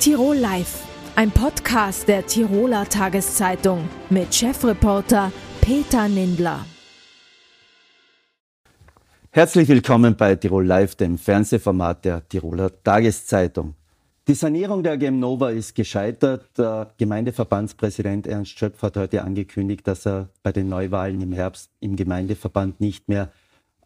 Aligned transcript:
Tirol 0.00 0.36
Live, 0.36 0.82
ein 1.14 1.30
Podcast 1.30 2.08
der 2.08 2.26
Tiroler 2.26 2.88
Tageszeitung 2.88 3.86
mit 4.08 4.34
Chefreporter 4.34 5.30
Peter 5.60 6.08
Nindler. 6.08 6.64
Herzlich 9.30 9.68
willkommen 9.68 10.16
bei 10.16 10.36
Tirol 10.36 10.64
Live, 10.64 10.94
dem 10.94 11.18
Fernsehformat 11.18 12.02
der 12.06 12.26
Tiroler 12.26 12.82
Tageszeitung. 12.82 13.74
Die 14.26 14.32
Sanierung 14.32 14.82
der 14.82 14.96
Gemnova 14.96 15.50
ist 15.50 15.74
gescheitert. 15.74 16.46
Der 16.56 16.94
Gemeindeverbandspräsident 16.96 18.26
Ernst 18.26 18.58
Schöpf 18.58 18.80
hat 18.80 18.96
heute 18.96 19.22
angekündigt, 19.22 19.86
dass 19.86 20.06
er 20.06 20.30
bei 20.42 20.50
den 20.50 20.70
Neuwahlen 20.70 21.20
im 21.20 21.32
Herbst 21.32 21.68
im 21.80 21.96
Gemeindeverband 21.96 22.80
nicht 22.80 23.06
mehr 23.10 23.30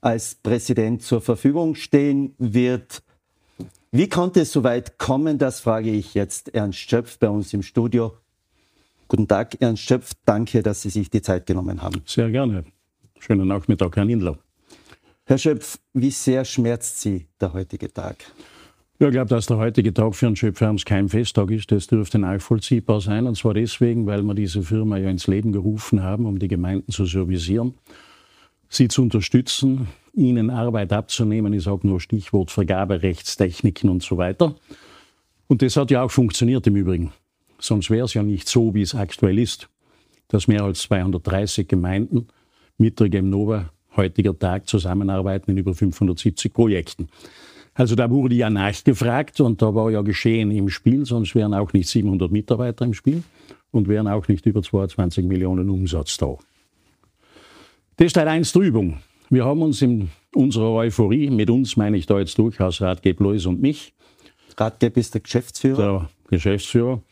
als 0.00 0.36
Präsident 0.36 1.02
zur 1.02 1.20
Verfügung 1.20 1.74
stehen 1.74 2.36
wird. 2.38 3.02
Wie 3.96 4.08
konnte 4.08 4.40
es 4.40 4.50
so 4.50 4.64
weit 4.64 4.98
kommen? 4.98 5.38
Das 5.38 5.60
frage 5.60 5.92
ich 5.92 6.14
jetzt 6.14 6.52
Ernst 6.52 6.80
Schöpf 6.80 7.16
bei 7.16 7.29
uns 7.29 7.54
im 7.54 7.62
Studio. 7.62 8.12
Guten 9.06 9.28
Tag, 9.28 9.56
Ernst 9.60 9.84
Schöpf. 9.84 10.14
Danke, 10.24 10.64
dass 10.64 10.82
Sie 10.82 10.91
sich 10.91 11.10
die 11.10 11.23
Zeit 11.23 11.46
genommen 11.46 11.80
haben. 11.80 12.02
Sehr 12.05 12.28
gerne. 12.28 12.64
Schönen 13.20 13.46
Nachmittag, 13.46 13.95
Herr 13.95 14.05
Lindler. 14.05 14.36
Herr 15.27 15.38
Schöpf, 15.38 15.78
wie 15.92 16.10
sehr 16.10 16.45
schmerzt 16.45 17.02
Sie 17.02 17.28
der 17.41 17.52
heutige 17.52 17.92
Tag? 17.92 18.16
Ja, 18.98 19.06
ich 19.06 19.12
glaube, 19.12 19.28
dass 19.28 19.46
der 19.46 19.59
heutige 19.59 19.95
Tag 19.95 20.16
für 20.16 20.27
einen 20.27 20.34
Schöpfherms 20.34 20.84
kein 20.84 21.08
Festtag 21.08 21.52
ist. 21.52 21.70
Das 21.70 21.86
dürfte 21.86 22.19
nachvollziehbar 22.19 23.00
sein. 23.00 23.28
Und 23.28 23.36
zwar 23.36 23.55
deswegen, 23.55 24.06
weil 24.06 24.22
wir 24.22 24.34
diese 24.34 24.64
Firma 24.64 24.97
ja 24.97 25.08
ins 25.08 25.28
Leben 25.28 25.52
gerufen 25.52 26.02
haben, 26.02 26.27
um 26.27 26.41
die 26.41 26.48
Gemeinden 26.48 26.91
zu 26.91 27.05
servicieren, 27.05 27.74
sie 28.69 28.88
zu 28.88 29.02
unterstützen, 29.02 29.86
ihnen 30.14 30.50
Arbeit 30.50 30.92
abzunehmen, 30.92 31.52
ist 31.52 31.66
auch 31.66 31.82
nur 31.82 32.00
Stichwort 32.00 32.50
Vergaberechtstechniken 32.50 33.91
und 33.91 34.02
so 34.02 34.16
weiter. 34.16 34.55
Und 35.46 35.62
das 35.62 35.77
hat 35.77 35.91
ja 35.91 36.02
auch 36.02 36.10
funktioniert 36.10 36.66
im 36.66 36.77
Übrigen. 36.77 37.12
Sonst 37.59 37.91
wäre 37.91 38.05
es 38.05 38.14
ja 38.14 38.22
nicht 38.22 38.48
so, 38.48 38.74
wie 38.74 38.82
es 38.82 38.95
aktuell 38.95 39.38
ist, 39.38 39.69
dass 40.28 40.48
mehr 40.48 40.62
als 40.62 40.80
230 40.83 41.69
Gemeinden 41.69 42.28
mit 42.78 43.00
der 43.00 43.08
Gemnova 43.08 43.70
heutiger 43.97 44.36
Tag 44.39 44.69
zusammenarbeiten 44.69 45.50
in 45.52 45.58
über 45.58 45.74
570 45.74 46.52
Projekten. 46.52 47.08
Also 47.74 47.96
da 47.96 48.11
wurde 48.11 48.36
ja 48.36 48.50
nachgefragt 48.50 49.41
und 49.41 49.61
da 49.61 49.74
war 49.74 49.91
ja 49.91 50.02
geschehen 50.02 50.50
im 50.50 50.69
Spiel, 50.69 51.05
sonst 51.05 51.34
wären 51.34 51.55
auch 51.55 51.72
nicht 51.72 51.89
700 51.89 52.30
Mitarbeiter 52.30 52.84
im 52.84 52.94
Spiel 52.94 53.22
und 53.72 53.89
wären 53.89 54.06
auch 54.06 54.28
nicht 54.28 54.46
über 54.46 54.62
22 54.62 55.24
Millionen 55.24 55.69
Umsatz 55.69 56.17
da. 56.17 56.36
Das 57.96 58.06
ist 58.06 58.12
Teil 58.12 58.28
1 58.28 58.52
der 58.52 58.62
Übung. 58.62 58.98
Wir 59.34 59.44
haben 59.44 59.62
uns 59.62 59.82
in 59.82 60.10
unserer 60.32 60.70
Euphorie, 60.74 61.28
mit 61.28 61.50
uns 61.50 61.77
meine 61.77 61.96
ich 61.96 62.06
da 62.06 62.20
jetzt 62.20 62.38
durchaus 62.38 62.80
Ratgeb 62.80 63.18
Lois 63.18 63.46
und 63.46 63.60
mich. 63.60 63.92
Ratgeb 64.56 64.96
ist 64.96 65.14
der 65.14 65.22
Geschäftsführer. 65.22 65.77
Der 65.77 66.08
Geschäftsführer. 66.30 67.02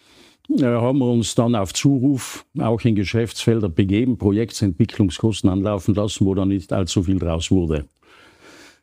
Äh, 0.48 0.62
haben 0.62 0.98
wir 0.98 1.10
uns 1.10 1.34
dann 1.34 1.56
auf 1.56 1.74
Zuruf 1.74 2.46
auch 2.60 2.80
in 2.82 2.94
Geschäftsfelder 2.94 3.68
begeben, 3.68 4.18
Projektsentwicklungskosten 4.18 5.50
anlaufen 5.50 5.96
lassen, 5.96 6.24
wo 6.24 6.36
dann 6.36 6.46
nicht 6.46 6.72
allzu 6.72 7.02
viel 7.02 7.18
draus 7.18 7.50
wurde. 7.50 7.86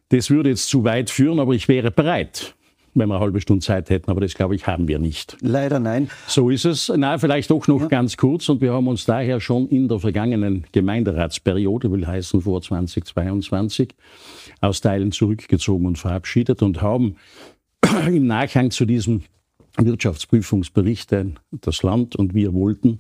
Das 0.10 0.30
würde 0.30 0.50
jetzt 0.50 0.68
zu 0.68 0.84
weit 0.84 1.10
führen, 1.10 1.40
aber 1.40 1.54
ich 1.54 1.70
wäre 1.70 1.92
bereit, 1.92 2.56
wenn 2.94 3.08
wir 3.08 3.16
eine 3.16 3.24
halbe 3.24 3.42
Stunde 3.42 3.66
Zeit 3.66 3.90
hätten, 3.90 4.10
aber 4.10 4.22
das 4.22 4.34
glaube 4.34 4.56
ich 4.56 4.68
haben 4.68 4.88
wir 4.88 5.00
nicht. 5.00 5.38
Leider 5.42 5.80
nein. 5.80 6.10
So 6.28 6.50
ist 6.50 6.66
es. 6.66 6.92
Na, 6.96 7.18
vielleicht 7.18 7.52
doch 7.52 7.68
noch 7.68 7.82
ja. 7.82 7.88
ganz 7.88 8.18
kurz 8.18 8.50
und 8.50 8.62
wir 8.62 8.74
haben 8.74 8.88
uns 8.88 9.06
daher 9.06 9.40
schon 9.40 9.68
in 9.70 9.88
der 9.88 10.00
vergangenen 10.00 10.66
Gemeinderatsperiode, 10.72 11.92
will 11.92 12.06
heißen 12.06 12.42
vor 12.42 12.62
2022, 12.62 13.90
aus 14.62 14.82
Teilen 14.82 15.12
zurückgezogen 15.12 15.86
und 15.86 15.98
verabschiedet 15.98 16.62
und 16.62 16.82
haben 16.82 17.16
im 18.08 18.28
Nachhang 18.28 18.72
zu 18.72 18.86
diesem 18.86 19.24
Wirtschaftsprüfungsbericht 19.78 21.16
das 21.52 21.84
Land 21.84 22.16
und 22.16 22.34
wir 22.34 22.54
wollten 22.54 23.00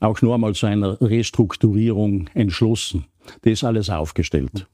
auch 0.00 0.20
nur 0.22 0.34
einmal 0.34 0.54
zu 0.54 0.66
einer 0.66 1.00
Restrukturierung 1.00 2.28
entschlossen. 2.34 3.06
Das 3.42 3.52
ist 3.52 3.64
alles 3.64 3.90
aufgestellt. 3.90 4.66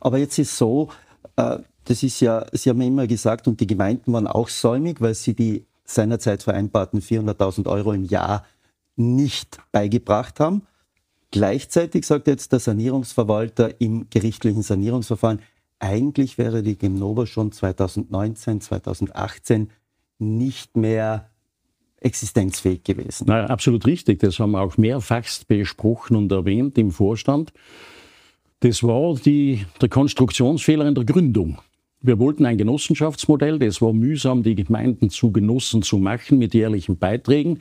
Aber 0.00 0.18
jetzt 0.18 0.38
ist 0.38 0.56
so, 0.56 0.90
äh, 1.36 1.58
das 1.84 2.02
ist 2.02 2.20
ja, 2.20 2.46
Sie 2.52 2.70
haben 2.70 2.80
immer 2.80 3.06
gesagt, 3.06 3.48
und 3.48 3.60
die 3.60 3.66
Gemeinden 3.66 4.12
waren 4.12 4.26
auch 4.26 4.48
säumig, 4.48 5.00
weil 5.00 5.14
sie 5.14 5.34
die 5.34 5.64
seinerzeit 5.84 6.42
vereinbarten 6.42 7.00
400.000 7.00 7.66
Euro 7.66 7.92
im 7.92 8.04
Jahr 8.04 8.44
nicht 8.96 9.58
beigebracht 9.72 10.40
haben. 10.40 10.62
Gleichzeitig 11.30 12.06
sagt 12.06 12.26
jetzt 12.28 12.52
der 12.52 12.60
Sanierungsverwalter 12.60 13.80
im 13.80 14.08
gerichtlichen 14.08 14.62
Sanierungsverfahren, 14.62 15.40
eigentlich 15.78 16.38
wäre 16.38 16.62
die 16.62 16.78
Gemnova 16.78 17.26
schon 17.26 17.52
2019, 17.52 18.60
2018 18.60 19.70
nicht 20.18 20.76
mehr 20.76 21.28
existenzfähig 22.00 22.84
gewesen. 22.84 23.24
Na, 23.26 23.46
absolut 23.46 23.86
richtig. 23.86 24.20
Das 24.20 24.38
haben 24.38 24.52
wir 24.52 24.60
auch 24.60 24.76
mehrfachst 24.78 25.48
besprochen 25.48 26.16
und 26.16 26.30
erwähnt 26.30 26.78
im 26.78 26.92
Vorstand. 26.92 27.52
Das 28.60 28.82
war 28.82 29.14
die, 29.16 29.66
der 29.80 29.88
Konstruktionsfehler 29.88 30.86
in 30.86 30.94
der 30.94 31.04
Gründung. 31.04 31.58
Wir 32.06 32.18
wollten 32.18 32.44
ein 32.44 32.58
Genossenschaftsmodell, 32.58 33.58
das 33.58 33.80
war 33.80 33.94
mühsam, 33.94 34.42
die 34.42 34.54
Gemeinden 34.54 35.08
zu 35.08 35.32
Genossen 35.32 35.80
zu 35.80 35.96
machen 35.96 36.36
mit 36.36 36.52
jährlichen 36.52 36.98
Beiträgen. 36.98 37.60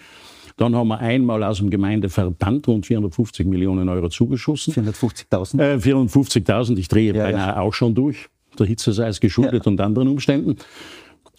Dann 0.58 0.76
haben 0.76 0.90
wir 0.90 1.00
einmal 1.00 1.44
aus 1.44 1.60
dem 1.60 1.70
Gemeindeverband 1.70 2.68
rund 2.68 2.86
450 2.86 3.48
Millionen 3.48 3.88
Euro 3.88 4.10
zugeschossen. 4.10 4.74
450.000? 4.74 5.60
Äh, 5.60 5.78
450.000, 5.78 6.78
ich 6.78 6.90
drehe 6.90 7.14
ja, 7.14 7.24
beinahe 7.24 7.56
ja. 7.56 7.60
auch 7.62 7.74
schon 7.74 7.96
durch. 7.96 8.28
Der 8.60 8.66
Hitze 8.66 8.92
sei 8.92 9.08
es 9.08 9.22
geschuldet 9.22 9.66
ja. 9.66 9.72
und 9.72 9.80
anderen 9.80 10.10
Umständen. 10.10 10.58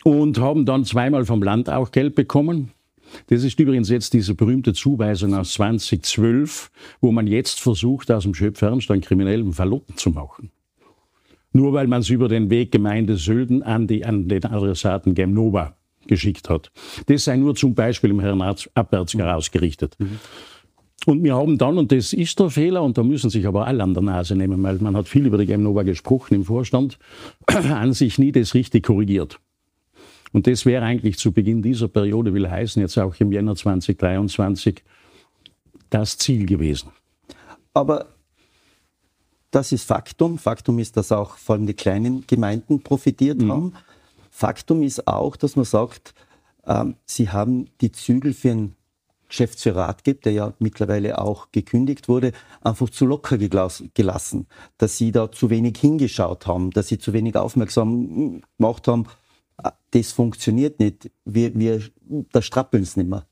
Und 0.03 0.41
haben 0.41 0.65
dann 0.65 0.87
zweimal 0.87 1.27
vom 1.27 1.43
Land 1.43 1.69
auch 1.69 1.93
Geld 1.93 2.15
bekommen. 2.15 2.71
Das 3.27 3.45
ist 3.45 3.61
übrigens 3.61 3.91
jetzt 3.91 4.15
diese 4.15 4.35
berühmte 4.35 4.73
Zuweisung 4.73 5.35
aus 5.35 5.53
2012, 5.53 6.71
wo 7.03 7.13
man 7.13 7.27
jetzt 7.27 7.61
versucht, 7.61 8.11
aus 8.11 8.23
dem 8.23 8.33
Schöpfernst 8.33 8.91
einen 8.91 9.03
kriminellen 9.03 9.53
Verlotten 9.53 9.99
zu 9.99 10.09
machen. 10.09 10.51
Nur 11.55 11.73
weil 11.73 11.87
man 11.87 12.01
es 12.01 12.11
über 12.11 12.29
den 12.29 12.51
Weg 12.51 12.73
Gemeinde 12.73 13.17
Sölden 13.17 13.63
an, 13.63 13.87
die, 13.87 14.05
an 14.05 14.29
den 14.29 14.45
Adressaten 14.45 15.15
Gemnova 15.15 15.77
geschickt 16.07 16.51
hat. 16.51 16.71
Das 17.07 17.25
sei 17.25 17.37
nur 17.37 17.55
zum 17.55 17.75
Beispiel 17.75 18.11
im 18.11 18.21
Herrn 18.21 18.43
Abwärtsger 18.43 19.37
ausgerichtet. 19.37 19.97
Mhm. 19.99 20.19
Und 21.07 21.23
wir 21.23 21.37
haben 21.37 21.57
dann, 21.57 21.79
und 21.79 21.93
das 21.93 22.13
ist 22.13 22.41
der 22.41 22.51
Fehler, 22.51 22.83
und 22.83 22.99
da 22.99 23.03
müssen 23.03 23.31
sich 23.31 23.47
aber 23.47 23.67
alle 23.67 23.83
an 23.83 23.95
der 23.95 24.03
Nase 24.03 24.35
nehmen, 24.35 24.63
weil 24.63 24.79
man 24.79 24.97
hat 24.97 25.07
viel 25.07 25.27
über 25.27 25.39
die 25.39 25.47
Gemnova 25.47 25.85
gesprochen 25.85 26.35
im 26.35 26.45
Vorstand, 26.45 26.99
an 27.47 27.93
sich 27.93 28.19
nie 28.19 28.33
das 28.33 28.55
richtig 28.55 28.85
korrigiert. 28.85 29.39
Und 30.33 30.49
das 30.49 30.67
wäre 30.67 30.85
eigentlich 30.85 31.19
zu 31.19 31.31
Beginn 31.31 31.63
dieser 31.63 31.87
Periode, 31.87 32.35
will 32.35 32.51
heißen, 32.51 32.83
jetzt 32.83 32.99
auch 32.99 33.15
im 33.21 33.31
Jänner 33.31 33.55
2023, 33.55 34.83
das 35.91 36.19
Ziel 36.19 36.47
gewesen. 36.47 36.89
Aber 37.75 38.14
das 39.55 39.73
ist 39.73 39.85
Faktum. 39.85 40.39
Faktum 40.39 40.79
ist, 40.79 40.97
dass 40.97 41.13
auch 41.13 41.37
vor 41.37 41.57
allem 41.57 41.67
die 41.67 41.75
kleinen 41.75 42.27
Gemeinden 42.27 42.83
profitiert 42.83 43.41
mhm. 43.41 43.53
haben. 43.53 43.73
Faktum 44.31 44.83
ist 44.83 45.07
auch, 45.07 45.37
dass 45.37 45.57
man 45.57 45.65
sagt, 45.65 46.15
ähm, 46.67 46.97
sie 47.05 47.31
haben 47.31 47.67
die 47.81 47.93
Zügel 47.93 48.33
für 48.33 48.51
einen 48.51 48.77
Geschäftsführer 49.29 49.89
Ratgeber, 49.89 50.21
der 50.25 50.33
ja 50.33 50.53
mittlerweile 50.59 51.19
auch 51.19 51.51
gekündigt 51.51 52.09
wurde, 52.09 52.33
einfach 52.63 52.91
zu 52.91 53.07
locker 53.07 53.39
gelassen. 53.39 54.47
Dass 54.79 54.99
sie 54.99 55.13
da 55.13 55.33
zu 55.33 55.51
wenig 55.51 55.79
hingeschaut 55.79 56.47
haben, 56.47 56.71
dass 56.71 56.89
sie 56.89 56.99
zu 56.99 57.13
wenig 57.13 57.37
aufmerksam 57.37 58.43
gemacht 58.59 58.87
haben 58.87 59.07
das 59.91 60.13
funktioniert 60.13 60.81
nicht. 60.81 61.11
Wir, 61.25 61.55
wir, 61.55 61.83
da 62.33 62.43
strappeln 62.43 62.83
es 62.83 62.97
nicht 62.97 63.09
mehr. 63.09 63.27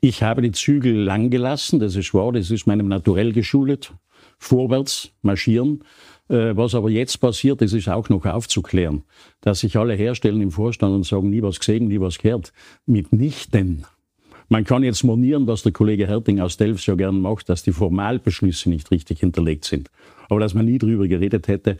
Ich 0.00 0.22
habe 0.22 0.42
die 0.42 0.52
Zügel 0.52 0.94
lang 0.94 1.30
gelassen, 1.30 1.80
das 1.80 1.96
ist 1.96 2.12
wahr, 2.12 2.32
das 2.32 2.50
ist 2.50 2.66
meinem 2.66 2.88
Naturell 2.88 3.32
geschuldet. 3.32 3.92
Vorwärts 4.38 5.12
marschieren. 5.22 5.84
Äh, 6.28 6.56
was 6.56 6.74
aber 6.74 6.90
jetzt 6.90 7.18
passiert, 7.18 7.60
das 7.60 7.72
ist 7.72 7.88
auch 7.88 8.08
noch 8.08 8.24
aufzuklären. 8.26 9.04
Dass 9.40 9.60
sich 9.60 9.76
alle 9.76 9.94
herstellen 9.94 10.40
im 10.40 10.50
Vorstand 10.50 10.94
und 10.94 11.06
sagen, 11.06 11.30
nie 11.30 11.42
was 11.42 11.58
gesehen, 11.58 11.88
nie 11.88 12.00
was 12.00 12.18
gehört. 12.18 12.52
Mitnichten. 12.84 13.86
Man 14.48 14.64
kann 14.64 14.84
jetzt 14.84 15.02
monieren, 15.02 15.48
was 15.48 15.62
der 15.62 15.72
Kollege 15.72 16.06
Herting 16.06 16.38
aus 16.40 16.56
Delfs 16.56 16.86
ja 16.86 16.94
gern 16.94 17.20
macht, 17.20 17.48
dass 17.48 17.64
die 17.64 17.72
Formalbeschlüsse 17.72 18.68
nicht 18.70 18.92
richtig 18.92 19.20
hinterlegt 19.20 19.64
sind. 19.64 19.90
Aber 20.28 20.38
dass 20.38 20.54
man 20.54 20.66
nie 20.66 20.78
drüber 20.78 21.08
geredet 21.08 21.48
hätte, 21.48 21.78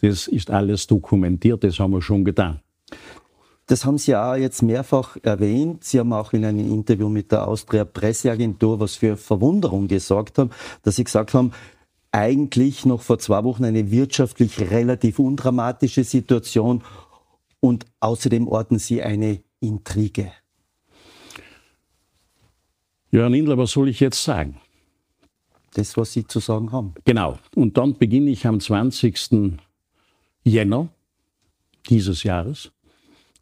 das 0.00 0.28
ist 0.28 0.50
alles 0.50 0.86
dokumentiert, 0.86 1.64
das 1.64 1.80
haben 1.80 1.92
wir 1.92 2.02
schon 2.02 2.24
getan. 2.24 2.60
Das 3.66 3.86
haben 3.86 3.96
Sie 3.96 4.10
ja 4.10 4.36
jetzt 4.36 4.62
mehrfach 4.62 5.16
erwähnt. 5.22 5.84
Sie 5.84 5.98
haben 5.98 6.12
auch 6.12 6.34
in 6.34 6.44
einem 6.44 6.70
Interview 6.70 7.08
mit 7.08 7.32
der 7.32 7.48
Austria 7.48 7.86
Presseagentur 7.86 8.78
was 8.78 8.96
für 8.96 9.16
Verwunderung 9.16 9.88
gesorgt 9.88 10.38
haben, 10.38 10.50
dass 10.82 10.96
Sie 10.96 11.04
gesagt 11.04 11.32
haben, 11.32 11.52
eigentlich 12.14 12.86
noch 12.86 13.02
vor 13.02 13.18
zwei 13.18 13.42
Wochen 13.42 13.64
eine 13.64 13.90
wirtschaftlich 13.90 14.60
relativ 14.60 15.18
undramatische 15.18 16.04
Situation 16.04 16.84
und 17.58 17.86
außerdem 17.98 18.46
orten 18.46 18.78
Sie 18.78 19.02
eine 19.02 19.42
Intrige. 19.58 20.30
Jörn 23.10 23.34
Indler, 23.34 23.58
was 23.58 23.72
soll 23.72 23.88
ich 23.88 23.98
jetzt 23.98 24.22
sagen? 24.22 24.60
Das, 25.74 25.96
was 25.96 26.12
Sie 26.12 26.24
zu 26.24 26.38
sagen 26.38 26.70
haben. 26.70 26.94
Genau. 27.04 27.36
Und 27.56 27.76
dann 27.76 27.98
beginne 27.98 28.30
ich 28.30 28.46
am 28.46 28.60
20. 28.60 29.58
Jänner 30.44 30.88
dieses 31.88 32.22
Jahres 32.22 32.70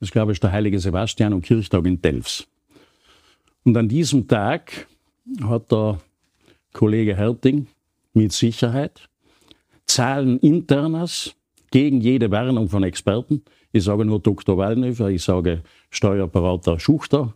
Das 0.01 0.11
glaube 0.11 0.33
ich 0.33 0.37
ist 0.37 0.45
der 0.45 0.53
heilige 0.53 0.79
Sebastian 0.79 1.35
und 1.35 1.43
Kirchtag 1.43 1.85
in 1.85 2.01
Delfs. 2.01 2.47
Und 3.65 3.77
an 3.77 3.89
diesem 3.89 4.27
Tag 4.27 4.89
hat 5.43 5.71
der 5.71 6.01
Kollege 6.73 7.15
Herting 7.15 7.67
mit 8.13 8.33
Sicherheit 8.33 9.09
Zahlen 9.87 10.39
internas 10.39 11.35
gegen 11.71 12.01
jede 12.01 12.31
Warnung 12.31 12.69
von 12.69 12.83
Experten. 12.83 13.43
Ich 13.73 13.85
sage 13.85 14.05
nur 14.05 14.21
Dr. 14.21 14.57
Wallnöfer, 14.57 15.09
ich 15.09 15.23
sage 15.23 15.63
Steuerberater 15.91 16.79
Schuchter, 16.79 17.35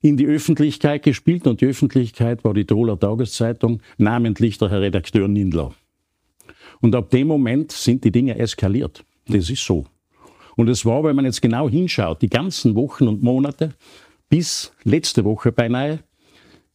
in 0.00 0.16
die 0.16 0.26
Öffentlichkeit 0.26 1.02
gespielt 1.02 1.46
und 1.46 1.60
die 1.60 1.66
Öffentlichkeit 1.66 2.42
war 2.44 2.54
die 2.54 2.64
Tiroler 2.64 2.98
Tageszeitung, 2.98 3.82
namentlich 3.98 4.56
der 4.58 4.70
Herr 4.70 4.80
Redakteur 4.80 5.28
Nindler. 5.28 5.74
Und 6.80 6.94
ab 6.94 7.10
dem 7.10 7.28
Moment 7.28 7.72
sind 7.72 8.04
die 8.04 8.10
Dinge 8.10 8.38
eskaliert. 8.38 9.04
Das 9.28 9.50
ist 9.50 9.64
so. 9.64 9.84
Und 10.56 10.68
es 10.68 10.86
war, 10.86 11.04
wenn 11.04 11.16
man 11.16 11.26
jetzt 11.26 11.42
genau 11.42 11.68
hinschaut, 11.68 12.22
die 12.22 12.28
ganzen 12.28 12.74
Wochen 12.74 13.08
und 13.08 13.22
Monate 13.22 13.74
bis 14.28 14.72
letzte 14.84 15.24
Woche 15.24 15.52
beinahe 15.52 16.00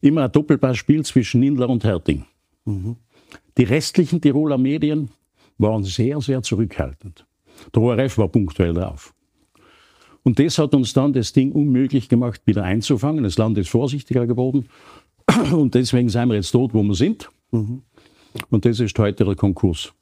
immer 0.02 0.26
ein 0.26 0.32
Doppelpassspiel 0.32 1.04
zwischen 1.04 1.40
Nindler 1.40 1.70
und 1.70 1.84
Herting. 1.84 2.26
Mhm. 2.66 2.98
Die 3.58 3.64
restlichen 3.64 4.22
Tiroler 4.22 4.58
Medien 4.58 5.10
waren 5.58 5.84
sehr, 5.84 6.20
sehr 6.22 6.42
zurückhaltend. 6.42 7.26
Der 7.74 7.82
ORF 7.82 8.18
war 8.18 8.28
punktuell 8.28 8.74
drauf. 8.74 9.14
Und 10.24 10.40
das 10.40 10.58
hat 10.58 10.74
uns 10.74 10.92
dann 10.94 11.14
das 11.14 11.34
Ding 11.34 11.52
unmöglich 11.52 12.10
gemacht, 12.10 12.42
wieder 12.46 12.64
einzufangen. 12.64 13.24
Das 13.24 13.38
Land 13.38 13.58
ist 13.58 13.70
vorsichtiger 13.70 14.26
geworden. 14.26 14.68
Und 15.52 15.76
deswegen 15.76 16.10
sind 16.10 16.30
wir 16.30 16.36
jetzt 16.36 16.54
dort, 16.54 16.74
wo 16.74 16.84
wir 16.84 16.96
sind. 16.96 17.30
Mhm. 17.52 17.84
Und 18.50 18.66
das 18.66 18.80
ist 18.80 18.98
heute 19.00 19.24
der 19.24 19.36
Konkurs. 19.36 19.94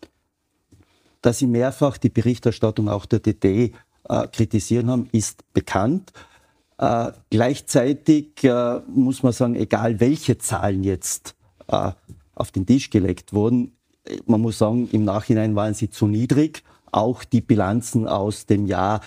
Dass 1.21 1.39
Sie 1.39 1.47
mehrfach 1.47 1.97
die 1.97 2.09
Berichterstattung 2.09 2.89
auch 2.89 3.05
der 3.05 3.19
DD 3.19 3.73
äh, 4.09 4.27
kritisieren 4.27 4.89
haben, 4.89 5.09
ist 5.11 5.43
bekannt. 5.53 6.11
Äh, 6.77 7.11
gleichzeitig 7.29 8.43
äh, 8.43 8.79
muss 8.87 9.23
man 9.23 9.33
sagen, 9.33 9.55
egal 9.55 9.99
welche 9.99 10.37
Zahlen 10.37 10.83
jetzt 10.83 11.35
äh, 11.67 11.91
auf 12.35 12.51
den 12.51 12.65
Tisch 12.65 12.89
gelegt 12.89 13.33
wurden, 13.33 13.73
äh, 14.05 14.17
man 14.25 14.41
muss 14.41 14.57
sagen, 14.57 14.89
im 14.91 15.03
Nachhinein 15.03 15.55
waren 15.55 15.73
sie 15.73 15.89
zu 15.89 16.07
niedrig. 16.07 16.63
Auch 16.91 17.23
die 17.23 17.41
Bilanzen 17.41 18.07
aus 18.07 18.45
dem 18.45 18.67
Jahr 18.67 19.01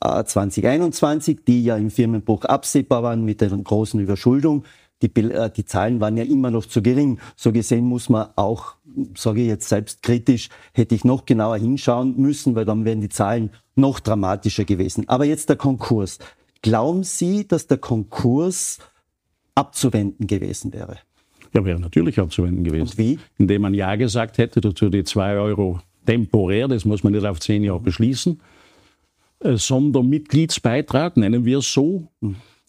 2021, 0.00 1.44
die 1.46 1.64
ja 1.64 1.76
im 1.76 1.90
Firmenbuch 1.90 2.44
absehbar 2.44 3.02
waren 3.02 3.24
mit 3.24 3.40
der 3.40 3.50
großen 3.50 3.98
Überschuldung. 4.00 4.64
Die, 5.02 5.14
äh, 5.20 5.50
die 5.50 5.64
Zahlen 5.64 6.00
waren 6.00 6.16
ja 6.16 6.24
immer 6.24 6.50
noch 6.50 6.66
zu 6.66 6.82
gering. 6.82 7.18
So 7.34 7.52
gesehen 7.52 7.84
muss 7.84 8.08
man 8.08 8.28
auch, 8.36 8.74
sage 9.16 9.42
ich 9.42 9.48
jetzt 9.48 9.68
selbstkritisch, 9.68 10.48
hätte 10.72 10.94
ich 10.94 11.04
noch 11.04 11.24
genauer 11.24 11.58
hinschauen 11.58 12.16
müssen, 12.16 12.54
weil 12.54 12.64
dann 12.64 12.84
wären 12.84 13.00
die 13.00 13.08
Zahlen 13.08 13.50
noch 13.74 14.00
dramatischer 14.00 14.64
gewesen. 14.64 15.08
Aber 15.08 15.24
jetzt 15.24 15.48
der 15.48 15.56
Konkurs. 15.56 16.18
Glauben 16.62 17.04
Sie, 17.04 17.46
dass 17.46 17.66
der 17.66 17.78
Konkurs 17.78 18.78
abzuwenden 19.54 20.26
gewesen 20.26 20.72
wäre? 20.72 20.98
Ja, 21.56 21.64
wäre 21.64 21.80
natürlich 21.80 22.20
abzuwenden 22.20 22.64
gewesen. 22.64 22.82
Und 22.82 22.98
wie? 22.98 23.18
Indem 23.38 23.62
man 23.62 23.72
Ja 23.72 23.96
gesagt 23.96 24.36
hätte 24.36 24.60
dazu 24.60 24.90
die 24.90 25.04
zwei 25.04 25.36
Euro 25.38 25.80
temporär, 26.04 26.68
das 26.68 26.84
muss 26.84 27.02
man 27.02 27.14
nicht 27.14 27.24
auf 27.24 27.40
zehn 27.40 27.64
Jahre 27.64 27.80
beschließen, 27.80 28.40
äh, 29.40 29.56
Sondermitgliedsbeitrag, 29.56 31.16
nennen 31.16 31.46
wir 31.46 31.58
es 31.58 31.72
so. 31.72 32.08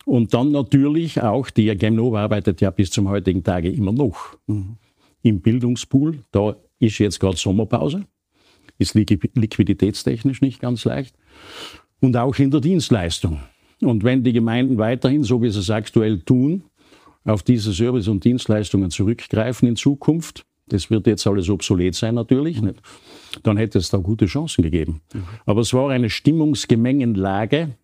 Und 0.06 0.34
dann 0.34 0.52
natürlich 0.54 1.22
auch, 1.22 1.50
die 1.50 1.76
Gemnova 1.76 2.24
arbeitet 2.24 2.62
ja 2.62 2.72
bis 2.72 2.90
zum 2.90 3.10
heutigen 3.10 3.44
Tage 3.44 3.70
immer 3.70 3.92
noch 3.92 4.38
mhm. 4.48 4.78
im 5.22 5.42
Bildungspool. 5.42 6.20
Da 6.32 6.56
ist 6.80 6.98
jetzt 7.00 7.20
gerade 7.20 7.36
Sommerpause, 7.36 8.06
ist 8.78 8.96
liquiditätstechnisch 8.96 10.42
nicht 10.42 10.62
ganz 10.62 10.86
leicht. 10.86 11.14
Und 12.00 12.16
auch 12.16 12.40
in 12.40 12.52
der 12.52 12.62
Dienstleistung. 12.62 13.42
Und 13.82 14.06
wenn 14.06 14.24
die 14.24 14.32
Gemeinden 14.32 14.78
weiterhin, 14.78 15.24
so 15.24 15.42
wie 15.42 15.50
sie 15.50 15.60
es 15.60 15.70
aktuell 15.70 16.20
tun, 16.20 16.64
auf 17.28 17.44
diese 17.44 17.74
Service- 17.74 18.08
und 18.08 18.24
Dienstleistungen 18.24 18.90
zurückgreifen 18.90 19.68
in 19.68 19.76
Zukunft, 19.76 20.46
das 20.70 20.90
wird 20.90 21.08
jetzt 21.08 21.26
alles 21.28 21.50
obsolet 21.50 21.96
sein 21.96 22.16
natürlich, 22.16 22.62
nicht? 22.62 22.82
dann 23.44 23.58
hätte 23.58 23.78
es 23.78 23.90
da 23.90 23.98
gute 23.98 24.26
Chancen 24.26 24.64
gegeben. 24.64 25.02
Mhm. 25.14 25.24
Aber 25.46 25.62
es 25.62 25.74
war 25.74 25.90
eine 25.90 26.10
Stimmungsgemengenlage, 26.10 27.76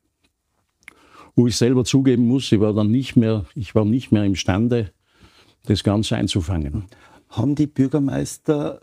wo 1.36 1.48
ich 1.48 1.56
selber 1.56 1.84
zugeben 1.84 2.28
muss, 2.28 2.52
ich 2.52 2.60
war 2.60 2.74
dann 2.74 2.92
nicht 2.92 3.16
mehr, 3.16 3.46
ich 3.56 3.76
war 3.76 3.86
nicht 3.86 4.12
mehr 4.12 4.24
imstande, 4.24 4.92
das 5.66 5.84
Ganze 5.84 6.16
einzufangen. 6.16 6.86
Haben 7.30 7.56
die 7.56 7.68
Bürgermeister 7.68 8.82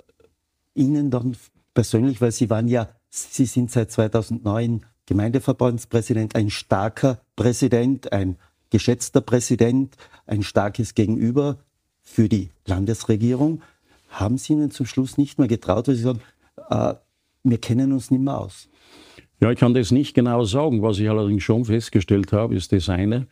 Ihnen 0.74 1.10
dann 1.10 1.36
persönlich, 1.74 2.20
weil 2.20 2.32
Sie 2.32 2.50
waren 2.50 2.68
ja, 2.68 2.88
Sie 3.08 3.44
sind 3.44 3.70
seit 3.70 3.90
2009 3.90 4.84
Gemeindeverbandspräsident, 5.06 6.34
ein 6.36 6.50
starker 6.50 7.20
Präsident, 7.36 8.12
ein 8.12 8.36
geschätzter 8.70 9.20
Präsident, 9.20 9.96
ein 10.26 10.42
starkes 10.42 10.94
Gegenüber 10.94 11.58
für 12.02 12.28
die 12.28 12.50
Landesregierung. 12.66 13.62
Haben 14.08 14.38
Sie 14.38 14.52
Ihnen 14.52 14.70
zum 14.70 14.86
Schluss 14.86 15.18
nicht 15.18 15.38
mehr 15.38 15.48
getraut, 15.48 15.88
weil 15.88 15.94
Sie 15.94 16.02
sagen, 16.02 16.20
äh, 16.68 16.94
wir 17.42 17.58
kennen 17.58 17.92
uns 17.92 18.10
nicht 18.10 18.22
mehr 18.22 18.38
aus? 18.38 18.68
Ja, 19.40 19.50
ich 19.50 19.58
kann 19.58 19.74
das 19.74 19.90
nicht 19.90 20.14
genau 20.14 20.44
sagen. 20.44 20.82
Was 20.82 20.98
ich 20.98 21.08
allerdings 21.08 21.42
schon 21.42 21.64
festgestellt 21.64 22.32
habe, 22.32 22.54
ist 22.54 22.72
das 22.72 22.88
eine, 22.88 23.26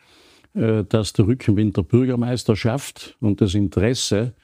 äh, 0.54 0.84
dass 0.84 1.12
der 1.12 1.26
Rückenwind 1.26 1.76
der 1.76 1.82
Bürgermeisterschaft 1.82 3.16
und 3.20 3.40
das 3.40 3.54
Interesse 3.54 4.34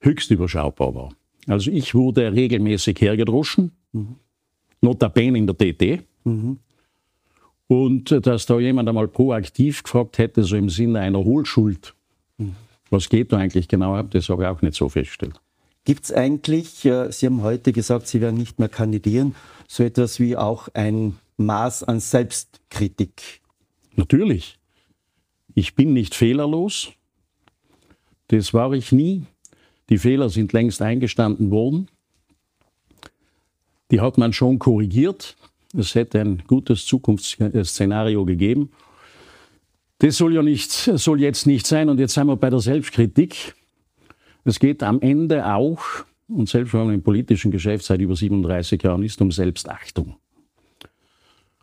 höchst 0.00 0.30
überschaubar 0.30 0.94
war. 0.94 1.12
Also 1.46 1.70
ich 1.70 1.94
wurde 1.94 2.32
regelmäßig 2.32 3.00
hergedroschen, 3.00 3.72
mhm. 3.92 4.16
notabene 4.80 5.38
in 5.38 5.46
der 5.46 5.56
TT. 5.56 6.04
Mhm. 6.24 6.58
Und 7.66 8.26
dass 8.26 8.46
da 8.46 8.58
jemand 8.58 8.88
einmal 8.88 9.08
proaktiv 9.08 9.82
gefragt 9.82 10.18
hätte, 10.18 10.44
so 10.44 10.56
im 10.56 10.68
Sinne 10.68 11.00
einer 11.00 11.24
Hohlschuld, 11.24 11.94
mhm. 12.36 12.56
was 12.90 13.08
geht 13.08 13.32
da 13.32 13.38
eigentlich 13.38 13.68
genau 13.68 13.94
ab, 13.94 14.10
das 14.10 14.28
habe 14.28 14.42
ich 14.42 14.48
auch 14.48 14.62
nicht 14.62 14.74
so 14.74 14.88
festgestellt. 14.88 15.40
Gibt 15.84 16.04
es 16.04 16.12
eigentlich, 16.12 16.84
äh, 16.84 17.10
Sie 17.10 17.26
haben 17.26 17.42
heute 17.42 17.72
gesagt, 17.72 18.06
Sie 18.06 18.20
werden 18.20 18.36
nicht 18.36 18.58
mehr 18.58 18.68
kandidieren, 18.68 19.34
so 19.68 19.82
etwas 19.82 20.20
wie 20.20 20.36
auch 20.36 20.68
ein 20.74 21.18
Maß 21.36 21.84
an 21.84 22.00
Selbstkritik? 22.00 23.40
Natürlich. 23.96 24.58
Ich 25.54 25.74
bin 25.74 25.92
nicht 25.92 26.14
fehlerlos. 26.14 26.92
Das 28.28 28.54
war 28.54 28.72
ich 28.72 28.92
nie. 28.92 29.24
Die 29.88 29.98
Fehler 29.98 30.30
sind 30.30 30.52
längst 30.52 30.80
eingestanden 30.80 31.50
worden. 31.50 31.88
Die 33.90 34.00
hat 34.00 34.18
man 34.18 34.32
schon 34.32 34.58
korrigiert. 34.58 35.36
Es 35.76 35.94
hätte 35.94 36.20
ein 36.20 36.42
gutes 36.46 36.86
Zukunftsszenario 36.86 38.24
gegeben. 38.24 38.70
Das 39.98 40.16
soll 40.16 40.34
ja 40.34 40.42
nicht, 40.42 40.70
soll 40.70 41.20
jetzt 41.20 41.46
nicht 41.46 41.66
sein. 41.66 41.88
Und 41.88 41.98
jetzt 41.98 42.14
sind 42.14 42.26
wir 42.26 42.36
bei 42.36 42.50
der 42.50 42.60
Selbstkritik. 42.60 43.54
Es 44.44 44.58
geht 44.58 44.82
am 44.82 45.00
Ende 45.00 45.46
auch, 45.46 45.80
und 46.28 46.48
selbst 46.48 46.74
wenn 46.74 46.86
man 46.86 46.94
im 46.94 47.02
politischen 47.02 47.50
Geschäft 47.50 47.84
seit 47.84 48.00
über 48.00 48.14
37 48.14 48.82
Jahren 48.82 49.02
ist, 49.02 49.20
um 49.20 49.30
Selbstachtung. 49.30 50.16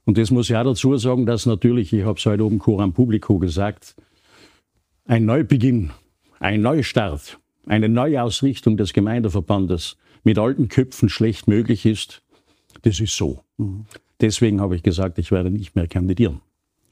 Und 0.06 0.18
das 0.18 0.32
muss 0.32 0.50
ich 0.50 0.56
auch 0.56 0.64
dazu 0.64 0.98
sagen, 0.98 1.26
dass 1.26 1.46
natürlich, 1.46 1.94
ich 1.94 2.04
habe 2.04 2.18
es 2.18 2.26
heute 2.26 2.44
oben 2.44 2.60
Coram 2.60 2.94
Publico 2.94 3.38
gesagt, 3.38 3.96
ein 5.06 5.26
Neubeginn, 5.26 5.92
ein 6.40 6.62
Neustart, 6.62 7.40
eine 7.68 7.88
Neuausrichtung 7.88 8.78
des 8.78 8.94
Gemeindeverbandes 8.94 9.98
mit 10.24 10.40
alten 10.40 10.68
Köpfen 10.68 11.10
schlecht 11.10 11.48
möglich 11.48 11.86
ist. 11.86 12.24
Das 12.82 13.00
ist 13.00 13.16
so. 13.16 13.44
Mhm. 13.58 13.86
Deswegen 14.22 14.62
habe 14.62 14.76
ich 14.76 14.84
gesagt, 14.84 15.18
ich 15.18 15.32
werde 15.32 15.50
nicht 15.50 15.76
mehr 15.76 15.88
kandidieren. 15.88 16.42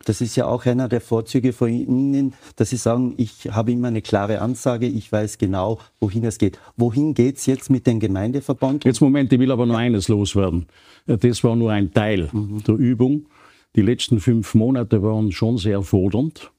Das 0.05 0.21
ist 0.21 0.35
ja 0.37 0.47
auch 0.47 0.65
einer 0.65 0.87
der 0.87 1.01
Vorzüge 1.01 1.51
von 1.51 1.69
Ihnen, 1.69 2.33
dass 2.55 2.69
Sie 2.69 2.77
sagen, 2.77 3.15
ich 3.17 3.51
habe 3.51 3.71
immer 3.71 3.89
eine 3.89 4.01
klare 4.01 4.39
Ansage, 4.39 4.87
ich 4.87 5.11
weiß 5.11 5.37
genau, 5.37 5.79
wohin 5.99 6.23
es 6.23 6.37
geht. 6.37 6.57
Wohin 6.77 7.13
geht 7.13 7.37
es 7.37 7.45
jetzt 7.45 7.69
mit 7.69 7.85
dem 7.85 7.99
Gemeindeverband? 7.99 8.85
Jetzt 8.85 9.01
Moment, 9.01 9.31
ich 9.33 9.39
will 9.39 9.51
aber 9.51 9.65
nur 9.65 9.77
eines 9.77 10.07
loswerden. 10.07 10.67
Das 11.05 11.43
war 11.43 11.55
nur 11.55 11.71
ein 11.71 11.93
Teil 11.93 12.29
mhm. 12.31 12.63
der 12.63 12.75
Übung. 12.75 13.25
Die 13.75 13.81
letzten 13.81 14.19
fünf 14.19 14.55
Monate 14.55 15.03
waren 15.03 15.31
schon 15.31 15.57
sehr 15.57 15.81
fordernd. 15.83 16.51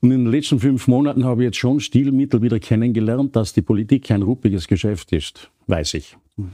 Und 0.00 0.12
in 0.12 0.24
den 0.24 0.32
letzten 0.32 0.58
fünf 0.58 0.88
Monaten 0.88 1.24
habe 1.24 1.42
ich 1.42 1.46
jetzt 1.46 1.58
schon 1.58 1.80
Stilmittel 1.80 2.42
wieder 2.42 2.58
kennengelernt, 2.58 3.36
dass 3.36 3.52
die 3.52 3.62
Politik 3.62 4.10
ein 4.10 4.22
ruppiges 4.22 4.66
Geschäft 4.66 5.12
ist, 5.12 5.50
weiß 5.66 5.94
ich. 5.94 6.16
Mhm. 6.36 6.50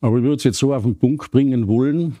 Aber 0.00 0.18
ich 0.18 0.22
würde 0.22 0.36
es 0.36 0.44
jetzt 0.44 0.58
so 0.58 0.74
auf 0.74 0.82
den 0.82 0.98
Punkt 0.98 1.30
bringen 1.30 1.68
wollen, 1.68 2.16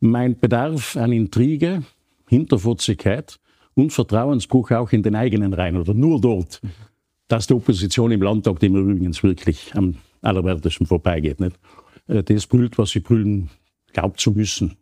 mein 0.00 0.38
Bedarf 0.38 0.96
an 0.96 1.12
Intrige, 1.12 1.82
Hinterfotzigkeit 2.28 3.38
und 3.74 3.92
Vertrauensbruch 3.92 4.72
auch 4.72 4.92
in 4.92 5.02
den 5.02 5.14
eigenen 5.14 5.52
Reihen 5.52 5.76
oder 5.76 5.94
nur 5.94 6.20
dort, 6.20 6.60
dass 7.28 7.46
die 7.46 7.54
Opposition 7.54 8.12
im 8.12 8.22
Landtag, 8.22 8.60
dem 8.60 8.76
übrigens 8.76 9.22
wirklich 9.22 9.74
am 9.74 9.96
allerwertesten 10.22 10.86
vorbeigeht, 10.86 11.40
nicht? 11.40 11.58
Äh, 12.08 12.22
das 12.22 12.46
brüllt, 12.46 12.78
was 12.78 12.90
sie 12.90 13.00
brüllen, 13.00 13.50
glaubt 13.92 14.20
zu 14.20 14.32
müssen. 14.32 14.76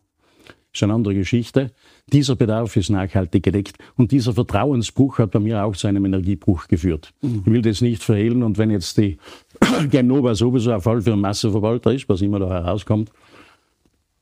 Ist 0.73 0.82
eine 0.82 0.94
andere 0.94 1.14
Geschichte. 1.14 1.70
Dieser 2.12 2.34
Bedarf 2.34 2.76
ist 2.76 2.90
nachhaltig 2.90 3.44
gedeckt 3.44 3.78
und 3.96 4.11
dieser 4.11 4.32
Vertrauensbruch 4.32 5.18
hat 5.18 5.30
bei 5.30 5.38
mir 5.38 5.64
auch 5.64 5.76
zu 5.76 5.87
einem 5.87 6.04
Energiebruch 6.04 6.66
geführt. 6.66 7.14
Ich 7.23 7.46
will 7.46 7.62
das 7.62 7.80
nicht 7.80 8.02
verhehlen 8.02 8.42
und 8.42 8.58
wenn 8.58 8.73
jetzt 8.73 8.99
die 8.99 9.18
Genova 9.90 10.35
sowieso 10.35 10.73
ein 10.73 10.80
Fall 10.80 11.00
für 11.00 11.12
einen 11.12 11.21
Massenverwalter 11.21 11.92
ist, 11.92 12.09
was 12.09 12.23
immer 12.23 12.38
da 12.38 12.49
herauskommt, 12.49 13.11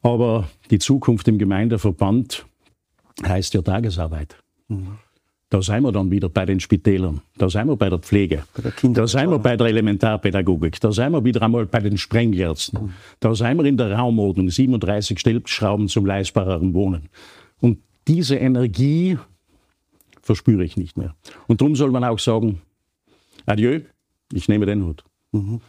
Aber 0.02 0.48
die 0.70 0.78
Zukunft 0.78 1.28
im 1.28 1.38
Gemeindeverband 1.38 2.44
heißt 3.24 3.54
ja 3.54 3.62
Tagesarbeit. 3.62 4.36
Mhm. 4.68 4.98
Da 5.48 5.60
sind 5.60 5.82
wir 5.82 5.92
dann 5.92 6.10
wieder 6.10 6.30
bei 6.30 6.46
den 6.46 6.60
Spitälern, 6.60 7.20
da 7.36 7.50
sind 7.50 7.66
wir 7.66 7.76
bei 7.76 7.90
der 7.90 7.98
Pflege, 7.98 8.44
der 8.56 8.72
da 8.94 9.06
sind 9.06 9.28
wir 9.28 9.38
bei 9.38 9.54
der 9.54 9.66
Elementarpädagogik, 9.66 10.80
da 10.80 10.92
sind 10.92 11.12
wir 11.12 11.22
wieder 11.24 11.42
einmal 11.42 11.66
bei 11.66 11.80
den 11.80 11.98
Sprengärzten, 11.98 12.84
mhm. 12.84 12.92
da 13.20 13.34
sind 13.34 13.58
wir 13.58 13.66
in 13.66 13.76
der 13.76 13.92
Raumordnung, 13.92 14.48
37 14.48 15.18
Stellschrauben 15.18 15.88
zum 15.88 16.06
leistbareren 16.06 16.72
Wohnen. 16.72 17.10
Und 17.60 17.80
diese 18.08 18.36
Energie 18.36 19.18
verspüre 20.22 20.64
ich 20.64 20.78
nicht 20.78 20.96
mehr. 20.96 21.14
Und 21.48 21.60
darum 21.60 21.76
soll 21.76 21.90
man 21.90 22.04
auch 22.04 22.18
sagen, 22.18 22.62
adieu, 23.44 23.80
ich 24.32 24.48
nehme 24.48 24.64
den 24.64 24.86
Hut. 24.86 25.04
Mhm. 25.32 25.60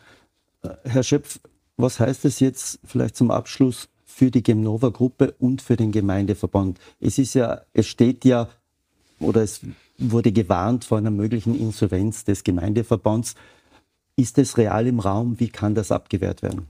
Herr 0.83 1.03
Schöpf, 1.03 1.39
was 1.77 1.99
heißt 1.99 2.25
es 2.25 2.39
jetzt 2.39 2.79
vielleicht 2.85 3.15
zum 3.15 3.31
Abschluss 3.31 3.89
für 4.05 4.29
die 4.29 4.43
Gemnova-Gruppe 4.43 5.33
und 5.39 5.61
für 5.61 5.75
den 5.75 5.91
Gemeindeverband? 5.91 6.79
Es 6.99 7.17
ist 7.17 7.33
ja, 7.33 7.61
es 7.73 7.87
steht 7.87 8.25
ja 8.25 8.49
oder 9.19 9.41
es 9.41 9.61
wurde 9.97 10.31
gewarnt 10.31 10.85
vor 10.85 10.97
einer 10.97 11.11
möglichen 11.11 11.59
Insolvenz 11.59 12.23
des 12.25 12.43
Gemeindeverbands. 12.43 13.35
Ist 14.15 14.37
es 14.37 14.57
real 14.57 14.85
im 14.85 14.99
Raum? 14.99 15.39
Wie 15.39 15.49
kann 15.49 15.73
das 15.73 15.91
abgewehrt 15.91 16.43
werden? 16.43 16.67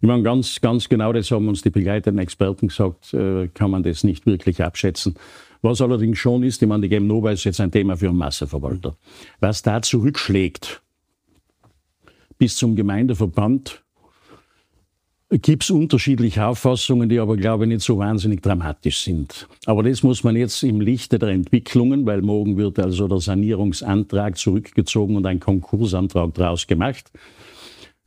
Ich 0.00 0.08
meine, 0.08 0.22
ganz, 0.22 0.60
ganz 0.60 0.88
genau, 0.88 1.12
das 1.12 1.30
haben 1.30 1.46
uns 1.46 1.62
die 1.62 1.70
begleitenden 1.70 2.20
Experten 2.22 2.68
gesagt, 2.68 3.14
äh, 3.14 3.48
kann 3.48 3.70
man 3.70 3.82
das 3.82 4.02
nicht 4.02 4.26
wirklich 4.26 4.62
abschätzen. 4.62 5.14
Was 5.62 5.80
allerdings 5.80 6.18
schon 6.18 6.42
ist, 6.42 6.62
ich 6.62 6.68
meine, 6.68 6.82
die 6.82 6.88
Gemnova 6.88 7.32
ist 7.32 7.44
jetzt 7.44 7.60
ein 7.60 7.70
Thema 7.70 7.96
für 7.96 8.08
einen 8.08 8.16
Masseverwalter. 8.16 8.96
Was 9.40 9.62
da 9.62 9.82
zurückschlägt 9.82 10.82
bis 12.40 12.56
zum 12.56 12.74
Gemeindeverband, 12.74 13.84
gibt 15.30 15.62
es 15.62 15.70
unterschiedliche 15.70 16.46
Auffassungen, 16.46 17.10
die 17.10 17.20
aber, 17.20 17.36
glaube 17.36 17.64
ich, 17.64 17.68
nicht 17.68 17.82
so 17.82 17.98
wahnsinnig 17.98 18.42
dramatisch 18.42 19.02
sind. 19.02 19.46
Aber 19.66 19.82
das 19.82 20.02
muss 20.02 20.24
man 20.24 20.34
jetzt 20.36 20.62
im 20.62 20.80
Lichte 20.80 21.18
der 21.18 21.28
Entwicklungen, 21.28 22.06
weil 22.06 22.22
morgen 22.22 22.56
wird 22.56 22.78
also 22.78 23.06
der 23.08 23.20
Sanierungsantrag 23.20 24.38
zurückgezogen 24.38 25.16
und 25.16 25.26
ein 25.26 25.38
Konkursantrag 25.38 26.32
daraus 26.32 26.66
gemacht. 26.66 27.12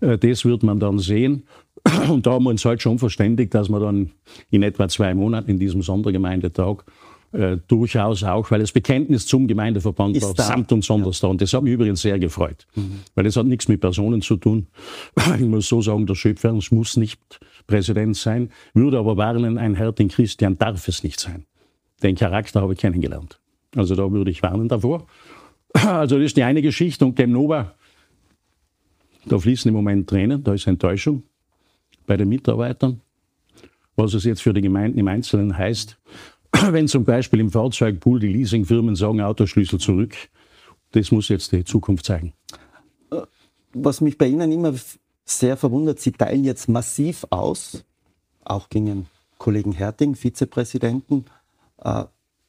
Äh, 0.02 0.18
das 0.18 0.46
wird 0.46 0.64
man 0.64 0.80
dann 0.80 0.98
sehen. 0.98 1.44
Und 2.10 2.26
da 2.26 2.32
haben 2.32 2.46
wir 2.46 2.50
uns 2.50 2.66
halt 2.66 2.82
schon 2.82 2.98
verständigt, 2.98 3.54
dass 3.54 3.70
wir 3.70 3.80
dann 3.80 4.12
in 4.50 4.64
etwa 4.64 4.90
zwei 4.90 5.14
Monaten 5.14 5.52
in 5.52 5.60
diesem 5.60 5.84
Sondergemeindetag 5.84 6.84
äh, 7.34 7.58
durchaus 7.68 8.24
auch, 8.24 8.50
weil 8.52 8.60
das 8.60 8.72
Bekenntnis 8.72 9.26
zum 9.26 9.48
Gemeindeverband 9.48 10.16
ist 10.16 10.24
war 10.24 10.34
da. 10.34 10.44
samt 10.44 10.72
und 10.72 10.84
sonders 10.84 11.20
ja. 11.20 11.28
da. 11.28 11.32
Und 11.32 11.42
das 11.42 11.54
hat 11.54 11.64
mich 11.64 11.74
übrigens 11.74 12.02
sehr 12.02 12.20
gefreut, 12.20 12.68
mhm. 12.76 13.00
weil 13.16 13.24
das 13.24 13.36
hat 13.36 13.46
nichts 13.46 13.68
mit 13.68 13.82
Personen 13.82 14.22
zu 14.22 14.38
tun. 14.38 14.68
Ich 15.40 15.46
muss 15.46 15.68
so 15.68 15.82
sagen, 15.82 16.06
der 16.06 16.16
Schöpferns 16.16 16.72
muss 16.72 16.96
nicht 16.96 17.20
Präsident 17.66 18.16
sein, 18.16 18.50
würde 18.74 19.00
aber 19.00 19.18
warnen, 19.18 19.58
ein 19.58 19.76
Herr, 19.76 19.92
den 19.92 20.10
Christian 20.10 20.58
darf 20.58 20.88
es 20.88 21.04
nicht 21.04 21.20
sein. 21.20 21.46
Den 22.04 22.16
Charakter 22.16 22.62
habe 22.62 22.74
ich 22.74 22.80
kennengelernt. 22.80 23.40
Also 23.76 23.96
da 23.96 24.12
würde 24.12 24.32
ich 24.32 24.44
warnen 24.44 24.68
davor. 24.68 25.08
Also 25.74 26.18
das 26.18 26.26
ist 26.26 26.38
die 26.38 26.44
eine 26.44 26.62
Geschichte 26.62 27.04
und 27.04 27.16
Gemnova, 27.16 27.74
da 29.26 29.40
fließen 29.40 29.70
im 29.70 29.76
Moment 29.76 30.08
Tränen, 30.08 30.44
da 30.44 30.54
ist 30.54 30.68
Enttäuschung 30.68 31.24
bei 32.06 32.16
den 32.16 32.30
Mitarbeitern. 32.30 33.02
Was 33.96 34.14
es 34.14 34.24
jetzt 34.24 34.42
für 34.42 34.54
die 34.54 34.62
Gemeinden 34.62 35.00
im 35.00 35.08
Einzelnen 35.08 35.58
heißt, 35.58 35.98
wenn 36.72 36.88
zum 36.88 37.04
Beispiel 37.04 37.40
im 37.40 37.52
Fahrzeugpool 37.52 38.20
die 38.20 38.28
Leasingfirmen 38.28 38.96
sagen, 38.96 39.22
Autoschlüssel 39.22 39.80
zurück, 39.80 40.16
das 40.92 41.12
muss 41.12 41.30
jetzt 41.30 41.52
die 41.52 41.64
Zukunft 41.64 42.06
zeigen. 42.06 42.34
Was 43.74 44.02
mich 44.02 44.18
bei 44.18 44.28
Ihnen 44.28 44.52
immer 44.52 44.74
sehr 45.26 45.58
verwundert, 45.58 46.00
Sie 46.00 46.12
teilen 46.12 46.44
jetzt 46.44 46.70
massiv 46.70 47.26
aus, 47.30 47.84
auch 48.44 48.70
gegen 48.70 49.08
Kollegen 49.38 49.72
Herting, 49.72 50.16
Vizepräsidenten. 50.16 51.26
Äh, 51.84 52.06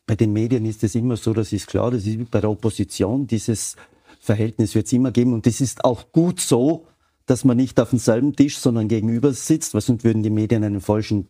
bei 0.06 0.16
den 0.16 0.32
Medien 0.32 0.66
ist 0.66 0.84
es 0.84 0.94
immer 0.94 1.16
so, 1.16 1.32
das 1.32 1.52
ist 1.52 1.66
klar, 1.66 1.90
das 1.90 2.06
ist 2.06 2.30
bei 2.30 2.40
der 2.40 2.50
Opposition, 2.50 3.26
dieses 3.26 3.76
Verhältnis 4.20 4.74
wird 4.74 4.86
es 4.86 4.92
immer 4.92 5.10
geben 5.10 5.32
und 5.32 5.46
das 5.46 5.60
ist 5.60 5.84
auch 5.84 6.12
gut 6.12 6.40
so, 6.40 6.86
dass 7.26 7.44
man 7.44 7.56
nicht 7.56 7.80
auf 7.80 7.90
demselben 7.90 8.36
Tisch, 8.36 8.58
sondern 8.58 8.88
gegenüber 8.88 9.32
sitzt, 9.32 9.72
weil 9.72 9.80
sonst 9.80 10.04
würden 10.04 10.22
die 10.22 10.30
Medien 10.30 10.62
einen 10.62 10.82
falschen 10.82 11.28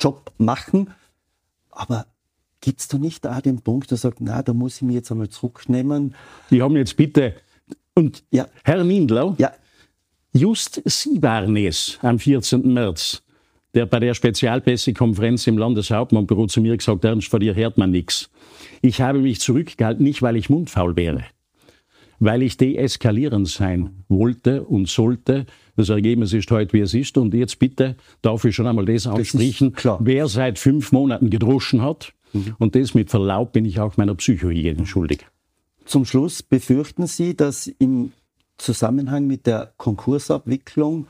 Job 0.00 0.32
machen. 0.38 0.90
Aber 1.70 2.06
Gibt 2.64 2.80
es 2.80 2.88
da 2.88 2.96
nicht 2.96 3.22
da 3.26 3.42
den 3.42 3.60
Punkt, 3.60 3.90
der 3.90 3.98
sagt, 3.98 4.22
na, 4.22 4.42
da 4.42 4.54
muss 4.54 4.76
ich 4.76 4.82
mich 4.82 4.94
jetzt 4.94 5.10
einmal 5.12 5.28
zurücknehmen? 5.28 6.14
Die 6.50 6.62
haben 6.62 6.74
jetzt 6.78 6.96
bitte, 6.96 7.34
und 7.94 8.24
ja. 8.30 8.46
Herr 8.64 8.82
Mindler, 8.84 9.34
ja. 9.36 9.52
just 10.32 10.80
Sie 10.86 11.22
waren 11.22 11.58
es 11.58 11.98
am 12.00 12.18
14. 12.18 12.72
März, 12.72 13.22
der 13.74 13.84
bei 13.84 14.00
der 14.00 14.14
Spezialpressekonferenz 14.14 15.46
im 15.46 15.58
Landeshauptmannbüro 15.58 16.46
zu 16.46 16.62
mir 16.62 16.74
gesagt, 16.74 17.04
Ernst, 17.04 17.28
von 17.28 17.40
dir 17.40 17.54
hört 17.54 17.76
man 17.76 17.90
nichts. 17.90 18.30
Ich 18.80 19.02
habe 19.02 19.18
mich 19.18 19.40
zurückgehalten, 19.40 20.02
nicht 20.02 20.22
weil 20.22 20.36
ich 20.36 20.48
mundfaul 20.48 20.96
wäre, 20.96 21.24
weil 22.18 22.42
ich 22.42 22.56
deeskalierend 22.56 23.46
sein 23.46 24.04
wollte 24.08 24.64
und 24.64 24.88
sollte. 24.88 25.44
Das 25.76 25.90
Ergebnis 25.90 26.32
ist 26.32 26.50
heute, 26.50 26.72
wie 26.72 26.80
es 26.80 26.94
ist. 26.94 27.18
Und 27.18 27.34
jetzt 27.34 27.58
bitte 27.58 27.96
darf 28.22 28.42
ich 28.46 28.54
schon 28.54 28.66
einmal 28.66 28.86
das 28.86 29.06
ansprechen. 29.06 29.74
Wer 29.98 30.28
seit 30.28 30.58
fünf 30.58 30.92
Monaten 30.92 31.28
gedroschen 31.28 31.82
hat, 31.82 32.14
Mhm. 32.34 32.54
Und 32.58 32.74
das 32.74 32.92
mit 32.92 33.08
Verlaub 33.08 33.52
bin 33.52 33.64
ich 33.64 33.80
auch 33.80 33.96
meiner 33.96 34.14
Psychohygiene 34.14 34.86
schuldig. 34.86 35.26
Zum 35.86 36.04
Schluss 36.04 36.42
befürchten 36.42 37.06
Sie, 37.06 37.34
dass 37.34 37.66
im 37.66 38.12
Zusammenhang 38.58 39.26
mit 39.26 39.46
der 39.46 39.72
Konkursabwicklung 39.76 41.06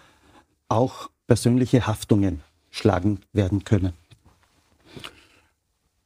auch 0.68 1.10
persönliche 1.26 1.86
Haftungen 1.86 2.40
schlagen 2.70 3.20
werden 3.32 3.64
können? 3.64 3.92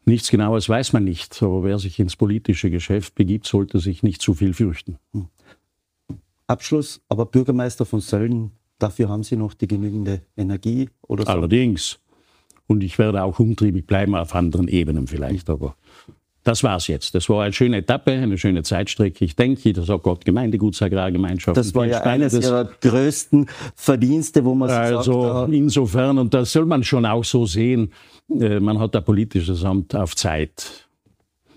Nichts 0.05 0.31
Genaues 0.31 0.69
weiß 0.69 0.95
man 0.95 1.05
nicht, 1.05 1.43
aber 1.43 1.65
wer 1.65 1.79
sich 1.79 1.99
ins 1.99 2.17
politische 2.17 2.71
Geschäft 2.71 3.15
begibt, 3.15 3.47
sollte 3.47 3.79
sich 3.79 4.03
nicht 4.03 4.23
zu 4.23 4.35
viel 4.35 4.55
fürchten. 4.55 4.99
Hm. 5.13 5.27
Abschluss, 6.47 7.03
aber 7.11 7.27
Bürgermeister 7.27 7.85
von 7.85 8.01
Sölden, 8.01 8.53
dafür 8.79 9.11
haben 9.11 9.23
Sie 9.23 9.37
noch 9.37 9.53
die 9.53 9.69
genügende 9.69 10.23
Energie? 10.35 10.89
Oder 11.03 11.25
so? 11.25 11.31
Allerdings. 11.31 11.99
Und 12.69 12.85
ich 12.85 12.99
werde 12.99 13.25
auch 13.25 13.41
umtriebig 13.41 13.87
bleiben 13.87 14.15
auf 14.15 14.35
anderen 14.35 14.69
Ebenen 14.69 15.09
vielleicht. 15.09 15.51
Aber 15.51 15.75
das 16.45 16.63
war's 16.63 16.87
jetzt. 16.87 17.15
Das 17.15 17.29
war 17.29 17.43
eine 17.43 17.53
schöne 17.53 17.79
Etappe, 17.79 18.13
eine 18.13 18.39
schöne 18.39 18.63
Zeitstrecke. 18.63 19.25
Ich 19.25 19.37
denke, 19.37 19.73
das 19.73 19.89
hat 19.89 20.03
Gott 20.03 20.25
Gemeindeguts-Agrargemeinschaft. 20.25 21.57
Das 21.57 21.75
war 21.75 21.87
ja 21.87 22.03
eines 22.03 22.35
Ihrer 22.35 22.67
größten 22.81 23.49
Verdienste, 23.75 24.45
wo 24.45 24.55
man 24.55 24.71
also 24.71 25.03
sagt, 25.03 25.09
Also 25.09 25.53
insofern, 25.53 26.19
und 26.19 26.33
das 26.35 26.53
soll 26.53 26.67
man 26.67 26.85
schon 26.85 27.05
auch 27.05 27.25
so 27.25 27.47
sehen, 27.47 27.93
äh, 28.31 28.61
man 28.61 28.79
hat 28.79 28.95
ein 28.95 29.05
politisches 29.05 29.65
Amt 29.65 29.95
auf 29.97 30.15
Zeit. 30.15 30.89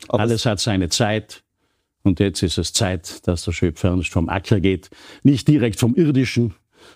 Aber 0.07 0.21
Alles 0.21 0.45
hat 0.45 0.59
seine 0.59 0.89
Zeit. 0.89 1.43
Und 2.03 2.19
jetzt 2.19 2.41
ist 2.41 2.57
es 2.57 2.73
Zeit, 2.73 3.27
dass 3.27 3.45
der 3.45 3.51
Schöpfer 3.51 3.95
nicht 3.95 4.11
vom 4.11 4.27
Acker 4.27 4.59
geht. 4.59 4.89
Nicht 5.23 5.47
direkt 5.47 5.79
vom 5.79 5.95
irdischen, 5.95 6.53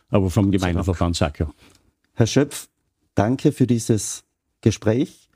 aber 0.09 0.29
vom 0.29 0.51
Gemeindeverbandsacker. 0.51 1.53
Herr 2.13 2.27
Schöpf, 2.27 2.67
Danke 3.15 3.53
für 3.53 3.65
dieses 3.65 4.25
Gespräch. 4.59 5.29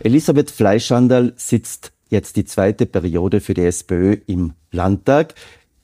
Elisabeth 0.00 0.50
Fleischhandel 0.50 1.34
sitzt 1.36 1.92
jetzt 2.08 2.36
die 2.36 2.46
zweite 2.46 2.86
Periode 2.86 3.42
für 3.42 3.52
die 3.52 3.66
SPÖ 3.66 4.16
im 4.26 4.54
Landtag. 4.70 5.34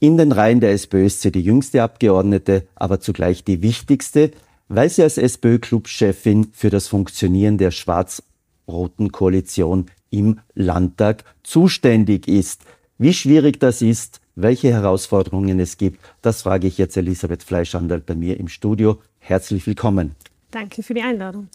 In 0.00 0.16
den 0.16 0.32
Reihen 0.32 0.60
der 0.60 0.72
SPÖ 0.72 1.04
ist 1.04 1.20
sie 1.20 1.32
die 1.32 1.42
jüngste 1.42 1.82
Abgeordnete, 1.82 2.66
aber 2.74 2.98
zugleich 3.00 3.44
die 3.44 3.60
wichtigste, 3.60 4.30
weil 4.68 4.88
sie 4.88 5.02
als 5.02 5.18
SPÖ-Clubchefin 5.18 6.48
für 6.52 6.70
das 6.70 6.88
Funktionieren 6.88 7.58
der 7.58 7.70
schwarz-roten 7.70 9.12
Koalition 9.12 9.90
im 10.08 10.40
Landtag 10.54 11.24
zuständig 11.42 12.26
ist. 12.26 12.62
Wie 12.96 13.12
schwierig 13.12 13.60
das 13.60 13.82
ist, 13.82 14.20
welche 14.36 14.72
Herausforderungen 14.72 15.60
es 15.60 15.76
gibt, 15.76 16.00
das 16.22 16.42
frage 16.42 16.66
ich 16.68 16.78
jetzt 16.78 16.96
Elisabeth 16.96 17.42
Fleischhandel 17.42 18.00
bei 18.00 18.14
mir 18.14 18.38
im 18.40 18.48
Studio. 18.48 18.98
Herzlich 19.26 19.66
willkommen. 19.66 20.16
Danke 20.50 20.82
für 20.82 20.92
die 20.92 21.00
Einladung. 21.00 21.48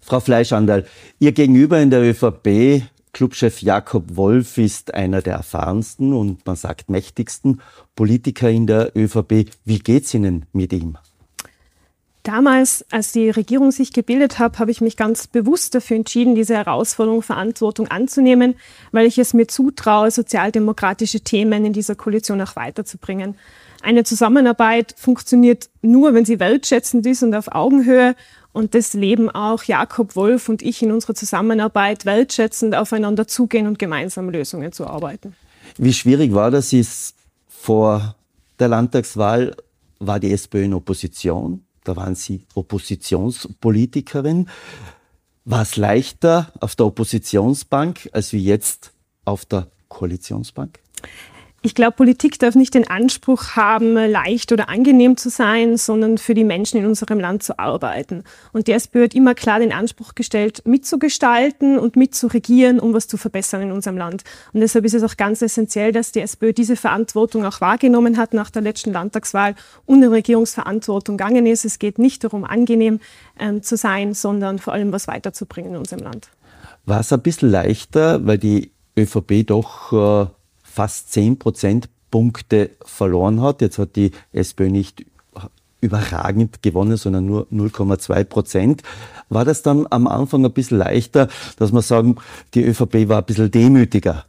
Frau 0.00 0.20
Fleischhandel, 0.20 0.86
Ihr 1.18 1.32
Gegenüber 1.32 1.80
in 1.80 1.90
der 1.90 2.00
ÖVP, 2.00 2.84
Clubchef 3.12 3.60
Jakob 3.60 4.16
Wolf, 4.16 4.56
ist 4.56 4.94
einer 4.94 5.20
der 5.20 5.34
erfahrensten 5.34 6.12
und 6.12 6.46
man 6.46 6.54
sagt 6.54 6.90
mächtigsten 6.90 7.60
Politiker 7.96 8.48
in 8.48 8.68
der 8.68 8.96
ÖVP. 8.96 9.50
Wie 9.64 9.80
geht's 9.80 10.14
Ihnen 10.14 10.46
mit 10.52 10.72
ihm? 10.72 10.96
Damals, 12.22 12.84
als 12.92 13.10
die 13.10 13.30
Regierung 13.30 13.72
sich 13.72 13.92
gebildet 13.92 14.38
hat, 14.38 14.60
habe 14.60 14.70
ich 14.70 14.80
mich 14.80 14.96
ganz 14.96 15.26
bewusst 15.26 15.74
dafür 15.74 15.96
entschieden, 15.96 16.36
diese 16.36 16.54
Herausforderung, 16.54 17.22
Verantwortung 17.22 17.88
anzunehmen, 17.88 18.54
weil 18.92 19.06
ich 19.06 19.18
es 19.18 19.34
mir 19.34 19.48
zutraue, 19.48 20.12
sozialdemokratische 20.12 21.22
Themen 21.22 21.64
in 21.64 21.72
dieser 21.72 21.96
Koalition 21.96 22.40
auch 22.42 22.54
weiterzubringen. 22.54 23.34
Eine 23.82 24.04
Zusammenarbeit 24.04 24.94
funktioniert 24.96 25.68
nur, 25.82 26.14
wenn 26.14 26.24
sie 26.24 26.40
wertschätzend 26.40 27.06
ist 27.06 27.22
und 27.22 27.34
auf 27.34 27.48
Augenhöhe. 27.52 28.14
Und 28.52 28.74
das 28.74 28.92
leben 28.92 29.30
auch 29.30 29.62
Jakob 29.62 30.16
Wolf 30.16 30.48
und 30.48 30.62
ich 30.62 30.82
in 30.82 30.90
unserer 30.90 31.14
Zusammenarbeit, 31.14 32.04
wertschätzend 32.04 32.74
aufeinander 32.74 33.28
zugehen 33.28 33.66
und 33.66 33.78
gemeinsam 33.78 34.30
Lösungen 34.30 34.72
zu 34.72 34.86
arbeiten. 34.86 35.36
Wie 35.76 35.92
schwierig 35.92 36.34
war 36.34 36.50
das? 36.50 36.72
Ist 36.72 37.14
vor 37.46 38.16
der 38.58 38.68
Landtagswahl 38.68 39.54
war 40.00 40.18
die 40.18 40.32
SPÖ 40.32 40.64
in 40.64 40.74
Opposition. 40.74 41.64
da 41.84 41.96
waren 41.96 42.14
Sie 42.14 42.44
Oppositionspolitikerin. 42.54 44.48
War 45.44 45.62
es 45.62 45.76
leichter 45.76 46.52
auf 46.60 46.76
der 46.76 46.86
Oppositionsbank 46.86 48.10
als 48.12 48.32
wie 48.32 48.44
jetzt 48.44 48.92
auf 49.24 49.44
der 49.44 49.68
Koalitionsbank? 49.88 50.78
Ich 51.60 51.74
glaube, 51.74 51.96
Politik 51.96 52.38
darf 52.38 52.54
nicht 52.54 52.74
den 52.74 52.88
Anspruch 52.88 53.56
haben, 53.56 53.94
leicht 53.94 54.52
oder 54.52 54.68
angenehm 54.68 55.16
zu 55.16 55.28
sein, 55.28 55.76
sondern 55.76 56.16
für 56.16 56.34
die 56.34 56.44
Menschen 56.44 56.78
in 56.78 56.86
unserem 56.86 57.18
Land 57.18 57.42
zu 57.42 57.58
arbeiten. 57.58 58.22
Und 58.52 58.68
die 58.68 58.72
SPÖ 58.72 59.04
hat 59.04 59.14
immer 59.14 59.34
klar 59.34 59.58
den 59.58 59.72
Anspruch 59.72 60.14
gestellt, 60.14 60.62
mitzugestalten 60.66 61.76
und 61.76 61.96
mitzuregieren, 61.96 62.78
um 62.78 62.94
was 62.94 63.08
zu 63.08 63.16
verbessern 63.16 63.62
in 63.62 63.72
unserem 63.72 63.96
Land. 63.96 64.22
Und 64.52 64.60
deshalb 64.60 64.84
ist 64.84 64.94
es 64.94 65.02
auch 65.02 65.16
ganz 65.16 65.42
essentiell, 65.42 65.90
dass 65.90 66.12
die 66.12 66.20
SPÖ 66.20 66.52
diese 66.52 66.76
Verantwortung 66.76 67.44
auch 67.44 67.60
wahrgenommen 67.60 68.18
hat 68.18 68.34
nach 68.34 68.50
der 68.50 68.62
letzten 68.62 68.92
Landtagswahl 68.92 69.56
und 69.84 70.00
in 70.00 70.10
Regierungsverantwortung 70.10 71.16
gegangen 71.16 71.44
ist. 71.44 71.64
Es 71.64 71.80
geht 71.80 71.98
nicht 71.98 72.22
darum, 72.22 72.44
angenehm 72.44 73.00
ähm, 73.36 73.64
zu 73.64 73.76
sein, 73.76 74.14
sondern 74.14 74.60
vor 74.60 74.74
allem 74.74 74.92
was 74.92 75.08
weiterzubringen 75.08 75.72
in 75.72 75.78
unserem 75.78 76.04
Land. 76.04 76.28
War 76.86 77.00
es 77.00 77.12
ein 77.12 77.20
bisschen 77.20 77.50
leichter, 77.50 78.24
weil 78.24 78.38
die 78.38 78.70
ÖVP 78.96 79.44
doch 79.44 79.92
äh 79.92 80.37
fast 80.78 81.12
10 81.12 81.40
Prozentpunkte 81.40 82.70
verloren 82.84 83.42
hat. 83.42 83.62
Jetzt 83.62 83.78
hat 83.78 83.96
die 83.96 84.12
SPÖ 84.32 84.70
nicht 84.70 85.04
überragend 85.80 86.62
gewonnen, 86.62 86.96
sondern 86.96 87.26
nur 87.26 87.48
0,2 87.52 88.22
Prozent. 88.22 88.82
War 89.28 89.44
das 89.44 89.62
dann 89.62 89.88
am 89.90 90.06
Anfang 90.06 90.44
ein 90.44 90.52
bisschen 90.52 90.78
leichter, 90.78 91.26
dass 91.56 91.72
man 91.72 91.82
sagen, 91.82 92.14
die 92.54 92.62
ÖVP 92.62 93.08
war 93.08 93.18
ein 93.18 93.24
bisschen 93.24 93.50
demütiger? 93.50 94.24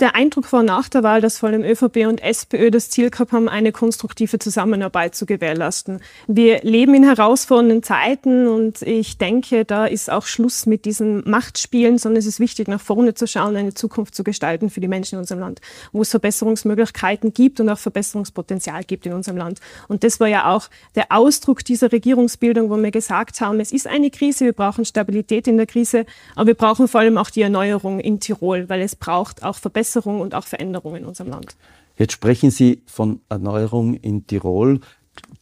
Der 0.00 0.14
Eindruck 0.14 0.52
war 0.52 0.62
nach 0.62 0.88
der 0.88 1.02
Wahl, 1.02 1.20
dass 1.20 1.38
vor 1.38 1.48
allem 1.48 1.62
ÖVP 1.62 2.06
und 2.06 2.22
SPÖ 2.22 2.70
das 2.70 2.90
Ziel 2.90 3.10
gehabt 3.10 3.32
haben, 3.32 3.48
eine 3.48 3.72
konstruktive 3.72 4.38
Zusammenarbeit 4.38 5.14
zu 5.14 5.24
gewährleisten. 5.24 6.00
Wir 6.26 6.60
leben 6.62 6.94
in 6.94 7.04
herausfordernden 7.04 7.82
Zeiten 7.82 8.46
und 8.46 8.82
ich 8.82 9.16
denke, 9.16 9.64
da 9.64 9.86
ist 9.86 10.10
auch 10.10 10.26
Schluss 10.26 10.66
mit 10.66 10.84
diesen 10.84 11.28
Machtspielen, 11.28 11.96
sondern 11.96 12.18
es 12.18 12.26
ist 12.26 12.40
wichtig, 12.40 12.68
nach 12.68 12.80
vorne 12.80 13.14
zu 13.14 13.26
schauen, 13.26 13.56
eine 13.56 13.72
Zukunft 13.72 14.14
zu 14.14 14.22
gestalten 14.22 14.68
für 14.68 14.80
die 14.80 14.88
Menschen 14.88 15.14
in 15.14 15.20
unserem 15.20 15.40
Land, 15.40 15.60
wo 15.92 16.02
es 16.02 16.10
Verbesserungsmöglichkeiten 16.10 17.32
gibt 17.32 17.60
und 17.60 17.70
auch 17.70 17.78
Verbesserungspotenzial 17.78 18.84
gibt 18.84 19.06
in 19.06 19.14
unserem 19.14 19.38
Land. 19.38 19.60
Und 19.88 20.04
das 20.04 20.20
war 20.20 20.28
ja 20.28 20.52
auch 20.54 20.68
der 20.94 21.06
Ausdruck 21.10 21.64
dieser 21.64 21.90
Regierungsbildung, 21.90 22.68
wo 22.68 22.76
wir 22.76 22.90
gesagt 22.90 23.40
haben, 23.40 23.60
es 23.60 23.72
ist 23.72 23.86
eine 23.86 24.10
Krise, 24.10 24.44
wir 24.44 24.52
brauchen 24.52 24.84
Stabilität 24.84 25.48
in 25.48 25.56
der 25.56 25.66
Krise, 25.66 26.04
aber 26.34 26.48
wir 26.48 26.54
brauchen 26.54 26.86
vor 26.86 27.00
allem 27.00 27.16
auch 27.16 27.30
die 27.30 27.42
Erneuerung 27.42 27.98
in 27.98 28.20
Tirol, 28.20 28.68
weil 28.68 28.82
es 28.82 28.94
braucht 28.94 29.42
auch 29.42 29.56
Verbesserungen 29.56 29.85
Verbesserung 29.86 30.20
und 30.20 30.34
auch 30.34 30.44
Veränderung 30.44 30.96
in 30.96 31.04
unserem 31.04 31.30
Land. 31.30 31.56
Jetzt 31.96 32.12
sprechen 32.12 32.50
Sie 32.50 32.82
von 32.86 33.20
Erneuerung 33.28 33.94
in 33.94 34.26
Tirol. 34.26 34.80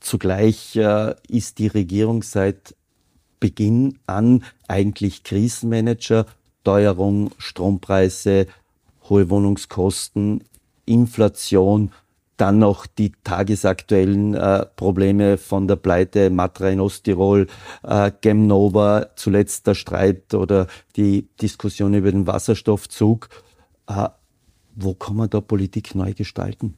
Zugleich 0.00 0.76
äh, 0.76 1.14
ist 1.28 1.58
die 1.58 1.66
Regierung 1.66 2.22
seit 2.22 2.76
Beginn 3.40 3.98
an 4.06 4.44
eigentlich 4.68 5.24
Krisenmanager, 5.24 6.26
Teuerung, 6.62 7.32
Strompreise, 7.38 8.46
hohe 9.08 9.28
Wohnungskosten, 9.30 10.44
Inflation, 10.86 11.90
dann 12.36 12.58
noch 12.58 12.86
die 12.86 13.12
tagesaktuellen 13.22 14.34
äh, 14.34 14.66
Probleme 14.76 15.38
von 15.38 15.68
der 15.68 15.76
Pleite 15.76 16.30
Matra 16.30 16.68
in 16.68 16.80
Osttirol, 16.80 17.46
äh, 17.82 18.12
Gemnova, 18.20 19.08
zuletzt 19.16 19.66
der 19.66 19.74
Streit 19.74 20.34
oder 20.34 20.66
die 20.96 21.28
Diskussion 21.40 21.94
über 21.94 22.10
den 22.10 22.26
Wasserstoffzug. 22.26 23.28
Äh, 23.88 24.08
wo 24.76 24.94
kann 24.94 25.16
man 25.16 25.30
da 25.30 25.40
Politik 25.40 25.94
neu 25.94 26.12
gestalten? 26.12 26.76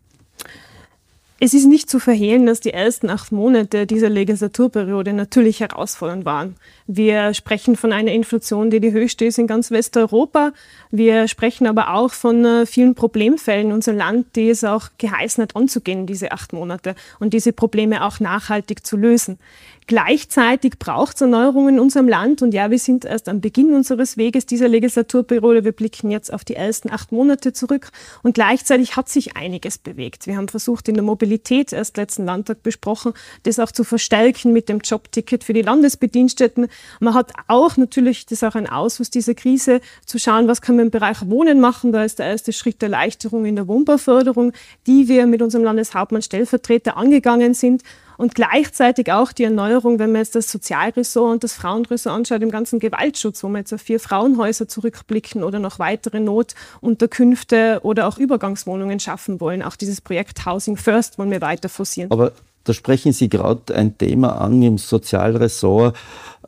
Es 1.38 1.52
ist 1.52 1.66
nicht 1.66 1.90
zu 1.90 1.98
verhehlen, 1.98 2.46
dass 2.46 2.60
die 2.60 2.72
ersten 2.72 3.10
acht 3.10 3.30
Monate 3.30 3.86
dieser 3.86 4.08
Legislaturperiode 4.08 5.12
natürlich 5.12 5.60
herausfordernd 5.60 6.24
waren. 6.24 6.56
Wir 6.86 7.34
sprechen 7.34 7.76
von 7.76 7.92
einer 7.92 8.12
Inflation, 8.12 8.70
die 8.70 8.80
die 8.80 8.92
höchste 8.92 9.26
ist 9.26 9.38
in 9.38 9.46
ganz 9.46 9.70
Westeuropa. 9.70 10.52
Wir 10.90 11.28
sprechen 11.28 11.66
aber 11.66 11.92
auch 11.92 12.14
von 12.14 12.42
äh, 12.46 12.64
vielen 12.64 12.94
Problemfällen 12.94 13.66
in 13.66 13.72
unserem 13.74 13.98
Land, 13.98 14.34
die 14.34 14.48
es 14.48 14.64
auch 14.64 14.88
geheißen 14.96 15.42
hat, 15.42 15.56
anzugehen, 15.56 16.06
diese 16.06 16.32
acht 16.32 16.54
Monate 16.54 16.94
und 17.20 17.34
diese 17.34 17.52
Probleme 17.52 18.02
auch 18.06 18.18
nachhaltig 18.18 18.86
zu 18.86 18.96
lösen. 18.96 19.38
Gleichzeitig 19.88 20.80
braucht 20.80 21.14
es 21.14 21.20
Erneuerungen 21.20 21.76
in 21.76 21.80
unserem 21.80 22.08
Land 22.08 22.42
und 22.42 22.52
ja, 22.52 22.72
wir 22.72 22.78
sind 22.80 23.04
erst 23.04 23.28
am 23.28 23.40
Beginn 23.40 23.72
unseres 23.72 24.16
Weges 24.16 24.44
dieser 24.44 24.66
Legislaturperiode. 24.66 25.62
Wir 25.62 25.70
blicken 25.70 26.10
jetzt 26.10 26.32
auf 26.32 26.44
die 26.44 26.56
ersten 26.56 26.90
acht 26.90 27.12
Monate 27.12 27.52
zurück 27.52 27.90
und 28.24 28.34
gleichzeitig 28.34 28.96
hat 28.96 29.08
sich 29.08 29.36
einiges 29.36 29.78
bewegt. 29.78 30.26
Wir 30.26 30.38
haben 30.38 30.48
versucht, 30.48 30.88
in 30.88 30.94
der 30.94 31.04
Mobilität 31.04 31.72
erst 31.72 31.98
letzten 31.98 32.24
Landtag 32.24 32.64
besprochen, 32.64 33.12
das 33.44 33.60
auch 33.60 33.70
zu 33.70 33.84
verstärken 33.84 34.52
mit 34.52 34.68
dem 34.68 34.80
Jobticket 34.80 35.44
für 35.44 35.52
die 35.52 35.62
Landesbediensteten. 35.62 36.66
Man 36.98 37.14
hat 37.14 37.32
auch 37.46 37.76
natürlich, 37.76 38.26
das 38.26 38.42
auch 38.42 38.56
ein 38.56 38.68
Ausfluss 38.68 39.10
dieser 39.10 39.34
Krise, 39.34 39.80
zu 40.04 40.18
schauen, 40.18 40.48
was 40.48 40.62
kann 40.62 40.74
man 40.74 40.86
im 40.86 40.90
Bereich 40.90 41.28
Wohnen 41.28 41.60
machen. 41.60 41.92
Da 41.92 42.02
ist 42.02 42.18
der 42.18 42.26
erste 42.26 42.52
Schritt 42.52 42.82
der 42.82 42.88
Erleichterung 42.88 43.46
in 43.46 43.54
der 43.54 43.68
Wohnbauförderung, 43.68 44.50
die 44.88 45.06
wir 45.06 45.28
mit 45.28 45.42
unserem 45.42 45.62
Landeshauptmann 45.62 46.22
Stellvertreter 46.22 46.96
angegangen 46.96 47.54
sind 47.54 47.84
und 48.16 48.34
gleichzeitig 48.34 49.12
auch 49.12 49.32
die 49.32 49.44
Erneuerung, 49.44 49.98
wenn 49.98 50.12
man 50.12 50.22
jetzt 50.22 50.34
das 50.34 50.50
Sozialressort 50.50 51.32
und 51.32 51.44
das 51.44 51.54
Frauenressort 51.54 52.14
anschaut, 52.14 52.42
im 52.42 52.50
ganzen 52.50 52.78
Gewaltschutz, 52.78 53.42
wo 53.42 53.48
wir 53.48 53.58
jetzt 53.58 53.72
auf 53.72 53.80
vier 53.80 54.00
Frauenhäuser 54.00 54.68
zurückblicken 54.68 55.42
oder 55.42 55.58
noch 55.58 55.78
weitere 55.78 56.20
Notunterkünfte 56.20 57.80
oder 57.82 58.06
auch 58.06 58.18
Übergangswohnungen 58.18 59.00
schaffen 59.00 59.40
wollen. 59.40 59.62
Auch 59.62 59.76
dieses 59.76 60.00
Projekt 60.00 60.46
Housing 60.46 60.76
First 60.76 61.18
wollen 61.18 61.30
wir 61.30 61.40
weiter 61.40 61.68
forcieren. 61.68 62.10
Aber 62.10 62.32
da 62.64 62.72
sprechen 62.72 63.12
Sie 63.12 63.28
gerade 63.28 63.74
ein 63.74 63.96
Thema 63.96 64.40
an 64.40 64.62
im 64.62 64.78
Sozialressort. 64.78 65.96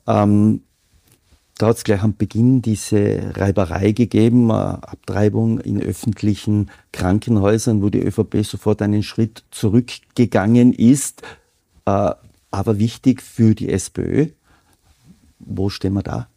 Ähm, 0.07 0.63
da 1.59 1.67
hat 1.67 1.77
es 1.77 1.85
gleich 1.85 2.03
am 2.03 2.17
Beginn 2.17 2.63
diese 2.63 3.33
Reiberei 3.35 3.91
gegeben, 3.91 4.53
Abtreibung 4.53 5.59
in 5.59 5.83
öffentlichen 5.83 6.71
Krankenhäusern, 6.93 7.83
wo 7.83 7.89
die 7.89 8.01
ÖVP 8.01 8.45
sofort 8.45 8.81
einen 8.81 9.03
Schritt 9.03 9.43
zurückgegangen 9.51 10.73
ist. 10.73 11.23
Äh, 11.88 12.14
aber 12.51 12.79
wichtig 12.79 13.22
für 13.22 13.55
die 13.55 13.70
SPÖ. 13.70 14.29
Wo 15.38 15.70
stehen 15.70 15.94
wir 15.94 16.03
da? 16.03 16.29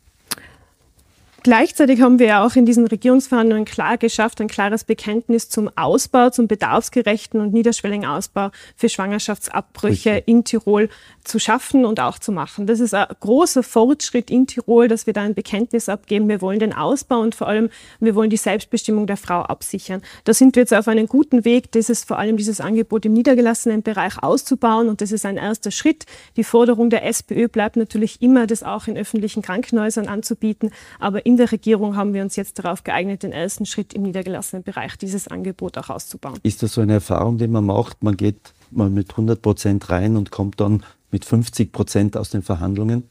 Gleichzeitig 1.44 2.02
haben 2.02 2.20
wir 2.20 2.28
ja 2.28 2.46
auch 2.46 2.56
in 2.56 2.68
diesen 2.68 2.86
Regierungsverhandlungen 2.86 3.66
klar 3.66 3.98
geschafft, 3.98 4.40
ein 4.42 4.48
klares 4.48 4.84
Bekenntnis 4.84 5.50
zum 5.50 5.72
Ausbau, 5.76 6.30
zum 6.30 6.48
bedarfsgerechten 6.48 7.42
und 7.42 7.52
niederschwelligen 7.52 8.06
Ausbau 8.06 8.52
für 8.76 8.90
Schwangerschaftsabbrüche 8.90 10.12
Richtig. 10.12 10.28
in 10.28 10.44
Tirol 10.44 10.90
zu 11.24 11.40
schaffen 11.40 11.84
und 11.86 12.00
auch 12.00 12.20
zu 12.20 12.32
machen. 12.32 12.68
Das 12.68 12.80
ist 12.80 12.94
ein 12.94 13.08
großer 13.20 13.64
Fortschritt 13.64 14.30
in 14.30 14.46
Tirol, 14.46 14.88
dass 14.88 15.08
wir 15.08 15.14
da 15.14 15.22
ein 15.22 15.34
Bekenntnis 15.34 15.90
abgeben. 15.90 16.30
Wir 16.30 16.42
wollen 16.42 16.60
den 16.60 16.74
Ausbau 16.74 17.20
und 17.22 17.34
vor 17.34 17.48
allem 17.48 17.72
wir 18.00 18.14
wollen 18.14 18.30
die 18.30 18.38
Selbstbestimmung 18.38 19.08
der 19.08 19.18
Frau 19.18 19.42
absichern. 19.42 20.04
Da 20.26 20.36
sind 20.36 20.56
wir 20.56 20.62
jetzt 20.62 20.76
auf 20.76 20.88
einem 20.88 21.08
guten 21.08 21.44
Weg, 21.44 21.72
dieses, 21.72 22.04
vor 22.04 22.20
allem 22.20 22.38
dieses 22.38 22.62
Angebot 22.62 23.04
im 23.06 23.14
niedergelassenen 23.14 23.82
Bereich 23.82 24.22
auszubauen 24.22 24.90
und 24.90 25.02
das 25.02 25.12
ist 25.12 25.26
ein 25.26 25.38
erster 25.38 25.72
Schritt. 25.72 26.06
Die 26.36 26.44
Forderung 26.44 26.92
der 26.92 27.04
SPÖ 27.04 27.48
bleibt 27.48 27.78
natürlich 27.78 28.22
immer, 28.22 28.46
das 28.46 28.62
auch 28.62 28.86
in 28.86 28.96
öffentlichen 28.96 29.42
Krankenhäusern 29.42 30.08
anzubieten, 30.08 30.70
aber 31.00 31.26
in 31.32 31.38
der 31.38 31.50
Regierung 31.50 31.96
haben 31.96 32.14
wir 32.14 32.24
uns 32.24 32.36
jetzt 32.36 32.60
darauf 32.60 32.84
geeignet, 32.84 33.24
den 33.24 33.32
ersten 33.32 33.66
Schritt 33.66 33.94
im 33.94 34.02
niedergelassenen 34.02 34.64
Bereich 34.64 34.98
dieses 34.98 35.30
Angebot 35.30 35.78
auch 35.78 35.90
auszubauen. 35.90 36.38
Ist 36.44 36.62
das 36.62 36.74
so 36.74 36.82
eine 36.82 36.92
Erfahrung, 36.92 37.38
die 37.38 37.48
man 37.48 37.66
macht? 37.66 38.04
Man 38.04 38.18
geht 38.18 38.54
mal 38.70 38.90
mit 38.90 39.12
100 39.12 39.42
Prozent 39.42 39.90
rein 39.90 40.18
und 40.18 40.30
kommt 40.30 40.60
dann 40.60 40.84
mit 41.10 41.24
50 41.24 41.72
Prozent 41.72 42.18
aus 42.18 42.32
den 42.32 42.42
Verhandlungen? 42.42 43.04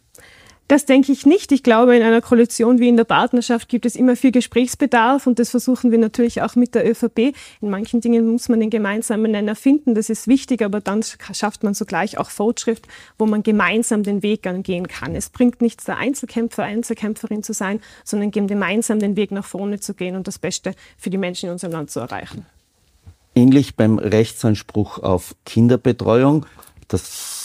Das 0.70 0.86
denke 0.86 1.10
ich 1.10 1.26
nicht. 1.26 1.50
Ich 1.50 1.64
glaube, 1.64 1.96
in 1.96 2.02
einer 2.04 2.20
Koalition 2.20 2.78
wie 2.78 2.88
in 2.88 2.96
der 2.96 3.02
Partnerschaft 3.02 3.68
gibt 3.68 3.86
es 3.86 3.96
immer 3.96 4.14
viel 4.14 4.30
Gesprächsbedarf 4.30 5.26
und 5.26 5.40
das 5.40 5.50
versuchen 5.50 5.90
wir 5.90 5.98
natürlich 5.98 6.42
auch 6.42 6.54
mit 6.54 6.76
der 6.76 6.88
ÖVP. 6.88 7.34
In 7.60 7.70
manchen 7.70 8.00
Dingen 8.00 8.30
muss 8.30 8.48
man 8.48 8.60
den 8.60 8.70
gemeinsamen 8.70 9.32
Nenner 9.32 9.56
finden, 9.56 9.96
das 9.96 10.08
ist 10.10 10.28
wichtig, 10.28 10.62
aber 10.62 10.80
dann 10.80 11.02
schafft 11.32 11.64
man 11.64 11.74
sogleich 11.74 12.18
auch 12.18 12.30
Fortschritt, 12.30 12.82
wo 13.18 13.26
man 13.26 13.42
gemeinsam 13.42 14.04
den 14.04 14.22
Weg 14.22 14.46
angehen 14.46 14.86
kann. 14.86 15.16
Es 15.16 15.28
bringt 15.28 15.60
nichts, 15.60 15.86
der 15.86 15.96
Einzelkämpfer, 15.96 16.62
Einzelkämpferin 16.62 17.42
zu 17.42 17.52
sein, 17.52 17.80
sondern 18.04 18.30
gemeinsam 18.30 19.00
den 19.00 19.16
Weg 19.16 19.32
nach 19.32 19.46
vorne 19.46 19.80
zu 19.80 19.94
gehen 19.94 20.14
und 20.14 20.28
das 20.28 20.38
Beste 20.38 20.76
für 20.96 21.10
die 21.10 21.18
Menschen 21.18 21.46
in 21.46 21.52
unserem 21.54 21.72
Land 21.72 21.90
zu 21.90 21.98
erreichen. 21.98 22.46
Ähnlich 23.34 23.74
beim 23.74 23.98
Rechtsanspruch 23.98 25.00
auf 25.00 25.34
Kinderbetreuung. 25.44 26.46
Das 26.86 27.39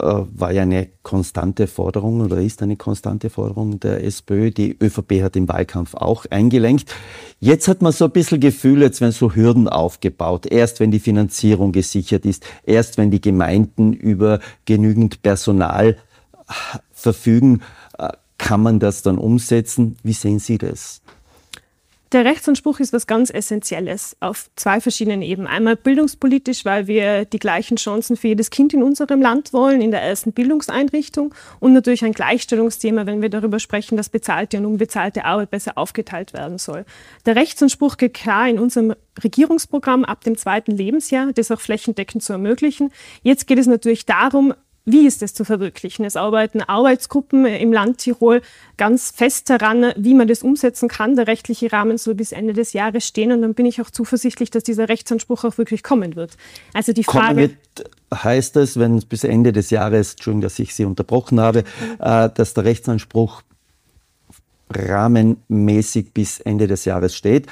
war 0.00 0.52
ja 0.52 0.62
eine 0.62 0.88
konstante 1.02 1.66
Forderung 1.66 2.20
oder 2.20 2.38
ist 2.38 2.62
eine 2.62 2.76
konstante 2.76 3.30
Forderung 3.30 3.80
der 3.80 4.04
SPÖ. 4.04 4.50
Die 4.50 4.76
ÖVP 4.80 5.22
hat 5.22 5.36
im 5.36 5.48
Wahlkampf 5.48 5.94
auch 5.94 6.26
eingelenkt. 6.30 6.94
Jetzt 7.40 7.68
hat 7.68 7.82
man 7.82 7.92
so 7.92 8.06
ein 8.06 8.10
bisschen 8.10 8.40
Gefühl, 8.40 8.82
jetzt 8.82 9.00
werden 9.00 9.12
so 9.12 9.34
Hürden 9.34 9.68
aufgebaut. 9.68 10.46
Erst 10.46 10.80
wenn 10.80 10.90
die 10.90 11.00
Finanzierung 11.00 11.72
gesichert 11.72 12.24
ist, 12.26 12.44
erst 12.64 12.98
wenn 12.98 13.10
die 13.10 13.20
Gemeinden 13.20 13.92
über 13.92 14.40
genügend 14.64 15.22
Personal 15.22 15.96
verfügen, 16.92 17.62
äh, 17.98 18.08
kann 18.38 18.62
man 18.62 18.78
das 18.78 19.02
dann 19.02 19.18
umsetzen. 19.18 19.96
Wie 20.02 20.12
sehen 20.12 20.38
Sie 20.38 20.58
das? 20.58 21.00
Der 22.12 22.24
Rechtsanspruch 22.24 22.78
ist 22.78 22.92
was 22.92 23.08
ganz 23.08 23.30
Essentielles 23.30 24.16
auf 24.20 24.48
zwei 24.54 24.80
verschiedenen 24.80 25.22
Ebenen. 25.22 25.48
Einmal 25.48 25.74
bildungspolitisch, 25.74 26.64
weil 26.64 26.86
wir 26.86 27.24
die 27.24 27.40
gleichen 27.40 27.76
Chancen 27.76 28.16
für 28.16 28.28
jedes 28.28 28.50
Kind 28.50 28.72
in 28.72 28.84
unserem 28.84 29.20
Land 29.20 29.52
wollen, 29.52 29.80
in 29.80 29.90
der 29.90 30.02
ersten 30.02 30.32
Bildungseinrichtung. 30.32 31.34
Und 31.58 31.72
natürlich 31.72 32.04
ein 32.04 32.12
Gleichstellungsthema, 32.12 33.06
wenn 33.06 33.22
wir 33.22 33.28
darüber 33.28 33.58
sprechen, 33.58 33.96
dass 33.96 34.08
bezahlte 34.08 34.58
und 34.58 34.66
unbezahlte 34.66 35.24
Arbeit 35.24 35.50
besser 35.50 35.72
aufgeteilt 35.76 36.32
werden 36.32 36.58
soll. 36.58 36.84
Der 37.26 37.34
Rechtsanspruch 37.34 37.96
geht 37.96 38.14
klar 38.14 38.48
in 38.48 38.60
unserem 38.60 38.94
Regierungsprogramm 39.22 40.04
ab 40.04 40.22
dem 40.22 40.36
zweiten 40.36 40.72
Lebensjahr, 40.72 41.32
das 41.32 41.50
auch 41.50 41.60
flächendeckend 41.60 42.22
zu 42.22 42.32
ermöglichen. 42.32 42.92
Jetzt 43.22 43.48
geht 43.48 43.58
es 43.58 43.66
natürlich 43.66 44.06
darum, 44.06 44.54
wie 44.88 45.04
ist 45.04 45.20
es 45.22 45.34
zu 45.34 45.44
verwirklichen? 45.44 46.04
Es 46.04 46.14
arbeiten 46.14 46.62
Arbeitsgruppen 46.62 47.44
im 47.44 47.72
Land 47.72 47.98
Tirol 47.98 48.40
ganz 48.76 49.10
fest 49.10 49.50
daran, 49.50 49.92
wie 49.96 50.14
man 50.14 50.28
das 50.28 50.44
umsetzen 50.44 50.88
kann. 50.88 51.16
Der 51.16 51.26
rechtliche 51.26 51.72
Rahmen 51.72 51.98
soll 51.98 52.14
bis 52.14 52.30
Ende 52.30 52.52
des 52.52 52.72
Jahres 52.72 53.04
stehen 53.04 53.32
und 53.32 53.42
dann 53.42 53.54
bin 53.54 53.66
ich 53.66 53.80
auch 53.82 53.90
zuversichtlich, 53.90 54.50
dass 54.50 54.62
dieser 54.62 54.88
Rechtsanspruch 54.88 55.42
auch 55.42 55.58
wirklich 55.58 55.82
kommen 55.82 56.14
wird. 56.14 56.36
Also 56.72 56.92
die 56.92 57.02
Frage. 57.02 57.26
Kommen 57.26 57.36
wird, 57.38 57.90
heißt 58.14 58.56
es, 58.58 58.78
wenn 58.78 59.00
bis 59.00 59.24
Ende 59.24 59.52
des 59.52 59.70
Jahres, 59.70 60.12
Entschuldigung, 60.12 60.42
dass 60.42 60.58
ich 60.60 60.72
Sie 60.72 60.84
unterbrochen 60.84 61.40
habe, 61.40 61.64
äh, 61.98 62.30
dass 62.32 62.54
der 62.54 62.64
Rechtsanspruch 62.64 63.42
rahmenmäßig 64.70 66.12
bis 66.12 66.38
Ende 66.38 66.68
des 66.68 66.84
Jahres 66.84 67.16
steht. 67.16 67.48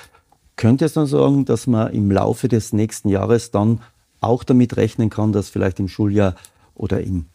Könnte 0.55 0.85
es 0.85 0.92
dann 0.92 1.07
sagen, 1.07 1.44
dass 1.44 1.66
man 1.66 1.92
im 1.92 2.12
Laufe 2.12 2.47
des 2.47 2.73
nächsten 2.73 3.09
Jahres 3.09 3.51
dann 3.51 3.81
auch 4.20 4.44
damit 4.44 4.77
rechnen 4.77 5.11
kann, 5.11 5.33
dass 5.33 5.49
vielleicht 5.49 5.81
im 5.81 5.88
Schuljahr 5.88 6.37
oder 6.75 7.01
im 7.01 7.27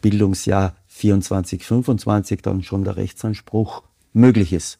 Bildungsjahr 0.00 0.74
24, 0.86 1.64
25 1.64 2.42
dann 2.42 2.62
schon 2.62 2.84
der 2.84 2.96
Rechtsanspruch 2.96 3.82
möglich 4.12 4.52
ist. 4.52 4.78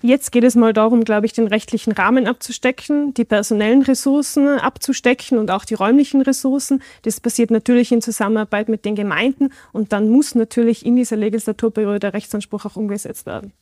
Jetzt 0.00 0.32
geht 0.32 0.42
es 0.42 0.56
mal 0.56 0.72
darum, 0.72 1.04
glaube 1.04 1.26
ich, 1.26 1.32
den 1.32 1.46
rechtlichen 1.46 1.92
Rahmen 1.92 2.26
abzustecken, 2.26 3.14
die 3.14 3.24
personellen 3.24 3.82
Ressourcen 3.82 4.48
abzustecken 4.58 5.38
und 5.38 5.50
auch 5.52 5.64
die 5.64 5.74
räumlichen 5.74 6.22
Ressourcen. 6.22 6.82
Das 7.02 7.20
passiert 7.20 7.52
natürlich 7.52 7.92
in 7.92 8.02
Zusammenarbeit 8.02 8.68
mit 8.68 8.84
den 8.84 8.96
Gemeinden 8.96 9.50
und 9.72 9.92
dann 9.92 10.08
muss 10.08 10.34
natürlich 10.34 10.84
in 10.84 10.96
dieser 10.96 11.16
Legislaturperiode 11.16 12.00
der 12.00 12.14
Rechtsanspruch 12.14 12.64
auch 12.64 12.74
umgesetzt 12.74 13.26
werden. 13.26 13.52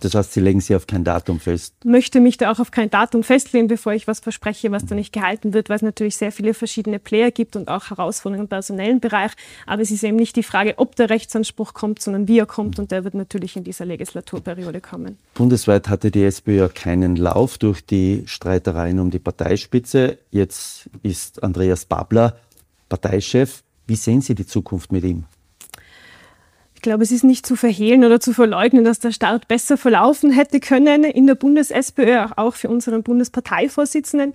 Das 0.00 0.14
heißt, 0.14 0.32
Sie 0.32 0.40
legen 0.40 0.60
sich 0.60 0.74
auf 0.74 0.86
kein 0.86 1.04
Datum 1.04 1.40
fest? 1.40 1.74
Ich 1.80 1.90
möchte 1.90 2.20
mich 2.20 2.36
da 2.36 2.50
auch 2.50 2.58
auf 2.58 2.70
kein 2.70 2.90
Datum 2.90 3.22
festlegen, 3.22 3.68
bevor 3.68 3.92
ich 3.92 4.06
was 4.06 4.20
verspreche, 4.20 4.70
was 4.70 4.86
da 4.86 4.94
nicht 4.94 5.12
gehalten 5.12 5.52
wird, 5.52 5.68
weil 5.68 5.76
es 5.76 5.82
natürlich 5.82 6.16
sehr 6.16 6.32
viele 6.32 6.54
verschiedene 6.54 6.98
Player 6.98 7.30
gibt 7.30 7.56
und 7.56 7.68
auch 7.68 7.90
Herausforderungen 7.90 8.46
im 8.46 8.48
personellen 8.48 9.00
Bereich. 9.00 9.32
Aber 9.66 9.82
es 9.82 9.90
ist 9.90 10.02
eben 10.02 10.16
nicht 10.16 10.36
die 10.36 10.42
Frage, 10.42 10.74
ob 10.78 10.96
der 10.96 11.10
Rechtsanspruch 11.10 11.74
kommt, 11.74 12.00
sondern 12.00 12.28
wie 12.28 12.38
er 12.38 12.46
kommt 12.46 12.78
und 12.78 12.90
der 12.90 13.04
wird 13.04 13.14
natürlich 13.14 13.56
in 13.56 13.64
dieser 13.64 13.84
Legislaturperiode 13.84 14.80
kommen. 14.80 15.18
Bundesweit 15.34 15.88
hatte 15.88 16.10
die 16.10 16.24
SPÖ 16.24 16.56
ja 16.56 16.68
keinen 16.68 17.16
Lauf 17.16 17.58
durch 17.58 17.84
die 17.84 18.22
Streitereien 18.26 18.98
um 18.98 19.10
die 19.10 19.18
Parteispitze. 19.18 20.18
Jetzt 20.30 20.88
ist 21.02 21.42
Andreas 21.42 21.84
Babler 21.84 22.36
Parteichef. 22.88 23.62
Wie 23.86 23.96
sehen 23.96 24.20
Sie 24.20 24.34
die 24.34 24.46
Zukunft 24.46 24.92
mit 24.92 25.04
ihm? 25.04 25.24
Ich 26.80 26.82
glaube, 26.82 27.02
es 27.02 27.12
ist 27.12 27.24
nicht 27.24 27.44
zu 27.44 27.56
verhehlen 27.56 28.06
oder 28.06 28.20
zu 28.20 28.32
verleugnen, 28.32 28.84
dass 28.84 29.00
der 29.00 29.12
Start 29.12 29.48
besser 29.48 29.76
verlaufen 29.76 30.30
hätte 30.30 30.60
können 30.60 31.04
in 31.04 31.26
der 31.26 31.34
Bundes-SPÖ, 31.34 32.28
auch 32.36 32.54
für 32.54 32.70
unseren 32.70 33.02
Bundesparteivorsitzenden. 33.02 34.32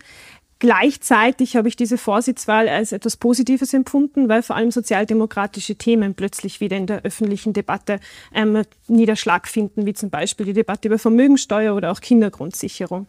Gleichzeitig 0.59 1.55
habe 1.55 1.69
ich 1.69 1.75
diese 1.75 1.97
Vorsitzwahl 1.97 2.69
als 2.69 2.91
etwas 2.91 3.17
Positives 3.17 3.73
empfunden, 3.73 4.29
weil 4.29 4.43
vor 4.43 4.57
allem 4.57 4.69
sozialdemokratische 4.69 5.73
Themen 5.73 6.13
plötzlich 6.13 6.61
wieder 6.61 6.77
in 6.77 6.85
der 6.85 7.01
öffentlichen 7.01 7.53
Debatte 7.53 7.99
ähm, 8.31 8.61
Niederschlag 8.87 9.47
finden, 9.47 9.87
wie 9.87 9.95
zum 9.95 10.11
Beispiel 10.11 10.45
die 10.45 10.53
Debatte 10.53 10.87
über 10.87 10.99
Vermögensteuer 10.99 11.75
oder 11.75 11.91
auch 11.91 11.99
Kindergrundsicherung. 11.99 13.07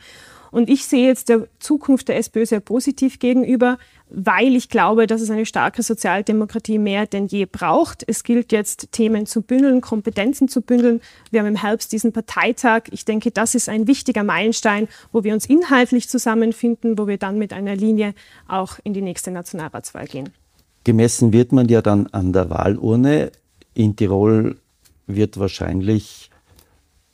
Und 0.50 0.70
ich 0.70 0.87
sehe 0.87 1.06
jetzt 1.06 1.28
der 1.28 1.48
Zukunft 1.59 2.09
der 2.09 2.16
SPÖ 2.16 2.46
sehr 2.46 2.61
positiv 2.61 3.18
gegenüber, 3.18 3.78
weil 4.09 4.54
ich 4.54 4.68
glaube, 4.68 5.06
dass 5.06 5.20
es 5.20 5.30
eine 5.30 5.46
starke 5.46 5.82
Sozialdemokratie 5.82 6.78
mehr 6.78 7.06
denn 7.06 7.26
je 7.26 7.46
braucht. 7.46 8.04
Es 8.06 8.22
gilt 8.22 8.52
jetzt, 8.52 8.92
Themen 8.92 9.26
zu 9.26 9.42
bündeln, 9.42 9.80
Kompetenzen 9.80 10.48
zu 10.48 10.61
bündeln. 10.61 11.00
Wir 11.30 11.40
haben 11.40 11.48
im 11.48 11.56
Herbst 11.56 11.92
diesen 11.92 12.12
Parteitag. 12.12 12.82
Ich 12.90 13.04
denke, 13.04 13.30
das 13.30 13.54
ist 13.54 13.68
ein 13.68 13.87
wichtiger 13.87 14.22
Meilenstein, 14.22 14.88
wo 15.12 15.24
wir 15.24 15.35
uns 15.35 15.46
inhaltlich 15.46 16.09
zusammenfinden, 16.09 16.98
wo 16.98 17.06
wir 17.06 17.18
dann 17.18 17.38
mit 17.38 17.52
einer 17.52 17.74
Linie 17.74 18.14
auch 18.48 18.78
in 18.85 18.94
die 18.94 19.02
nächste 19.02 19.30
Nationalratswahl 19.30 20.06
gehen. 20.06 20.30
Gemessen 20.85 21.32
wird 21.32 21.50
man 21.50 21.68
ja 21.68 21.82
dann 21.82 22.06
an 22.09 22.32
der 22.32 22.48
Wahlurne. 22.48 23.32
In 23.74 23.96
Tirol 23.96 24.56
wird 25.09 25.38
wahrscheinlich 25.38 26.30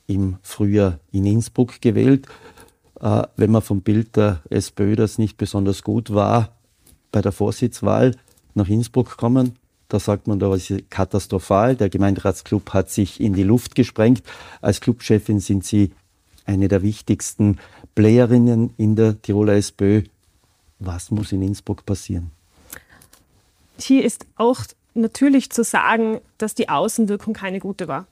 im 0.07 0.37
Frühjahr 0.42 0.99
in 1.11 1.25
Innsbruck 1.25 1.81
gewählt. 1.81 2.27
Äh, 3.03 3.25
wenn 3.37 3.51
man 3.51 3.62
vom 3.62 3.83
Bild 3.83 4.17
der 4.17 4.41
SPÖ, 4.49 4.97
das 4.97 5.19
nicht 5.19 5.37
besonders 5.37 5.83
gut 5.83 6.15
war, 6.15 6.53
bei 7.11 7.21
der 7.21 7.33
Vorsitzwahl 7.33 8.17
nach 8.55 8.69
Innsbruck 8.69 9.17
kommen, 9.17 9.57
da 9.88 10.01
sagt 10.01 10.27
man, 10.27 10.38
da 10.38 10.49
war 10.49 10.57
es 10.57 10.73
katastrophal. 10.88 11.77
Der 11.77 11.91
Gemeinderatsclub 11.91 12.73
hat 12.73 12.88
sich 12.88 13.21
in 13.21 13.35
die 13.35 13.43
Luft 13.43 13.75
gesprengt. 13.75 14.23
Als 14.62 14.81
Clubchefin 14.81 15.38
sind 15.41 15.67
Sie 15.67 15.93
eine 16.47 16.69
der 16.69 16.81
wichtigsten 16.81 17.59
Playerinnen 17.95 18.73
in 18.79 18.97
der 18.97 19.21
Tiroler 19.21 19.55
SPÖ. 19.55 20.05
Was 20.79 21.11
muss 21.11 21.33
in 21.33 21.43
Innsbruck 21.43 21.85
passieren? 21.85 22.31
Hier 23.79 24.03
ist 24.03 24.25
auch 24.37 24.61
natürlich 24.95 25.51
zu 25.51 25.62
sagen, 25.62 26.21
dass 26.38 26.55
die 26.55 26.71
Außenwirkung 26.71 27.35
keine 27.35 27.59
gute 27.59 27.87
war. 27.87 28.07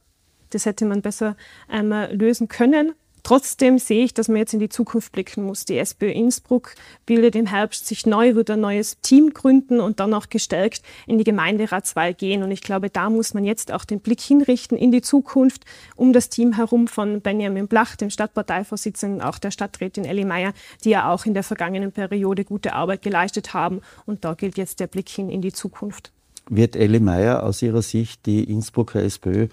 Das 0.51 0.67
hätte 0.67 0.85
man 0.85 1.01
besser 1.01 1.35
einmal 1.67 2.15
lösen 2.15 2.49
können. 2.49 2.93
Trotzdem 3.23 3.79
sehe 3.79 4.05
ich, 4.05 4.15
dass 4.15 4.29
man 4.29 4.37
jetzt 4.37 4.55
in 4.55 4.61
die 4.61 4.69
Zukunft 4.69 5.13
blicken 5.13 5.45
muss. 5.45 5.65
Die 5.65 5.79
SPÖ 5.79 6.11
Innsbruck 6.11 6.75
bildet 7.07 7.37
im 7.37 7.47
Herbst 7.47 7.87
sich 7.87 8.07
neu, 8.07 8.35
wird 8.35 8.51
ein 8.51 8.61
neues 8.61 9.01
Team 9.01 9.31
gründen 9.33 9.81
und 9.81 10.01
dann 10.01 10.15
auch 10.15 10.29
gestärkt 10.29 10.83
in 11.07 11.19
die 11.19 11.25
Gemeinderatswahl 11.25 12.15
gehen. 12.15 12.43
Und 12.43 12.51
ich 12.51 12.61
glaube, 12.61 12.91
da 12.91 13.11
muss 13.11 13.35
man 13.35 13.45
jetzt 13.45 13.73
auch 13.73 13.85
den 13.85 14.01
Blick 14.01 14.21
hinrichten 14.21 14.77
in 14.77 14.93
die 14.93 15.03
Zukunft 15.03 15.65
um 15.97 16.13
das 16.13 16.29
Team 16.29 16.55
herum 16.55 16.89
von 16.89 17.21
Benjamin 17.21 17.69
Blach, 17.69 17.97
dem 17.97 18.11
Stadtparteivorsitzenden, 18.11 19.21
auch 19.21 19.39
der 19.39 19.51
Stadträtin 19.51 20.05
Elli 20.05 20.25
Meyer, 20.25 20.53
die 20.85 20.91
ja 20.91 21.13
auch 21.13 21.27
in 21.27 21.35
der 21.35 21.43
vergangenen 21.43 21.93
Periode 21.93 22.45
gute 22.45 22.73
Arbeit 22.73 23.03
geleistet 23.03 23.55
haben. 23.55 23.81
Und 24.07 24.25
da 24.25 24.35
gilt 24.35 24.57
jetzt 24.57 24.81
der 24.81 24.87
Blick 24.87 25.09
hin 25.09 25.31
in 25.31 25.43
die 25.43 25.53
Zukunft. 25.53 26.13
Wird 26.49 26.75
Elli 26.75 27.01
Meyer 27.01 27.45
aus 27.45 27.63
Ihrer 27.63 27.83
Sicht 27.83 28.27
die 28.27 28.45
Innsbrucker 28.45 29.03
SPÖ 29.03 29.49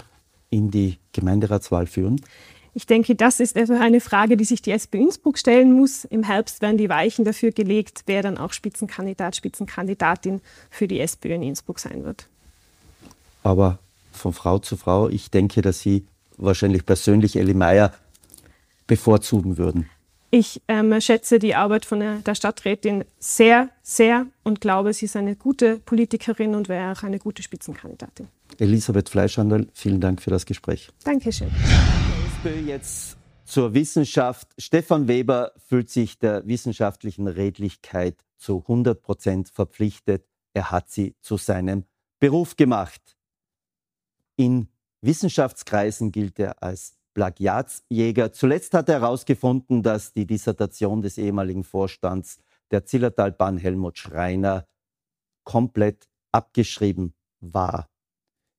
in 0.50 0.72
die 0.72 0.98
Gemeinderatswahl 1.14 1.86
führen? 1.86 2.22
Ich 2.78 2.86
denke, 2.86 3.16
das 3.16 3.40
ist 3.40 3.58
also 3.58 3.74
eine 3.74 4.00
Frage, 4.00 4.38
die 4.38 4.44
sich 4.44 4.62
die 4.62 4.70
SPÖ 4.70 5.00
Innsbruck 5.00 5.40
stellen 5.40 5.74
muss. 5.74 6.06
Im 6.06 6.22
Herbst 6.22 6.62
werden 6.62 6.78
die 6.78 6.90
Weichen 6.90 7.26
dafür 7.26 7.52
gelegt, 7.52 8.04
wer 8.06 8.22
dann 8.22 8.38
auch 8.38 8.54
Spitzenkandidat, 8.54 9.36
Spitzenkandidatin 9.36 10.42
für 10.70 10.88
die 10.88 11.00
SPÖ 11.00 11.34
in 11.34 11.42
Innsbruck 11.42 11.80
sein 11.80 12.04
wird. 12.04 12.28
Aber 13.42 13.80
von 14.12 14.32
Frau 14.32 14.60
zu 14.60 14.78
Frau, 14.78 15.10
ich 15.10 15.32
denke, 15.32 15.64
dass 15.64 15.80
Sie 15.80 16.06
wahrscheinlich 16.38 16.86
persönlich 16.86 17.36
Elli 17.36 17.56
Meyer 17.56 17.94
bevorzugen 18.86 19.58
würden. 19.58 19.90
Ich 20.30 20.62
ähm, 20.68 21.02
schätze 21.02 21.40
die 21.40 21.56
Arbeit 21.56 21.84
von 21.84 22.00
der, 22.00 22.18
der, 22.18 22.36
Stadträtin 22.36 23.06
sehr, 23.18 23.70
sehr 23.82 24.28
und 24.44 24.62
glaube, 24.62 24.94
sie 24.94 25.06
ist 25.06 25.16
eine 25.16 25.36
gute 25.36 25.78
Politikerin 25.78 26.54
und 26.54 26.70
wäre 26.70 26.92
auch 26.92 27.02
eine 27.02 27.18
gute 27.18 27.42
Spitzenkandidatin. 27.42 28.28
Elisabeth 28.60 29.10
Fleischhandel, 29.10 29.68
vielen 29.74 30.00
Dank 30.00 30.22
für 30.22 30.30
das 30.30 30.46
Gespräch. 30.46 30.92
Dankeschön. 31.04 31.50
SPÖ 32.38 32.68
jetzt 32.68 33.18
zur 33.46 33.74
Wissenschaft. 33.74 34.54
Stefan 34.58 35.08
Weber 35.08 35.54
fühlt 35.58 35.90
sich 35.90 36.20
der 36.20 36.46
wissenschaftlichen 36.46 37.28
Redlichkeit 37.28 38.24
zu 38.38 38.60
100 38.60 39.02
Prozent 39.02 39.50
verpflichtet. 39.50 40.28
Er 40.54 40.70
hat 40.70 40.90
sie 40.90 41.16
zu 41.22 41.38
seinem 41.38 41.86
Beruf 42.20 42.56
gemacht. 42.56 43.18
In 44.36 44.68
Wissenschaftskreisen 45.02 46.12
gilt 46.12 46.38
er 46.38 46.62
als 46.62 46.98
Plagiatsjäger. 47.16 48.32
Zuletzt 48.32 48.74
hat 48.76 48.90
er 48.90 49.02
herausgefunden, 49.02 49.82
dass 49.82 50.14
die 50.14 50.28
Dissertation 50.28 51.02
des 51.02 51.18
ehemaligen 51.18 51.64
Vorstands 51.64 52.40
der 52.70 52.86
Zillertalbahn 52.86 53.58
Helmut 53.58 53.98
Schreiner 53.98 54.68
komplett 55.44 56.08
abgeschrieben 56.32 57.16
war. 57.40 57.90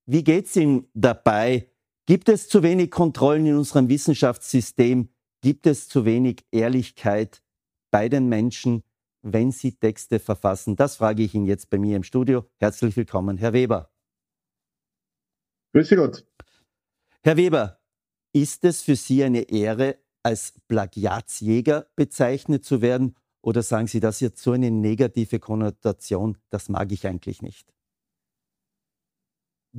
Wie 0.06 0.24
geht 0.24 0.46
es 0.46 0.56
ihm 0.56 0.88
dabei, 0.94 1.70
Gibt 2.08 2.30
es 2.30 2.48
zu 2.48 2.62
wenig 2.62 2.90
Kontrollen 2.90 3.44
in 3.44 3.56
unserem 3.58 3.90
Wissenschaftssystem? 3.90 5.10
Gibt 5.42 5.66
es 5.66 5.90
zu 5.90 6.06
wenig 6.06 6.42
Ehrlichkeit 6.50 7.42
bei 7.90 8.08
den 8.08 8.30
Menschen, 8.30 8.82
wenn 9.20 9.52
sie 9.52 9.72
Texte 9.72 10.18
verfassen? 10.18 10.74
Das 10.74 10.96
frage 10.96 11.22
ich 11.22 11.34
ihn 11.34 11.44
jetzt 11.44 11.68
bei 11.68 11.76
mir 11.76 11.98
im 11.98 12.02
Studio. 12.02 12.46
Herzlich 12.56 12.96
willkommen, 12.96 13.36
Herr 13.36 13.52
Weber. 13.52 13.92
Grüße 15.74 15.96
Gott. 15.96 16.24
Herr 17.22 17.36
Weber, 17.36 17.78
ist 18.32 18.64
es 18.64 18.80
für 18.80 18.96
Sie 18.96 19.22
eine 19.22 19.42
Ehre, 19.42 19.98
als 20.22 20.54
Plagiatsjäger 20.66 21.88
bezeichnet 21.94 22.64
zu 22.64 22.80
werden? 22.80 23.16
Oder 23.42 23.62
sagen 23.62 23.86
Sie, 23.86 24.00
das 24.00 24.20
jetzt 24.20 24.42
so 24.42 24.52
eine 24.52 24.70
negative 24.70 25.40
Konnotation, 25.40 26.38
das 26.48 26.70
mag 26.70 26.90
ich 26.90 27.06
eigentlich 27.06 27.42
nicht? 27.42 27.70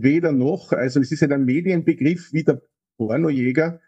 Weder 0.02 0.32
noch. 0.32 0.72
Also 0.72 1.00
es 1.00 1.12
ist 1.12 1.24
ein 1.24 1.46
Medienbegriff 1.46 2.34
wie 2.34 2.44
der 2.44 2.62
Pornojäger. 2.98 3.80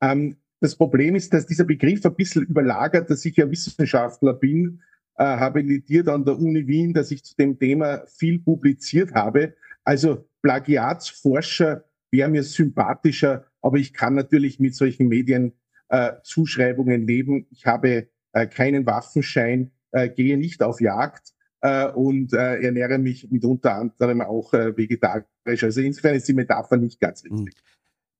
Ähm, 0.00 0.36
das 0.60 0.76
Problem 0.76 1.14
ist, 1.14 1.32
dass 1.32 1.46
dieser 1.46 1.64
Begriff 1.64 2.04
ein 2.04 2.14
bisschen 2.14 2.42
überlagert, 2.42 3.10
dass 3.10 3.24
ich 3.24 3.36
ja 3.36 3.50
Wissenschaftler 3.50 4.34
bin, 4.34 4.82
äh, 5.16 5.24
habilitiert 5.24 6.08
an 6.08 6.24
der 6.24 6.38
Uni 6.38 6.66
Wien, 6.66 6.94
dass 6.94 7.10
ich 7.10 7.24
zu 7.24 7.34
dem 7.36 7.58
Thema 7.58 8.04
viel 8.06 8.38
publiziert 8.38 9.14
habe. 9.14 9.54
Also 9.84 10.26
Plagiatsforscher 10.42 11.84
wäre 12.10 12.30
mir 12.30 12.42
sympathischer, 12.42 13.46
aber 13.60 13.78
ich 13.78 13.92
kann 13.92 14.14
natürlich 14.14 14.60
mit 14.60 14.74
solchen 14.74 15.08
Medienzuschreibungen 15.08 17.02
äh, 17.02 17.06
leben. 17.06 17.46
Ich 17.50 17.66
habe 17.66 18.08
äh, 18.32 18.46
keinen 18.46 18.86
Waffenschein, 18.86 19.72
äh, 19.92 20.08
gehe 20.08 20.36
nicht 20.38 20.62
auf 20.62 20.80
Jagd 20.80 21.35
äh, 21.66 21.90
und 21.90 22.32
äh, 22.32 22.60
ernähre 22.62 22.98
mich 22.98 23.28
mit 23.28 23.44
unter 23.44 23.74
anderem 23.74 24.20
auch 24.20 24.52
äh, 24.54 24.76
vegetarisch. 24.76 25.26
Also 25.44 25.80
insofern 25.80 26.14
ist 26.14 26.28
die 26.28 26.34
Metapher 26.34 26.76
nicht 26.76 27.00
ganz 27.00 27.24
richtig. 27.24 27.40
Hm. 27.40 27.48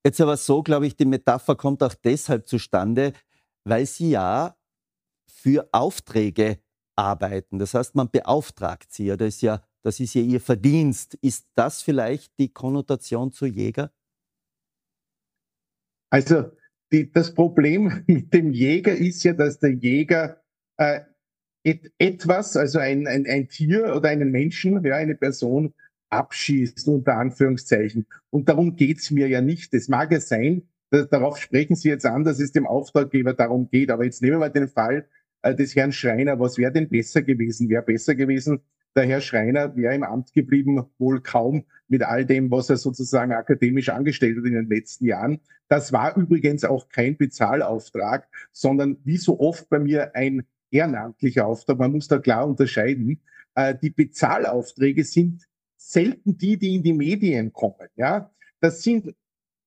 Jetzt 0.04 0.20
aber 0.20 0.36
so, 0.36 0.62
glaube 0.62 0.86
ich, 0.86 0.96
die 0.96 1.04
Metapher 1.04 1.54
kommt 1.54 1.82
auch 1.82 1.94
deshalb 1.94 2.48
zustande, 2.48 3.12
weil 3.64 3.86
Sie 3.86 4.10
ja 4.10 4.56
für 5.26 5.68
Aufträge 5.72 6.58
arbeiten. 6.96 7.58
Das 7.58 7.74
heißt, 7.74 7.94
man 7.94 8.10
beauftragt 8.10 8.92
Sie 8.92 9.06
ja. 9.06 9.16
Das 9.16 9.28
ist 9.28 9.42
ja, 9.42 9.62
das 9.82 10.00
ist 10.00 10.14
ja 10.14 10.22
Ihr 10.22 10.40
Verdienst. 10.40 11.14
Ist 11.22 11.46
das 11.54 11.82
vielleicht 11.82 12.38
die 12.38 12.52
Konnotation 12.52 13.30
zu 13.30 13.46
Jäger? 13.46 13.92
Also 16.10 16.50
die, 16.92 17.12
das 17.12 17.34
Problem 17.34 18.04
mit 18.06 18.32
dem 18.34 18.52
Jäger 18.52 18.96
ist 18.96 19.22
ja, 19.22 19.32
dass 19.34 19.58
der 19.58 19.74
Jäger 19.74 20.42
äh, 20.78 21.00
et, 21.66 21.92
etwas, 21.98 22.56
also 22.56 22.78
ein, 22.78 23.08
ein, 23.08 23.26
ein 23.26 23.48
Tier 23.48 23.94
oder 23.96 24.08
einen 24.08 24.30
Menschen, 24.30 24.82
ja, 24.84 24.94
eine 24.94 25.16
Person 25.16 25.74
abschießt, 26.10 26.86
unter 26.86 27.16
Anführungszeichen. 27.16 28.06
Und 28.30 28.48
darum 28.48 28.76
geht's 28.76 29.10
mir 29.10 29.26
ja 29.26 29.40
nicht. 29.40 29.74
Es 29.74 29.88
mag 29.88 30.12
ja 30.12 30.20
sein, 30.20 30.62
dass, 30.90 31.08
darauf 31.08 31.38
sprechen 31.38 31.74
Sie 31.74 31.88
jetzt 31.88 32.06
an, 32.06 32.22
dass 32.22 32.38
es 32.38 32.52
dem 32.52 32.68
Auftraggeber 32.68 33.34
darum 33.34 33.68
geht. 33.68 33.90
Aber 33.90 34.04
jetzt 34.04 34.22
nehmen 34.22 34.38
wir 34.38 34.48
den 34.48 34.68
Fall 34.68 35.08
äh, 35.42 35.56
des 35.56 35.74
Herrn 35.74 35.90
Schreiner. 35.90 36.38
Was 36.38 36.56
wäre 36.56 36.70
denn 36.70 36.88
besser 36.88 37.22
gewesen? 37.22 37.68
Wäre 37.68 37.82
besser 37.82 38.14
gewesen, 38.14 38.60
der 38.94 39.04
Herr 39.04 39.20
Schreiner 39.20 39.76
wäre 39.76 39.94
im 39.94 40.04
Amt 40.04 40.32
geblieben, 40.32 40.84
wohl 40.98 41.20
kaum 41.20 41.64
mit 41.88 42.04
all 42.04 42.24
dem, 42.24 42.50
was 42.52 42.70
er 42.70 42.76
sozusagen 42.76 43.32
akademisch 43.32 43.88
angestellt 43.88 44.38
hat 44.38 44.44
in 44.44 44.54
den 44.54 44.68
letzten 44.68 45.04
Jahren. 45.04 45.40
Das 45.68 45.92
war 45.92 46.16
übrigens 46.16 46.64
auch 46.64 46.88
kein 46.88 47.16
Bezahlauftrag, 47.16 48.28
sondern 48.52 48.98
wie 49.04 49.18
so 49.18 49.40
oft 49.40 49.68
bei 49.68 49.80
mir 49.80 50.14
ein 50.14 50.46
ehrenamtlicher 50.70 51.46
Auftrag. 51.46 51.78
Man 51.78 51.92
muss 51.92 52.08
da 52.08 52.18
klar 52.18 52.46
unterscheiden. 52.46 53.20
Äh, 53.54 53.74
die 53.80 53.90
Bezahlaufträge 53.90 55.04
sind 55.04 55.46
selten 55.76 56.36
die, 56.36 56.58
die 56.58 56.76
in 56.76 56.82
die 56.82 56.92
Medien 56.92 57.52
kommen. 57.52 57.88
Ja, 57.96 58.30
das 58.60 58.82
sind 58.82 59.14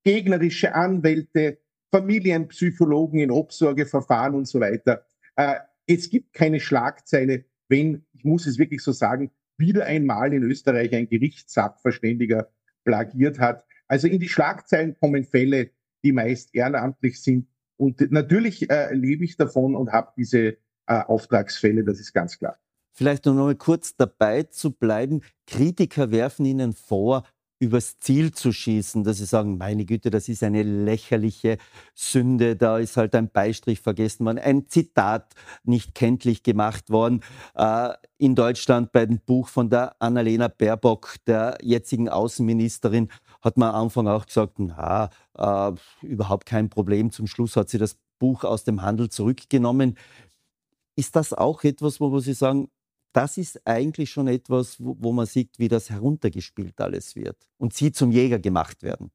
gegnerische 0.03 0.73
Anwälte, 0.73 1.59
Familienpsychologen 1.91 3.19
in 3.19 3.31
Obsorgeverfahren 3.31 4.35
und 4.35 4.47
so 4.47 4.59
weiter. 4.59 5.05
Äh, 5.35 5.55
es 5.88 6.09
gibt 6.09 6.33
keine 6.33 6.59
Schlagzeile, 6.59 7.45
wenn, 7.67 8.05
ich 8.13 8.23
muss 8.23 8.45
es 8.45 8.57
wirklich 8.57 8.81
so 8.83 8.91
sagen, 8.91 9.31
wieder 9.57 9.85
einmal 9.85 10.33
in 10.33 10.43
Österreich 10.43 10.93
ein 10.93 11.09
Gerichtssachverständiger 11.09 12.49
plagiert 12.83 13.39
hat. 13.39 13.65
Also 13.88 14.07
in 14.07 14.19
die 14.19 14.29
Schlagzeilen 14.29 14.95
kommen 14.99 15.23
Fälle, 15.25 15.71
die 16.03 16.12
meist 16.12 16.53
ehrenamtlich 16.53 17.21
sind. 17.21 17.47
Und 17.77 18.12
natürlich 18.12 18.69
äh, 18.69 18.93
lebe 18.93 19.23
ich 19.23 19.38
davon 19.38 19.75
und 19.75 19.91
habe 19.91 20.13
diese 20.17 20.57
äh, 20.89 21.04
Auftragsfälle, 21.06 21.84
das 21.84 21.99
ist 21.99 22.13
ganz 22.13 22.38
klar. 22.38 22.58
Vielleicht 22.91 23.25
noch 23.25 23.34
mal 23.34 23.56
kurz 23.56 23.95
dabei 23.95 24.43
zu 24.43 24.71
bleiben. 24.71 25.21
Kritiker 25.47 26.12
werfen 26.12 26.45
Ihnen 26.45 26.73
vor, 26.73 27.23
übers 27.60 27.99
Ziel 27.99 28.32
zu 28.32 28.52
schießen, 28.52 29.04
dass 29.04 29.17
sie 29.17 29.25
sagen, 29.25 29.58
meine 29.58 29.86
Güte, 29.86 30.10
das 30.10 30.30
ist 30.30 30.43
eine 30.43 30.63
lächerliche 30.63 31.58
Sünde, 31.93 32.56
da 32.56 32.78
ist 32.80 32.95
halt 32.95 33.13
ein 33.15 33.30
Beistrich 33.30 33.82
vergessen 33.82 34.25
worden, 34.25 34.39
ein 34.39 34.67
Zitat 34.69 35.34
nicht 35.63 35.93
kenntlich 35.93 36.41
gemacht 36.41 36.89
worden. 36.89 37.21
Äh, 37.56 37.89
in 38.17 38.36
Deutschland 38.36 38.93
bei 38.93 39.06
dem 39.06 39.19
Buch 39.19 39.49
von 39.49 39.69
der 39.69 39.95
Annalena 39.99 40.47
Baerbock, 40.47 41.15
der 41.28 41.58
jetzigen 41.62 42.08
Außenministerin, 42.08 43.10
hat 43.41 43.58
man 43.58 43.69
am 43.69 43.84
Anfang 43.84 44.08
auch 44.08 44.25
gesagt, 44.25 44.58
na, 44.58 45.10
äh, 45.38 45.71
überhaupt 46.02 46.45
kein 46.45 46.69
Problem. 46.69 47.12
Zum 47.12 47.28
Schluss 47.28 47.58
hat 47.58 47.69
sie 47.69 47.78
das 47.78 47.97
Buch 48.19 48.43
aus 48.43 48.63
dem 48.63 48.82
Handel 48.82 49.10
zurückgenommen. 49.10 49.97
Ist 50.99 51.15
das 51.15 51.31
auch 51.31 51.63
etwas, 51.63 52.01
wo 52.01 52.19
Sie 52.19 52.33
sagen, 52.33 52.67
das 53.13 53.38
ist 53.38 53.65
eigentlich 53.65 54.09
schon 54.09 54.27
etwas, 54.27 54.83
wo, 54.83 54.97
wo 54.99 55.13
man 55.13 55.25
sieht, 55.25 55.57
wie 55.57 55.69
das 55.69 55.89
heruntergespielt 55.89 56.79
alles 56.81 57.15
wird 57.15 57.38
und 57.57 57.73
sie 57.73 57.93
zum 57.93 58.12
Jäger 58.12 58.38
gemacht 58.38 58.83
werden. 58.83 59.09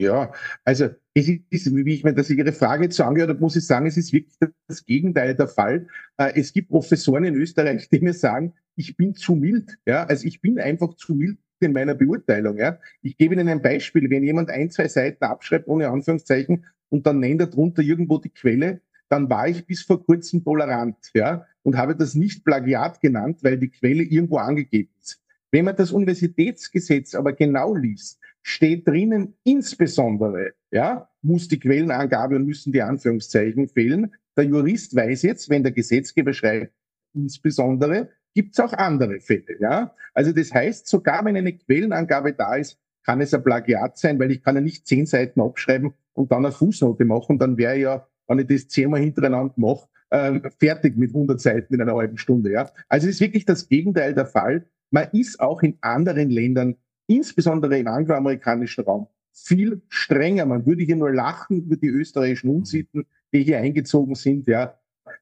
Ja, 0.00 0.32
also 0.64 0.88
es 1.12 1.28
ist, 1.50 1.74
wie 1.74 1.92
ich 1.92 2.04
mir 2.04 2.14
das 2.14 2.30
Ihre 2.30 2.52
Frage 2.52 2.84
jetzt 2.84 2.98
angehört 3.02 3.28
habe, 3.28 3.40
muss 3.40 3.56
ich 3.56 3.66
sagen, 3.66 3.86
es 3.86 3.98
ist 3.98 4.14
wirklich 4.14 4.34
das 4.66 4.86
Gegenteil 4.86 5.34
der 5.34 5.48
Fall. 5.48 5.88
Äh, 6.16 6.40
es 6.40 6.54
gibt 6.54 6.70
Professoren 6.70 7.24
in 7.24 7.34
Österreich, 7.34 7.90
die 7.90 8.00
mir 8.00 8.14
sagen, 8.14 8.54
ich 8.76 8.96
bin 8.96 9.14
zu 9.14 9.34
mild. 9.34 9.76
Ja, 9.86 10.04
also 10.04 10.26
ich 10.26 10.40
bin 10.40 10.58
einfach 10.58 10.94
zu 10.94 11.14
mild 11.14 11.38
in 11.60 11.72
meiner 11.72 11.94
Beurteilung. 11.94 12.56
Ja, 12.56 12.78
ich 13.02 13.18
gebe 13.18 13.34
Ihnen 13.34 13.48
ein 13.48 13.60
Beispiel. 13.60 14.08
Wenn 14.08 14.22
jemand 14.22 14.48
ein, 14.48 14.70
zwei 14.70 14.88
Seiten 14.88 15.24
abschreibt, 15.24 15.68
ohne 15.68 15.88
Anführungszeichen, 15.88 16.64
und 16.88 17.06
dann 17.06 17.18
nennt 17.18 17.42
er 17.42 17.48
drunter 17.48 17.82
irgendwo 17.82 18.18
die 18.18 18.30
Quelle, 18.30 18.80
dann 19.08 19.30
war 19.30 19.48
ich 19.48 19.66
bis 19.66 19.82
vor 19.82 20.04
kurzem 20.04 20.44
tolerant, 20.44 20.96
ja, 21.14 21.46
und 21.62 21.76
habe 21.76 21.96
das 21.96 22.14
nicht 22.14 22.44
Plagiat 22.44 23.00
genannt, 23.00 23.38
weil 23.42 23.58
die 23.58 23.70
Quelle 23.70 24.02
irgendwo 24.02 24.36
angegeben 24.36 24.90
ist. 25.00 25.22
Wenn 25.50 25.64
man 25.64 25.76
das 25.76 25.92
Universitätsgesetz 25.92 27.14
aber 27.14 27.32
genau 27.32 27.74
liest, 27.74 28.20
steht 28.42 28.86
drinnen 28.86 29.34
insbesondere, 29.44 30.52
ja, 30.70 31.08
muss 31.22 31.48
die 31.48 31.58
Quellenangabe 31.58 32.36
und 32.36 32.46
müssen 32.46 32.72
die 32.72 32.82
Anführungszeichen 32.82 33.68
fehlen. 33.68 34.14
Der 34.36 34.44
Jurist 34.44 34.94
weiß 34.94 35.22
jetzt, 35.22 35.50
wenn 35.50 35.62
der 35.62 35.72
Gesetzgeber 35.72 36.32
schreibt, 36.32 36.72
insbesondere, 37.14 38.10
gibt 38.34 38.52
es 38.52 38.60
auch 38.60 38.72
andere 38.72 39.20
Fälle, 39.20 39.58
ja. 39.60 39.94
Also 40.14 40.32
das 40.32 40.52
heißt, 40.52 40.86
sogar 40.86 41.24
wenn 41.24 41.36
eine 41.36 41.56
Quellenangabe 41.56 42.34
da 42.34 42.56
ist, 42.56 42.78
kann 43.04 43.20
es 43.20 43.32
ein 43.32 43.42
Plagiat 43.42 43.96
sein, 43.96 44.18
weil 44.18 44.30
ich 44.30 44.42
kann 44.42 44.54
ja 44.54 44.60
nicht 44.60 44.86
zehn 44.86 45.06
Seiten 45.06 45.40
abschreiben 45.40 45.94
und 46.12 46.30
dann 46.30 46.44
eine 46.44 46.52
Fußnote 46.52 47.04
machen, 47.04 47.38
dann 47.38 47.56
wäre 47.56 47.78
ja 47.78 48.06
wenn 48.28 48.38
ich 48.38 48.46
das 48.46 48.68
zehnmal 48.68 49.00
hintereinander 49.00 49.54
mache, 49.56 49.88
äh, 50.10 50.40
fertig 50.58 50.96
mit 50.96 51.10
100 51.10 51.40
Seiten 51.40 51.74
in 51.74 51.80
einer 51.80 51.94
halben 51.94 52.18
Stunde. 52.18 52.52
Ja? 52.52 52.70
Also 52.88 53.08
es 53.08 53.16
ist 53.16 53.20
wirklich 53.20 53.44
das 53.44 53.68
Gegenteil 53.68 54.14
der 54.14 54.26
Fall. 54.26 54.66
Man 54.90 55.08
ist 55.12 55.40
auch 55.40 55.62
in 55.62 55.76
anderen 55.80 56.30
Ländern, 56.30 56.76
insbesondere 57.06 57.78
im 57.78 57.88
angloamerikanischen 57.88 58.84
Raum, 58.84 59.08
viel 59.32 59.82
strenger. 59.88 60.46
Man 60.46 60.66
würde 60.66 60.82
hier 60.82 60.96
nur 60.96 61.12
lachen 61.12 61.64
über 61.64 61.76
die 61.76 61.88
österreichischen 61.88 62.50
Unsitten, 62.50 63.06
die 63.32 63.42
hier 63.42 63.58
eingezogen 63.58 64.14
sind. 64.14 64.46
Ja, 64.46 64.78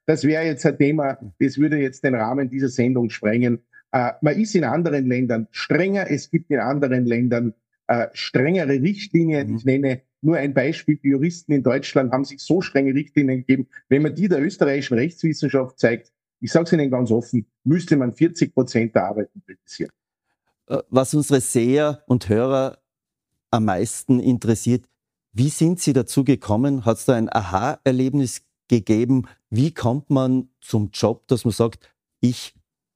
das 0.06 0.24
wäre 0.24 0.44
jetzt 0.44 0.64
ein 0.66 0.78
Thema, 0.78 1.18
das 1.38 1.58
würde 1.58 1.78
jetzt 1.78 2.04
den 2.04 2.14
Rahmen 2.14 2.48
dieser 2.48 2.68
Sendung 2.68 3.10
sprengen. 3.10 3.60
Äh, 3.92 4.12
man 4.20 4.38
ist 4.38 4.54
in 4.54 4.64
anderen 4.64 5.06
Ländern 5.06 5.48
strenger. 5.50 6.10
Es 6.10 6.30
gibt 6.30 6.50
in 6.50 6.60
anderen 6.60 7.06
Ländern 7.06 7.54
äh, 7.88 8.08
strengere 8.12 8.80
Richtlinien. 8.80 9.50
Mhm. 9.50 9.56
Ich 9.56 9.64
nenne 9.64 10.02
nur 10.22 10.36
ein 10.36 10.54
Beispiel, 10.54 10.96
die 10.96 11.08
Juristen 11.08 11.52
in 11.52 11.62
Deutschland 11.62 12.12
haben 12.12 12.24
sich 12.24 12.40
so 12.40 12.60
strenge 12.60 12.94
Richtlinien 12.94 13.40
gegeben, 13.40 13.68
wenn 13.88 14.02
man 14.02 14.14
die 14.14 14.28
der 14.28 14.42
österreichischen 14.42 14.98
Rechtswissenschaft 14.98 15.78
zeigt, 15.78 16.12
ich 16.40 16.52
sage 16.52 16.64
es 16.64 16.72
Ihnen 16.72 16.90
ganz 16.90 17.10
offen, 17.10 17.46
müsste 17.64 17.96
man 17.96 18.12
40 18.12 18.54
Prozent 18.54 18.94
der 18.94 19.06
Arbeiten 19.06 19.42
kritisieren. 19.44 19.92
Äh, 20.66 20.78
was 20.90 21.14
unsere 21.14 21.40
Seher 21.40 22.02
und 22.06 22.28
Hörer 22.28 22.78
am 23.50 23.64
meisten 23.64 24.20
interessiert, 24.20 24.86
wie 25.32 25.48
sind 25.50 25.80
Sie 25.80 25.92
dazu 25.92 26.24
gekommen? 26.24 26.84
Hat 26.84 26.98
es 26.98 27.04
da 27.04 27.14
ein 27.14 27.32
Aha-Erlebnis 27.32 28.42
gegeben? 28.68 29.28
Wie 29.50 29.72
kommt 29.72 30.10
man 30.10 30.48
zum 30.60 30.90
Job, 30.92 31.28
dass 31.28 31.44
man 31.44 31.52
sagt, 31.52 31.94
ich 32.20 32.54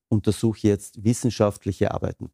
untersuche 0.08 0.66
jetzt 0.66 1.04
wissenschaftliche 1.04 1.92
Arbeiten? 1.92 2.30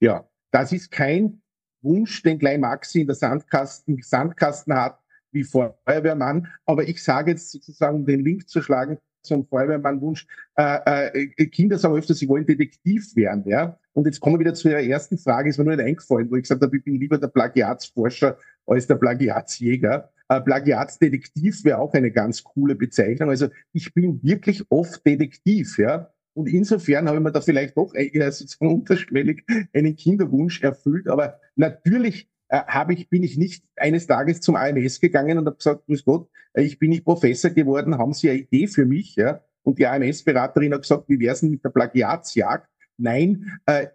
Ja, 0.00 0.28
das 0.50 0.72
ist 0.72 0.90
kein 0.90 1.42
Wunsch, 1.84 2.22
den 2.22 2.38
gleich 2.38 2.58
Maxi 2.58 3.02
in 3.02 3.06
der 3.06 3.16
Sandkasten, 3.16 4.00
Sandkasten 4.02 4.74
hat, 4.74 4.98
wie 5.30 5.44
Feuerwehrmann. 5.44 6.48
Aber 6.64 6.88
ich 6.88 7.02
sage 7.02 7.32
jetzt 7.32 7.50
sozusagen, 7.50 7.98
um 7.98 8.06
den 8.06 8.24
Link 8.24 8.48
zu 8.48 8.62
schlagen 8.62 8.98
zum 9.24 9.46
Feuerwehrmann-Wunsch, 9.46 10.26
äh, 10.56 11.24
äh, 11.36 11.46
Kinder 11.46 11.78
sagen 11.78 11.96
öfter, 11.96 12.14
sie 12.14 12.28
wollen 12.28 12.46
Detektiv 12.46 13.16
werden. 13.16 13.44
Ja? 13.46 13.78
Und 13.92 14.06
jetzt 14.06 14.20
kommen 14.20 14.36
wir 14.36 14.40
wieder 14.40 14.54
zu 14.54 14.68
Ihrer 14.68 14.82
ersten 14.82 15.18
Frage, 15.18 15.48
ist 15.48 15.58
mir 15.58 15.64
nur 15.64 15.76
nicht 15.76 15.84
eingefallen, 15.84 16.30
wo 16.30 16.36
ich 16.36 16.42
gesagt 16.42 16.62
habe, 16.62 16.76
ich 16.76 16.84
bin 16.84 17.00
lieber 17.00 17.18
der 17.18 17.28
Plagiatsforscher 17.28 18.36
als 18.66 18.86
der 18.86 18.96
Plagiatsjäger. 18.96 20.10
Äh, 20.28 20.40
Plagiatsdetektiv 20.40 21.64
wäre 21.64 21.78
auch 21.78 21.92
eine 21.94 22.10
ganz 22.10 22.44
coole 22.44 22.74
Bezeichnung. 22.74 23.30
Also 23.30 23.48
ich 23.72 23.92
bin 23.94 24.22
wirklich 24.22 24.64
oft 24.70 25.04
Detektiv, 25.04 25.78
ja. 25.78 26.10
Und 26.34 26.48
insofern 26.48 27.06
habe 27.06 27.18
ich 27.18 27.22
mir 27.22 27.32
da 27.32 27.40
vielleicht 27.40 27.76
doch 27.76 27.94
eher 27.94 28.30
sozusagen 28.32 28.74
unterschwellig 28.74 29.44
einen 29.72 29.96
Kinderwunsch 29.96 30.62
erfüllt. 30.62 31.08
Aber 31.08 31.40
natürlich 31.56 32.28
äh, 32.48 32.60
habe 32.66 32.92
ich, 32.92 33.08
bin 33.08 33.22
ich 33.22 33.38
nicht 33.38 33.64
eines 33.76 34.06
Tages 34.06 34.40
zum 34.40 34.56
AMS 34.56 35.00
gegangen 35.00 35.38
und 35.38 35.46
habe 35.46 35.56
gesagt, 35.56 35.86
grüß 35.86 36.04
Gott, 36.04 36.28
äh, 36.52 36.62
ich 36.62 36.78
bin 36.78 36.90
nicht 36.90 37.04
Professor 37.04 37.50
geworden, 37.50 37.98
haben 37.98 38.12
Sie 38.12 38.28
eine 38.28 38.40
Idee 38.40 38.66
für 38.66 38.84
mich? 38.84 39.14
Ja? 39.16 39.40
Und 39.62 39.78
die 39.78 39.86
AMS-Beraterin 39.86 40.74
hat 40.74 40.82
gesagt, 40.82 41.08
wie 41.08 41.20
wär's 41.20 41.40
denn 41.40 41.50
mit 41.50 41.64
der 41.64 41.70
Plagiatsjagd? 41.70 42.68
Nein, 42.96 43.58
äh, 43.66 43.86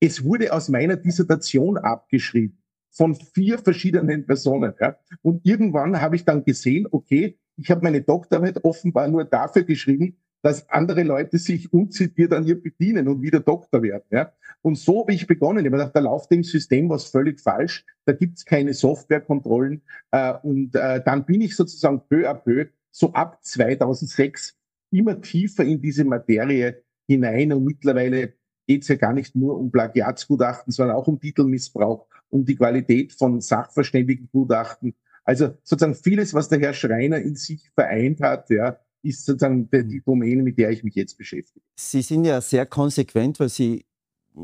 es 0.00 0.24
wurde 0.24 0.52
aus 0.52 0.68
meiner 0.68 0.96
Dissertation 0.96 1.78
abgeschrieben. 1.78 2.58
von 2.94 3.14
vier 3.14 3.58
verschiedenen 3.58 4.26
Personen. 4.26 4.74
Ja. 4.78 4.96
Und 5.22 5.46
irgendwann 5.46 6.02
habe 6.02 6.16
ich 6.16 6.26
dann 6.26 6.44
gesehen, 6.44 6.86
okay, 6.90 7.38
ich 7.56 7.70
habe 7.70 7.82
meine 7.82 8.02
Doktorarbeit 8.02 8.64
offenbar 8.64 9.08
nur 9.08 9.24
dafür 9.24 9.62
geschrieben, 9.62 10.18
dass 10.42 10.68
andere 10.68 11.04
Leute 11.04 11.38
sich 11.38 11.72
unzitiert 11.72 12.32
an 12.32 12.44
ihr 12.44 12.60
bedienen 12.60 13.08
und 13.08 13.22
wieder 13.22 13.40
Doktor 13.40 13.82
werden. 13.82 14.04
Ja. 14.10 14.32
Und 14.60 14.76
so 14.76 15.02
habe 15.02 15.14
ich 15.14 15.26
begonnen. 15.26 15.60
Ich 15.60 15.66
habe 15.66 15.78
gedacht, 15.78 15.96
da 15.96 16.00
läuft 16.00 16.32
im 16.32 16.42
System 16.42 16.88
was 16.90 17.04
völlig 17.04 17.40
falsch. 17.40 17.86
Da 18.04 18.12
gibt 18.12 18.38
es 18.38 18.44
keine 18.44 18.74
Softwarekontrollen. 18.74 19.82
Äh, 20.10 20.34
und 20.42 20.74
äh, 20.74 21.02
dann 21.04 21.24
bin 21.24 21.40
ich 21.40 21.56
sozusagen 21.56 22.02
peu 22.08 22.28
à 22.28 22.34
peu, 22.34 22.66
so 22.90 23.12
ab 23.12 23.38
2006, 23.42 24.56
immer 24.90 25.20
tiefer 25.20 25.64
in 25.64 25.80
diese 25.80 26.04
Materie 26.04 26.82
hinein. 27.06 27.52
Und 27.52 27.64
mittlerweile 27.64 28.34
geht 28.66 28.82
es 28.82 28.88
ja 28.88 28.96
gar 28.96 29.12
nicht 29.12 29.36
nur 29.36 29.58
um 29.58 29.70
Plagiatsgutachten, 29.70 30.72
sondern 30.72 30.96
auch 30.96 31.06
um 31.06 31.20
Titelmissbrauch, 31.20 32.06
um 32.30 32.44
die 32.44 32.56
Qualität 32.56 33.12
von 33.12 33.40
Sachverständigengutachten. 33.40 34.94
Also 35.24 35.56
sozusagen 35.62 35.94
vieles, 35.94 36.34
was 36.34 36.48
der 36.48 36.58
Herr 36.60 36.74
Schreiner 36.74 37.18
in 37.18 37.36
sich 37.36 37.70
vereint 37.70 38.20
hat, 38.20 38.50
ja, 38.50 38.78
ist 39.02 39.24
sozusagen 39.24 39.68
die 39.70 40.02
Domäne, 40.04 40.42
mit 40.42 40.58
der 40.58 40.70
ich 40.70 40.84
mich 40.84 40.94
jetzt 40.94 41.18
beschäftige. 41.18 41.64
Sie 41.76 42.02
sind 42.02 42.24
ja 42.24 42.40
sehr 42.40 42.66
konsequent, 42.66 43.40
weil 43.40 43.48
Sie 43.48 43.84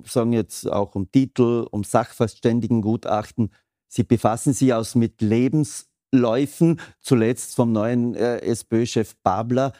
sagen 0.04 0.32
jetzt 0.32 0.66
auch 0.66 0.94
um 0.94 1.10
Titel, 1.10 1.66
um 1.70 1.84
Sachverständigengutachten. 1.84 3.50
Sie 3.86 4.04
befassen 4.04 4.52
sich 4.52 4.72
auch 4.74 4.94
mit 4.94 5.20
Lebensläufen, 5.22 6.80
zuletzt 7.00 7.54
vom 7.54 7.72
neuen 7.72 8.14
äh, 8.14 8.40
SPÖ-Chef 8.40 9.14
Babler. 9.22 9.72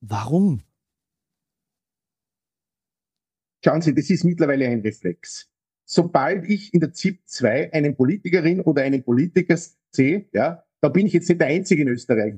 Warum? 0.00 0.62
Schauen 3.64 3.82
Sie, 3.82 3.94
das 3.94 4.08
ist 4.08 4.24
mittlerweile 4.24 4.66
ein 4.66 4.80
Reflex. 4.80 5.50
Sobald 5.84 6.48
ich 6.48 6.72
in 6.72 6.80
der 6.80 6.92
ZIP 6.92 7.20
2 7.26 7.72
einen 7.72 7.96
Politikerin 7.96 8.60
oder 8.60 8.82
einen 8.82 9.02
Politiker 9.02 9.58
sehe, 9.90 10.28
ja, 10.32 10.64
da 10.80 10.88
bin 10.88 11.06
ich 11.06 11.12
jetzt 11.12 11.28
nicht 11.28 11.40
der 11.40 11.48
Einzige 11.48 11.82
in 11.82 11.88
Österreich, 11.88 12.34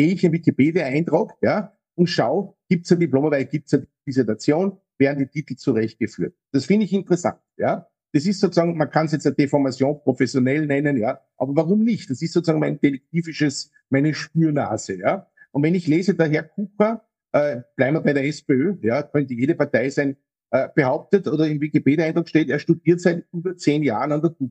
gehe 0.00 0.14
ich 0.14 0.24
in 0.24 0.32
Wikipedia-Eintrag 0.32 1.36
ja, 1.42 1.76
und 1.94 2.06
schaue, 2.06 2.54
gibt 2.70 2.86
es 2.86 2.92
eine 2.92 3.00
Diplomarbeit, 3.00 3.50
gibt 3.50 3.66
es 3.66 3.74
eine 3.74 3.86
Dissertation, 4.06 4.78
werden 4.96 5.18
die 5.18 5.26
Titel 5.26 5.56
zurechtgeführt. 5.56 6.34
Das 6.52 6.64
finde 6.64 6.86
ich 6.86 6.94
interessant. 6.94 7.38
Ja. 7.58 7.86
Das 8.12 8.24
ist 8.24 8.40
sozusagen, 8.40 8.78
man 8.78 8.90
kann 8.90 9.06
es 9.06 9.12
jetzt 9.12 9.26
eine 9.26 9.36
Deformation 9.36 10.00
professionell 10.02 10.64
nennen, 10.64 10.96
ja, 10.96 11.20
aber 11.36 11.54
warum 11.54 11.84
nicht? 11.84 12.08
Das 12.08 12.22
ist 12.22 12.32
sozusagen 12.32 12.60
mein 12.60 12.80
detektivisches, 12.80 13.72
meine 13.90 14.14
Spürnase. 14.14 14.96
Ja. 14.96 15.26
Und 15.52 15.62
wenn 15.64 15.74
ich 15.74 15.86
lese, 15.86 16.14
der 16.14 16.30
Herr 16.30 16.44
Kucher, 16.44 17.04
äh, 17.32 17.60
bleiben 17.76 17.96
wir 17.96 18.00
bei 18.00 18.14
der 18.14 18.24
SPÖ, 18.24 18.78
ja, 18.80 19.02
könnte 19.02 19.34
jede 19.34 19.54
Partei 19.54 19.90
sein, 19.90 20.16
äh, 20.50 20.68
behauptet 20.74 21.28
oder 21.28 21.46
im 21.46 21.60
Wikipedia-Eintrag 21.60 22.26
steht, 22.26 22.48
er 22.48 22.58
studiert 22.58 23.02
seit 23.02 23.26
über 23.34 23.54
zehn 23.54 23.82
Jahren 23.82 24.12
an 24.12 24.22
der 24.22 24.34
TU, 24.34 24.48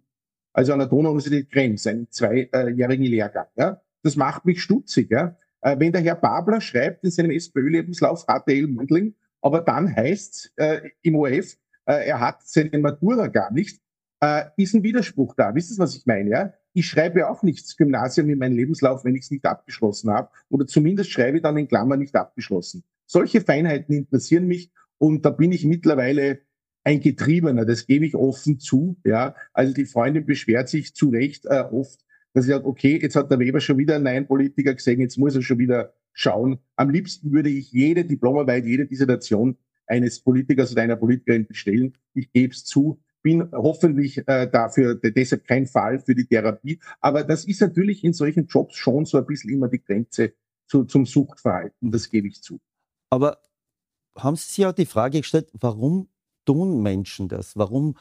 also 0.54 0.74
an 0.74 0.80
der 0.80 0.88
Donau-Universität 0.88 1.50
Krems, 1.52 1.88
einen 1.88 2.08
zweijährigen 2.12 3.06
Lehrgang. 3.06 3.48
Ja. 3.58 3.82
Das 4.04 4.16
macht 4.16 4.46
mich 4.46 4.62
stutzig. 4.62 5.10
Ja. 5.12 5.36
Äh, 5.62 5.80
wenn 5.80 5.92
der 5.92 6.02
Herr 6.02 6.16
Babler 6.16 6.62
schreibt 6.62 7.04
in 7.04 7.12
seinem 7.12 7.32
SPÖ-Lebenslauf 7.32 8.26
HTL 8.26 8.68
Mundling, 8.68 9.16
aber 9.42 9.62
dann 9.62 9.94
heißt 9.96 10.54
äh, 10.58 10.90
im 11.02 11.16
OF, 11.16 11.58
äh, 11.86 12.08
er 12.08 12.20
hat 12.20 12.48
seine 12.48 12.78
Matura 12.80 13.28
gar 13.28 13.52
nicht, 13.52 13.82
äh, 14.22 14.46
ist 14.58 14.74
ein 14.74 14.84
Widerspruch 14.84 15.34
da. 15.36 15.54
Wisst 15.56 15.72
ihr, 15.72 15.80
was 15.80 15.96
ich 15.96 16.06
meine? 16.06 16.30
Ja? 16.30 16.54
Ich 16.74 16.88
schreibe 16.88 17.30
auch 17.30 17.44
nicht 17.44 17.66
das 17.66 17.78
Gymnasium 17.78 18.30
in 18.30 18.40
meinen 18.40 18.56
Lebenslauf, 18.56 19.04
wenn 19.06 19.16
ich 19.16 19.24
es 19.24 19.32
nicht 19.32 19.46
abgeschlossen 19.46 20.12
habe. 20.12 20.30
Oder 20.50 20.68
zumindest 20.68 21.12
schreibe 21.12 21.38
ich 21.38 21.44
dann 21.44 21.58
in 21.58 21.68
Klammern 21.68 22.00
nicht 22.00 22.16
abgeschlossen. 22.16 22.84
Solche 23.06 23.42
Feinheiten 23.42 23.96
interessieren 23.96 24.46
mich 24.46 24.72
und 24.98 25.26
da 25.26 25.32
bin 25.32 25.52
ich 25.52 25.66
mittlerweile 25.66 26.42
ein 26.84 27.02
Getriebener, 27.02 27.66
das 27.66 27.88
gebe 27.88 28.06
ich 28.06 28.16
offen 28.16 28.60
zu. 28.60 28.98
Ja, 29.04 29.36
also 29.54 29.74
die 29.74 29.86
Freundin 29.86 30.26
beschwert 30.26 30.70
sich 30.70 30.94
zu 30.94 31.10
Recht 31.10 31.46
äh, 31.46 31.64
oft, 31.72 32.06
dass 32.34 32.46
sie 32.46 32.52
sagt, 32.52 32.66
okay, 32.66 33.00
jetzt 33.02 33.16
hat 33.16 33.32
der 33.32 33.40
Weber 33.40 33.60
schon 33.60 33.78
wieder 33.78 33.96
einen 33.96 34.04
neuen 34.04 34.28
Politiker 34.28 34.74
gesehen, 34.74 35.00
jetzt 35.00 35.18
muss 35.18 35.36
er 35.36 35.42
schon 35.42 35.60
wieder 35.60 35.94
schauen. 36.14 36.60
Am 36.76 36.90
liebsten 36.90 37.32
würde 37.32 37.50
ich 37.50 37.72
jede 37.72 38.06
Diplomarbeit, 38.06 38.66
jede 38.66 38.86
Dissertation 38.86 39.58
eines 39.88 40.20
Politikers 40.20 40.72
oder 40.72 40.84
einer 40.84 40.96
Politikerin 40.96 41.48
bestellen. 41.48 41.98
Ich 42.14 42.32
gebe 42.32 42.54
es 42.54 42.66
zu, 42.66 43.00
bin 43.22 43.50
hoffentlich 43.52 44.28
äh, 44.28 44.50
dafür 44.50 44.96
deshalb 44.96 45.46
kein 45.46 45.66
Fall 45.66 46.00
für 46.00 46.16
die 46.16 46.26
Therapie. 46.26 46.80
Aber 47.02 47.24
das 47.24 47.46
ist 47.46 47.62
natürlich 47.62 48.04
in 48.04 48.14
solchen 48.14 48.48
Jobs 48.48 48.76
schon 48.76 49.06
so 49.06 49.18
ein 49.18 49.26
bisschen 49.26 49.52
immer 49.52 49.68
die 49.68 49.84
Grenze 49.84 50.34
zu, 50.68 50.86
zum 50.86 51.06
Suchtverhalten. 51.06 51.92
Das 51.92 52.10
gebe 52.10 52.28
ich 52.28 52.42
zu. 52.42 52.60
Aber 53.10 53.40
haben 54.16 54.36
Sie 54.36 54.52
sich 54.52 54.66
auch 54.66 54.74
die 54.74 54.86
Frage 54.86 55.20
gestellt, 55.20 55.50
warum 55.54 56.10
tun 56.46 56.82
Menschen 56.82 57.28
das? 57.28 57.58
Warum 57.58 57.98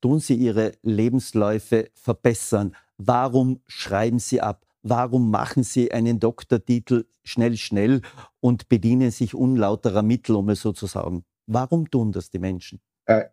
tun 0.00 0.18
sie 0.20 0.34
ihre 0.34 0.72
Lebensläufe 0.82 1.90
verbessern? 1.94 2.74
Warum 3.06 3.60
schreiben 3.66 4.18
sie 4.18 4.40
ab? 4.40 4.64
Warum 4.82 5.30
machen 5.30 5.62
sie 5.62 5.92
einen 5.92 6.20
Doktortitel 6.20 7.04
schnell, 7.24 7.56
schnell 7.56 8.00
und 8.40 8.68
bedienen 8.68 9.10
sich 9.10 9.34
unlauterer 9.34 10.02
Mittel, 10.02 10.36
um 10.36 10.48
es 10.50 10.60
so 10.60 10.72
zu 10.72 10.86
sagen? 10.86 11.24
Warum 11.46 11.90
tun 11.90 12.12
das 12.12 12.30
die 12.30 12.38
Menschen? 12.38 12.80
Äh, 13.06 13.24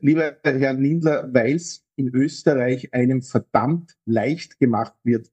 lieber 0.00 0.36
Herr 0.42 0.72
Lindler, 0.72 1.28
weil 1.32 1.56
es 1.56 1.84
in 1.96 2.08
Österreich 2.08 2.92
einem 2.94 3.22
verdammt 3.22 3.96
leicht 4.06 4.58
gemacht 4.58 4.94
wird, 5.02 5.30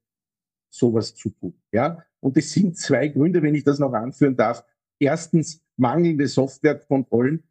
sowas 0.69 1.15
zu 1.15 1.29
tun. 1.29 1.53
Ja? 1.71 2.03
Und 2.19 2.37
es 2.37 2.51
sind 2.51 2.77
zwei 2.77 3.07
Gründe, 3.07 3.41
wenn 3.41 3.55
ich 3.55 3.63
das 3.63 3.79
noch 3.79 3.93
anführen 3.93 4.35
darf. 4.35 4.65
Erstens 4.99 5.61
mangelnde 5.77 6.27
Softwarekontrollen. 6.27 7.43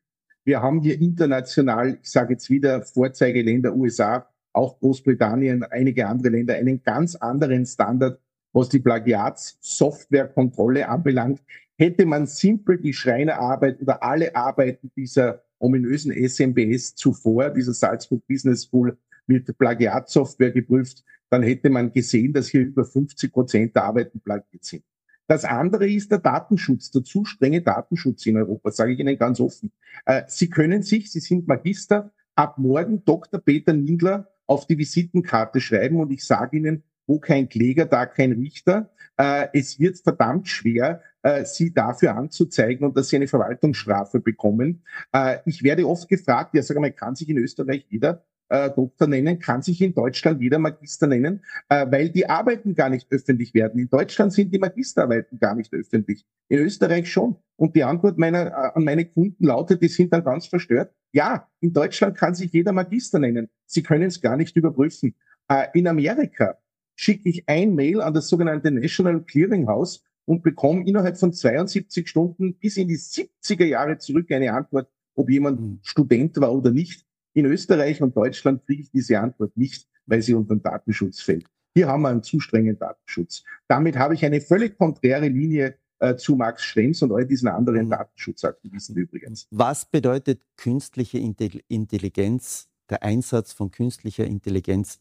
Wir 0.45 0.61
haben 0.61 0.81
hier 0.81 1.01
international, 1.01 1.99
ich 2.03 2.11
sage 2.11 2.35
jetzt 2.35 2.51
wieder 2.51 2.83
Vorzeigeländer 2.83 3.75
USA, 3.75 4.32
auch 4.53 4.79
Großbritannien, 4.79 5.65
einige 5.65 6.07
andere 6.07 6.29
Länder, 6.31 6.55
einen 6.55 6.83
ganz 6.83 7.17
anderen 7.17 7.67
Standard, 7.67 8.21
was 8.53 8.69
die 8.69 8.81
Plagiatssoftwarekontrolle 8.81 10.89
anbelangt. 10.89 11.43
Hätte 11.79 12.07
man 12.07 12.27
simpel 12.27 12.79
die 12.79 12.93
Schreinerarbeit 12.93 13.81
oder 13.81 14.03
alle 14.03 14.37
Arbeiten 14.37 14.91
dieser 14.97 15.43
ominösen 15.59 16.13
SMBS 16.13 16.95
zuvor, 16.95 17.51
dieser 17.51 17.73
Salzburg 17.73 18.27
Business 18.27 18.63
School, 18.63 18.99
mit 19.27 19.57
Plagiatsoftware 19.57 20.51
geprüft, 20.51 21.05
dann 21.31 21.43
hätte 21.43 21.71
man 21.71 21.93
gesehen, 21.93 22.33
dass 22.33 22.49
hier 22.49 22.63
über 22.63 22.85
50 22.85 23.33
Prozent 23.33 23.75
der 23.75 23.85
Arbeiten 23.85 24.21
plagiert 24.21 24.65
sind. 24.65 24.85
Das 25.29 25.45
andere 25.45 25.89
ist 25.89 26.11
der 26.11 26.19
Datenschutz, 26.19 26.91
der 26.91 27.05
zu 27.05 27.25
strenge 27.25 27.63
Datenschutz 27.63 28.27
in 28.27 28.37
Europa, 28.37 28.71
sage 28.71 28.93
ich 28.93 28.99
Ihnen 28.99 29.17
ganz 29.17 29.41
offen. 29.41 29.73
Äh, 30.05 30.23
Sie 30.27 30.51
können 30.51 30.83
sich, 30.83 31.11
Sie 31.11 31.21
sind 31.21 31.47
Magister, 31.47 32.13
ab 32.35 32.59
morgen 32.59 33.05
Dr. 33.05 33.41
Peter 33.41 33.73
Nindler 33.73 34.29
auf 34.47 34.67
die 34.67 34.79
Visitenkarte 34.79 35.61
schreiben 35.61 36.01
und 36.01 36.11
ich 36.11 36.25
sage 36.25 36.57
Ihnen, 36.57 36.85
wo 37.07 37.19
kein 37.19 37.49
Kläger, 37.49 37.85
da 37.87 38.07
kein 38.07 38.33
Richter. 38.33 38.91
Äh, 39.17 39.49
es 39.53 39.79
wird 39.79 39.99
verdammt 39.99 40.49
schwer, 40.49 41.03
äh, 41.23 41.45
Sie 41.45 41.73
dafür 41.73 42.17
anzuzeigen 42.17 42.87
und 42.87 42.97
dass 42.97 43.09
Sie 43.09 43.17
eine 43.17 43.29
Verwaltungsstrafe 43.29 44.21
bekommen. 44.21 44.85
Äh, 45.13 45.39
ich 45.45 45.63
werde 45.63 45.87
oft 45.87 46.09
gefragt, 46.09 46.55
ja, 46.55 46.63
sag 46.63 46.79
mal, 46.79 46.93
kann 46.93 47.15
sich 47.15 47.29
in 47.29 47.39
Österreich 47.39 47.87
jeder 47.89 48.25
äh, 48.53 48.71
Doktor 48.71 49.07
nennen, 49.07 49.39
kann 49.39 49.63
sich 49.63 49.81
in 49.81 49.95
Deutschland 49.95 50.43
jeder 50.43 50.59
Magister 50.59 51.07
nennen, 51.07 51.43
äh, 51.71 51.87
weil 51.91 52.11
die 52.11 52.29
Arbeiten 52.29 52.75
gar 52.75 52.91
nicht 52.91 53.11
öffentlich 53.11 53.55
werden. 53.55 53.81
In 53.81 53.89
Deutschland 53.89 54.33
sind 54.33 54.53
die 54.53 54.59
Magisterarbeiten 54.59 55.39
gar 55.39 55.55
nicht 55.55 55.73
öffentlich. 55.73 56.27
In 56.49 56.59
Österreich 56.59 57.11
schon. 57.11 57.37
Und 57.57 57.75
die 57.75 57.83
Antwort 57.83 58.19
meiner, 58.19 58.49
äh, 58.49 58.71
an 58.75 58.85
meine 58.85 59.07
Kunden 59.07 59.47
lautet, 59.47 59.81
die 59.81 59.89
sind 59.89 60.13
dann 60.13 60.23
ganz 60.23 60.47
verstört. 60.47 60.93
Ja, 61.13 61.49
in 61.61 61.73
Deutschland 61.73 62.17
kann 62.17 62.35
sich 62.35 62.53
jeder 62.53 62.73
Magister 62.73 63.19
nennen. 63.19 63.49
Sie 63.67 63.83
können 63.83 64.05
es 64.05 64.21
gar 64.21 64.37
nicht 64.37 64.55
überprüfen. 64.55 65.15
Äh, 65.49 65.69
in 65.73 65.89
Amerika 65.89 66.59
schicke 66.95 67.31
ich 67.31 67.49
ein 67.49 67.75
Mail 67.75 68.03
an 68.03 68.13
das 68.13 68.29
sogenannte 68.29 68.71
National 68.71 69.23
Clearing 69.23 69.67
House 69.67 70.05
und 70.27 70.43
bekomme 70.43 70.87
innerhalb 70.87 71.17
von 71.17 71.33
72 71.33 72.07
Stunden 72.07 72.55
bis 72.59 72.77
in 72.77 72.89
die 72.89 72.99
70er 72.99 73.65
Jahre 73.65 73.97
zurück 73.97 74.31
eine 74.31 74.53
Antwort, 74.53 74.89
ob 75.15 75.31
jemand 75.31 75.59
hm. 75.59 75.79
Student 75.83 76.39
war 76.39 76.53
oder 76.53 76.71
nicht. 76.71 77.07
In 77.35 77.47
Österreich 77.47 78.03
und 78.03 78.17
Deutschland 78.17 78.65
kriege 78.67 78.83
ich 78.83 78.91
diese 78.91 79.19
Antwort 79.19 79.57
nicht, 79.57 79.89
weil 80.07 80.23
sie 80.23 80.35
unter 80.35 80.55
den 80.55 80.63
Datenschutz 80.63 81.21
fällt. 81.21 81.47
Hier 81.75 81.89
haben 81.89 82.03
wir 82.03 82.09
einen 82.09 82.23
zu 82.23 82.41
strengen 82.41 82.79
Datenschutz. 82.79 83.45
Damit 83.69 83.97
habe 83.97 84.15
ich 84.15 84.25
eine 84.25 84.41
völlig 84.41 84.77
konträre 84.77 85.29
Linie 85.29 85.79
äh, 86.01 86.17
zu 86.17 86.37
Max 86.37 86.63
Schrems 86.63 87.01
und 87.03 87.13
all 87.13 87.25
diesen 87.25 87.49
anderen 87.49 87.87
mhm. 87.87 87.91
Datenschutzaktivisten 87.91 88.97
übrigens. 88.97 89.47
Was 89.51 89.87
bedeutet 89.87 90.43
künstliche 90.57 91.19
Intelligenz, 91.19 92.69
der 92.91 93.03
Einsatz 93.03 93.53
von 93.53 93.71
künstlicher 93.71 94.25
Intelligenz 94.25 95.01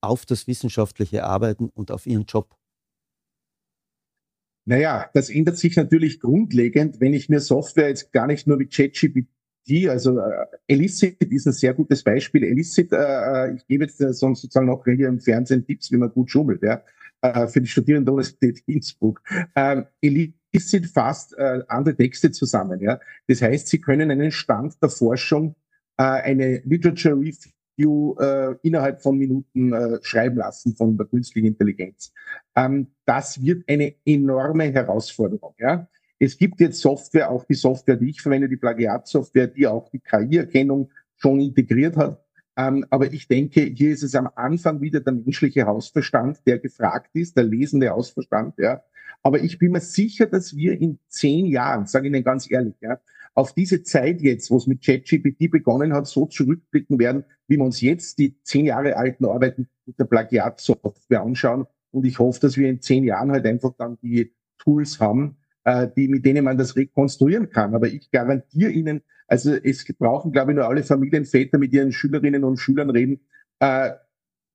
auf 0.00 0.24
das 0.24 0.46
wissenschaftliche 0.46 1.24
Arbeiten 1.24 1.68
und 1.68 1.90
auf 1.90 2.06
Ihren 2.06 2.24
Job? 2.24 2.56
Naja, 4.64 5.10
das 5.14 5.28
ändert 5.28 5.56
sich 5.56 5.76
natürlich 5.76 6.20
grundlegend, 6.20 7.00
wenn 7.00 7.14
ich 7.14 7.28
mir 7.28 7.40
Software 7.40 7.88
jetzt 7.88 8.12
gar 8.12 8.26
nicht 8.26 8.46
nur 8.46 8.58
mit 8.58 8.72
ChatGPT 8.72 9.28
die, 9.68 9.88
also 9.88 10.18
äh, 10.18 10.46
Elicit 10.66 11.22
ist 11.22 11.46
ein 11.46 11.52
sehr 11.52 11.74
gutes 11.74 12.02
Beispiel. 12.02 12.44
Elicit, 12.44 12.92
äh, 12.92 12.96
äh 12.96 13.54
ich 13.54 13.66
gebe 13.66 13.84
jetzt 13.84 14.00
äh, 14.00 14.12
sozusagen 14.12 14.70
auch 14.70 14.84
hier 14.84 15.08
im 15.08 15.20
Fernsehen 15.20 15.66
Tipps, 15.66 15.92
wie 15.92 15.96
man 15.96 16.10
gut 16.10 16.30
schummelt, 16.30 16.62
ja, 16.62 16.82
äh, 17.22 17.46
für 17.46 17.60
die 17.60 17.68
Studierenden 17.68 18.06
der 18.06 18.14
Universität 18.14 18.62
Innsbruck. 18.66 19.22
Ähm, 19.54 19.86
Elicit 20.00 20.86
fasst 20.86 21.36
äh, 21.36 21.62
andere 21.68 21.96
Texte 21.96 22.30
zusammen, 22.30 22.80
ja. 22.80 22.98
Das 23.26 23.42
heißt, 23.42 23.68
Sie 23.68 23.80
können 23.80 24.10
einen 24.10 24.30
Stand 24.30 24.82
der 24.82 24.90
Forschung, 24.90 25.54
äh, 25.96 26.02
eine 26.02 26.62
Literature 26.64 27.14
Review 27.14 27.52
Review 27.78 28.14
äh, 28.18 28.56
innerhalb 28.62 29.02
von 29.02 29.16
Minuten 29.16 29.72
äh, 29.72 29.98
schreiben 30.02 30.36
lassen 30.36 30.76
von 30.76 30.96
der 30.96 31.06
künstlichen 31.06 31.46
Intelligenz. 31.46 32.12
Ähm, 32.56 32.88
das 33.04 33.42
wird 33.42 33.68
eine 33.68 33.94
enorme 34.04 34.64
Herausforderung. 34.72 35.54
Ja? 35.58 35.88
Es 36.18 36.36
gibt 36.36 36.60
jetzt 36.60 36.80
Software, 36.80 37.30
auch 37.30 37.44
die 37.44 37.54
Software, 37.54 37.96
die 37.96 38.10
ich 38.10 38.20
verwende, 38.20 38.48
die 38.48 38.56
Plagiatsoftware, 38.56 39.46
die 39.46 39.66
auch 39.66 39.88
die 39.90 40.00
KI-Erkennung 40.00 40.90
schon 41.16 41.40
integriert 41.40 41.96
hat. 41.96 42.24
Ähm, 42.56 42.84
aber 42.90 43.12
ich 43.12 43.28
denke, 43.28 43.60
hier 43.60 43.92
ist 43.92 44.02
es 44.02 44.16
am 44.16 44.28
Anfang 44.34 44.80
wieder 44.80 45.00
der 45.00 45.12
menschliche 45.12 45.66
Hausverstand, 45.66 46.40
der 46.46 46.58
gefragt 46.58 47.10
ist, 47.14 47.36
der 47.36 47.44
lesende 47.44 47.90
Hausverstand. 47.90 48.58
Ja. 48.58 48.82
Aber 49.22 49.40
ich 49.40 49.58
bin 49.58 49.72
mir 49.72 49.80
sicher, 49.80 50.26
dass 50.26 50.56
wir 50.56 50.80
in 50.80 50.98
zehn 51.06 51.46
Jahren, 51.46 51.86
sage 51.86 52.08
ich 52.08 52.12
Ihnen 52.12 52.24
ganz 52.24 52.50
ehrlich, 52.50 52.74
ja, 52.80 53.00
auf 53.34 53.54
diese 53.54 53.84
Zeit 53.84 54.20
jetzt, 54.20 54.50
wo 54.50 54.56
es 54.56 54.66
mit 54.66 54.84
ChatGPT 54.84 55.48
begonnen 55.50 55.92
hat, 55.92 56.08
so 56.08 56.26
zurückblicken 56.26 56.98
werden, 56.98 57.24
wie 57.46 57.56
wir 57.56 57.64
uns 57.64 57.80
jetzt 57.80 58.18
die 58.18 58.42
zehn 58.42 58.66
Jahre 58.66 58.96
alten 58.96 59.24
Arbeiten 59.24 59.68
mit 59.86 59.98
der 59.98 60.06
Plagiatsoftware 60.06 61.22
anschauen. 61.22 61.66
Und 61.92 62.04
ich 62.04 62.18
hoffe, 62.18 62.40
dass 62.40 62.56
wir 62.56 62.68
in 62.68 62.80
zehn 62.80 63.04
Jahren 63.04 63.30
halt 63.30 63.46
einfach 63.46 63.72
dann 63.78 63.96
die 64.02 64.34
Tools 64.58 64.98
haben, 64.98 65.36
die, 65.96 66.08
mit 66.08 66.24
denen 66.24 66.44
man 66.44 66.58
das 66.58 66.76
rekonstruieren 66.76 67.50
kann. 67.50 67.74
Aber 67.74 67.88
ich 67.88 68.10
garantiere 68.10 68.70
Ihnen, 68.70 69.02
also 69.26 69.54
es 69.54 69.84
brauchen, 69.98 70.32
glaube 70.32 70.52
ich, 70.52 70.56
nur 70.56 70.68
alle 70.68 70.82
Familienväter 70.82 71.58
mit 71.58 71.72
ihren 71.72 71.92
Schülerinnen 71.92 72.44
und 72.44 72.58
Schülern 72.58 72.90
reden, 72.90 73.20
äh, 73.60 73.90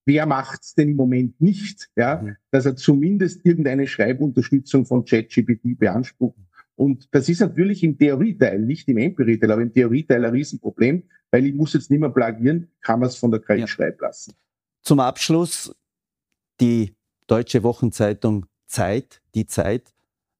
wer 0.05 0.25
macht's 0.25 0.73
denn 0.73 0.89
im 0.89 0.95
Moment 0.95 1.39
nicht, 1.39 1.89
ja, 1.95 2.21
mhm. 2.21 2.35
dass 2.51 2.65
er 2.65 2.75
zumindest 2.75 3.45
irgendeine 3.45 3.87
Schreibunterstützung 3.87 4.85
von 4.85 5.05
ChatGPT 5.05 5.77
beansprucht 5.77 6.37
und 6.75 7.07
das 7.11 7.29
ist 7.29 7.39
natürlich 7.39 7.83
im 7.83 7.97
Theorieteil, 7.97 8.59
nicht 8.59 8.87
im 8.87 8.97
Empirieteil, 8.97 9.51
aber 9.51 9.61
im 9.61 9.73
Theorieteil 9.73 10.25
ein 10.25 10.31
Riesenproblem, 10.31 11.03
weil 11.31 11.45
ich 11.45 11.53
muss 11.53 11.73
jetzt 11.73 11.91
nicht 11.91 11.99
mehr 11.99 12.09
plagieren, 12.09 12.71
kann 12.81 12.99
man 12.99 13.09
es 13.09 13.15
von 13.15 13.31
der 13.31 13.41
KI 13.41 13.59
ja. 13.59 13.67
schreiben 13.67 13.97
lassen. 14.01 14.33
Zum 14.81 14.99
Abschluss, 14.99 15.75
die 16.59 16.95
deutsche 17.27 17.63
Wochenzeitung 17.63 18.47
Zeit, 18.65 19.21
die 19.35 19.45
Zeit, 19.45 19.93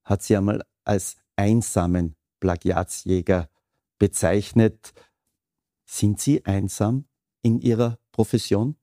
hat 0.04 0.24
sie 0.24 0.36
einmal 0.36 0.64
als 0.84 1.18
einsamen 1.36 2.16
Plagiatsjäger 2.40 3.50
bezeichnet. 4.00 4.94
Sind 5.86 6.20
Sie 6.20 6.46
einsam 6.46 7.06
in 7.42 7.60
Ihrer 7.60 8.00
Profession? 8.12 8.76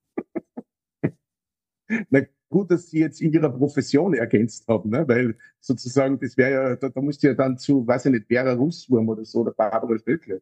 Na, 2.08 2.20
gut, 2.48 2.70
dass 2.70 2.88
Sie 2.88 3.00
jetzt 3.00 3.20
in 3.20 3.32
Ihrer 3.32 3.50
Profession 3.50 4.14
ergänzt 4.14 4.66
haben, 4.68 4.90
ne? 4.90 5.06
weil 5.08 5.36
sozusagen, 5.60 6.18
das 6.18 6.36
wäre 6.36 6.50
ja, 6.52 6.76
da, 6.76 6.88
da 6.88 7.00
musst 7.00 7.22
du 7.22 7.28
ja 7.28 7.34
dann 7.34 7.58
zu, 7.58 7.86
weiß 7.86 8.06
ich 8.06 8.12
nicht, 8.12 8.26
Vera 8.28 8.52
Russwurm 8.52 9.08
oder 9.08 9.24
so, 9.24 9.40
oder 9.40 9.52
Barbara 9.52 9.98
Stöckle. 9.98 10.40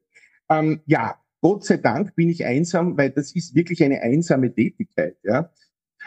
Ähm, 0.49 0.81
ja, 0.87 1.21
Gott 1.41 1.65
sei 1.65 1.77
Dank 1.77 2.15
bin 2.15 2.29
ich 2.29 2.45
einsam, 2.45 2.97
weil 2.97 3.11
das 3.11 3.33
ist 3.33 3.55
wirklich 3.55 3.83
eine 3.83 4.01
einsame 4.03 4.53
Tätigkeit, 4.53 5.17
ja. 5.23 5.51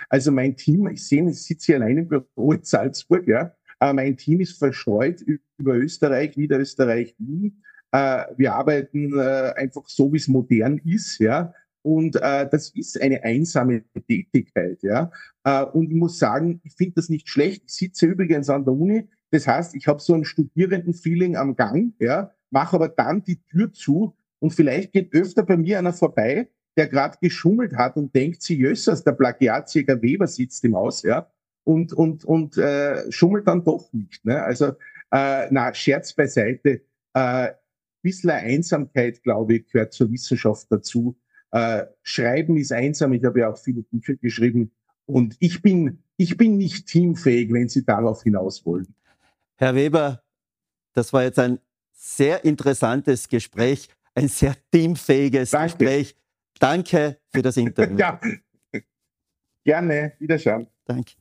Also 0.09 0.32
mein 0.32 0.55
Team, 0.55 0.88
ich 0.88 1.05
sehe, 1.05 1.30
ich 1.30 1.43
sitze 1.43 1.67
hier 1.67 1.76
allein 1.76 1.97
im 1.97 2.07
Büro 2.07 2.53
in 2.53 2.63
Salzburg, 2.63 3.28
ja. 3.28 3.55
Äh, 3.82 3.94
mein 3.94 4.16
Team 4.16 4.40
ist 4.40 4.58
verstreut 4.58 5.22
über 5.58 5.76
Österreich, 5.76 6.38
Niederösterreich, 6.38 7.16
Wien. 7.18 7.64
Äh, 7.92 8.26
wir 8.38 8.54
arbeiten 8.54 9.18
äh, 9.18 9.54
einfach 9.56 9.88
so, 9.88 10.14
wie 10.14 10.18
es 10.18 10.28
modern 10.28 10.78
ist, 10.86 11.20
ja. 11.20 11.54
Und 11.84 12.16
äh, 12.16 12.48
das 12.48 12.70
ist 12.70 13.02
eine 13.02 13.24
einsame 13.24 13.84
Tätigkeit, 14.08 14.82
ja. 14.84 15.12
Äh, 15.44 15.64
und 15.64 15.90
ich 15.90 15.98
muss 15.98 16.20
sagen, 16.20 16.62
ich 16.64 16.74
finde 16.76 16.94
das 16.96 17.10
nicht 17.10 17.28
schlecht. 17.28 17.64
Ich 17.68 17.74
sitze 17.74 18.06
übrigens 18.06 18.50
an 18.50 18.66
der 18.66 18.74
Uni. 18.74 19.10
Das 19.32 19.48
heißt, 19.48 19.76
ich 19.76 19.88
habe 19.88 20.00
so 20.00 20.14
ein 20.14 20.26
Studierenden-Feeling 20.26 21.36
am 21.36 21.56
Gang, 21.56 21.94
ja, 22.00 22.32
mache 22.52 22.76
aber 22.76 22.90
dann 22.90 23.24
die 23.24 23.42
Tür 23.44 23.74
zu 23.74 24.16
und 24.40 24.54
vielleicht 24.54 24.92
geht 24.92 25.14
öfter 25.14 25.44
bei 25.44 25.58
mir 25.58 25.80
einer 25.80 25.94
vorbei, 25.94 26.50
der 26.78 26.88
gerade 26.88 27.18
geschummelt 27.22 27.76
hat 27.76 27.96
und 27.96 28.14
denkt, 28.14 28.42
sie 28.42 28.58
Jössers, 28.58 29.04
der 29.04 29.14
Plagiatsjäger 29.14 30.02
Weber 30.02 30.28
sitzt 30.28 30.64
im 30.66 30.76
Haus, 30.76 31.04
ja, 31.04 31.32
und, 31.64 31.93
und, 31.93 32.26
und 32.26 32.57
äh, 32.57 33.12
schummelt 33.12 33.47
dann 33.47 33.64
doch 33.64 33.91
nicht. 33.93 34.26
Ne? 34.26 34.41
Also, 34.41 34.74
äh, 35.12 35.47
na, 35.51 35.74
Scherz 35.74 36.14
beiseite. 36.14 36.82
Äh, 37.14 37.51
bisschen 38.01 38.32
Einsamkeit, 38.32 39.22
glaube 39.24 39.55
ich, 39.55 39.68
gehört 39.68 39.93
zur 39.93 40.12
Wissenschaft 40.12 40.68
dazu. 40.70 41.18
Äh, 41.51 41.86
Schreiben 42.03 42.57
ist 42.57 42.72
einsam. 42.72 43.14
Ich 43.14 43.24
habe 43.24 43.41
ja 43.41 43.51
auch 43.51 43.57
viele 43.57 43.84
Bücher 43.84 44.16
geschrieben. 44.16 44.72
Und 45.05 45.36
ich 45.39 45.62
bin, 45.62 46.03
ich 46.18 46.38
bin 46.38 46.57
nicht 46.57 46.88
teamfähig, 46.88 47.51
wenn 47.51 47.70
Sie 47.70 47.86
darauf 47.86 48.24
hinaus 48.24 48.66
wollen. 48.66 48.95
Herr 49.57 49.76
Weber, 49.76 50.24
das 50.93 51.14
war 51.14 51.24
jetzt 51.24 51.39
ein 51.39 51.59
sehr 51.91 52.43
interessantes 52.45 53.28
Gespräch, 53.28 53.89
ein 54.16 54.28
sehr 54.28 54.55
teamfähiges 54.72 55.51
Danke. 55.51 55.78
Gespräch. 55.78 56.16
Danke 56.59 57.18
für 57.30 57.41
das 57.41 57.57
Interview. 57.57 57.97
ja, 57.99 58.20
gerne. 59.64 60.14
Wiederschauen. 60.20 60.68
Danke. 60.86 61.20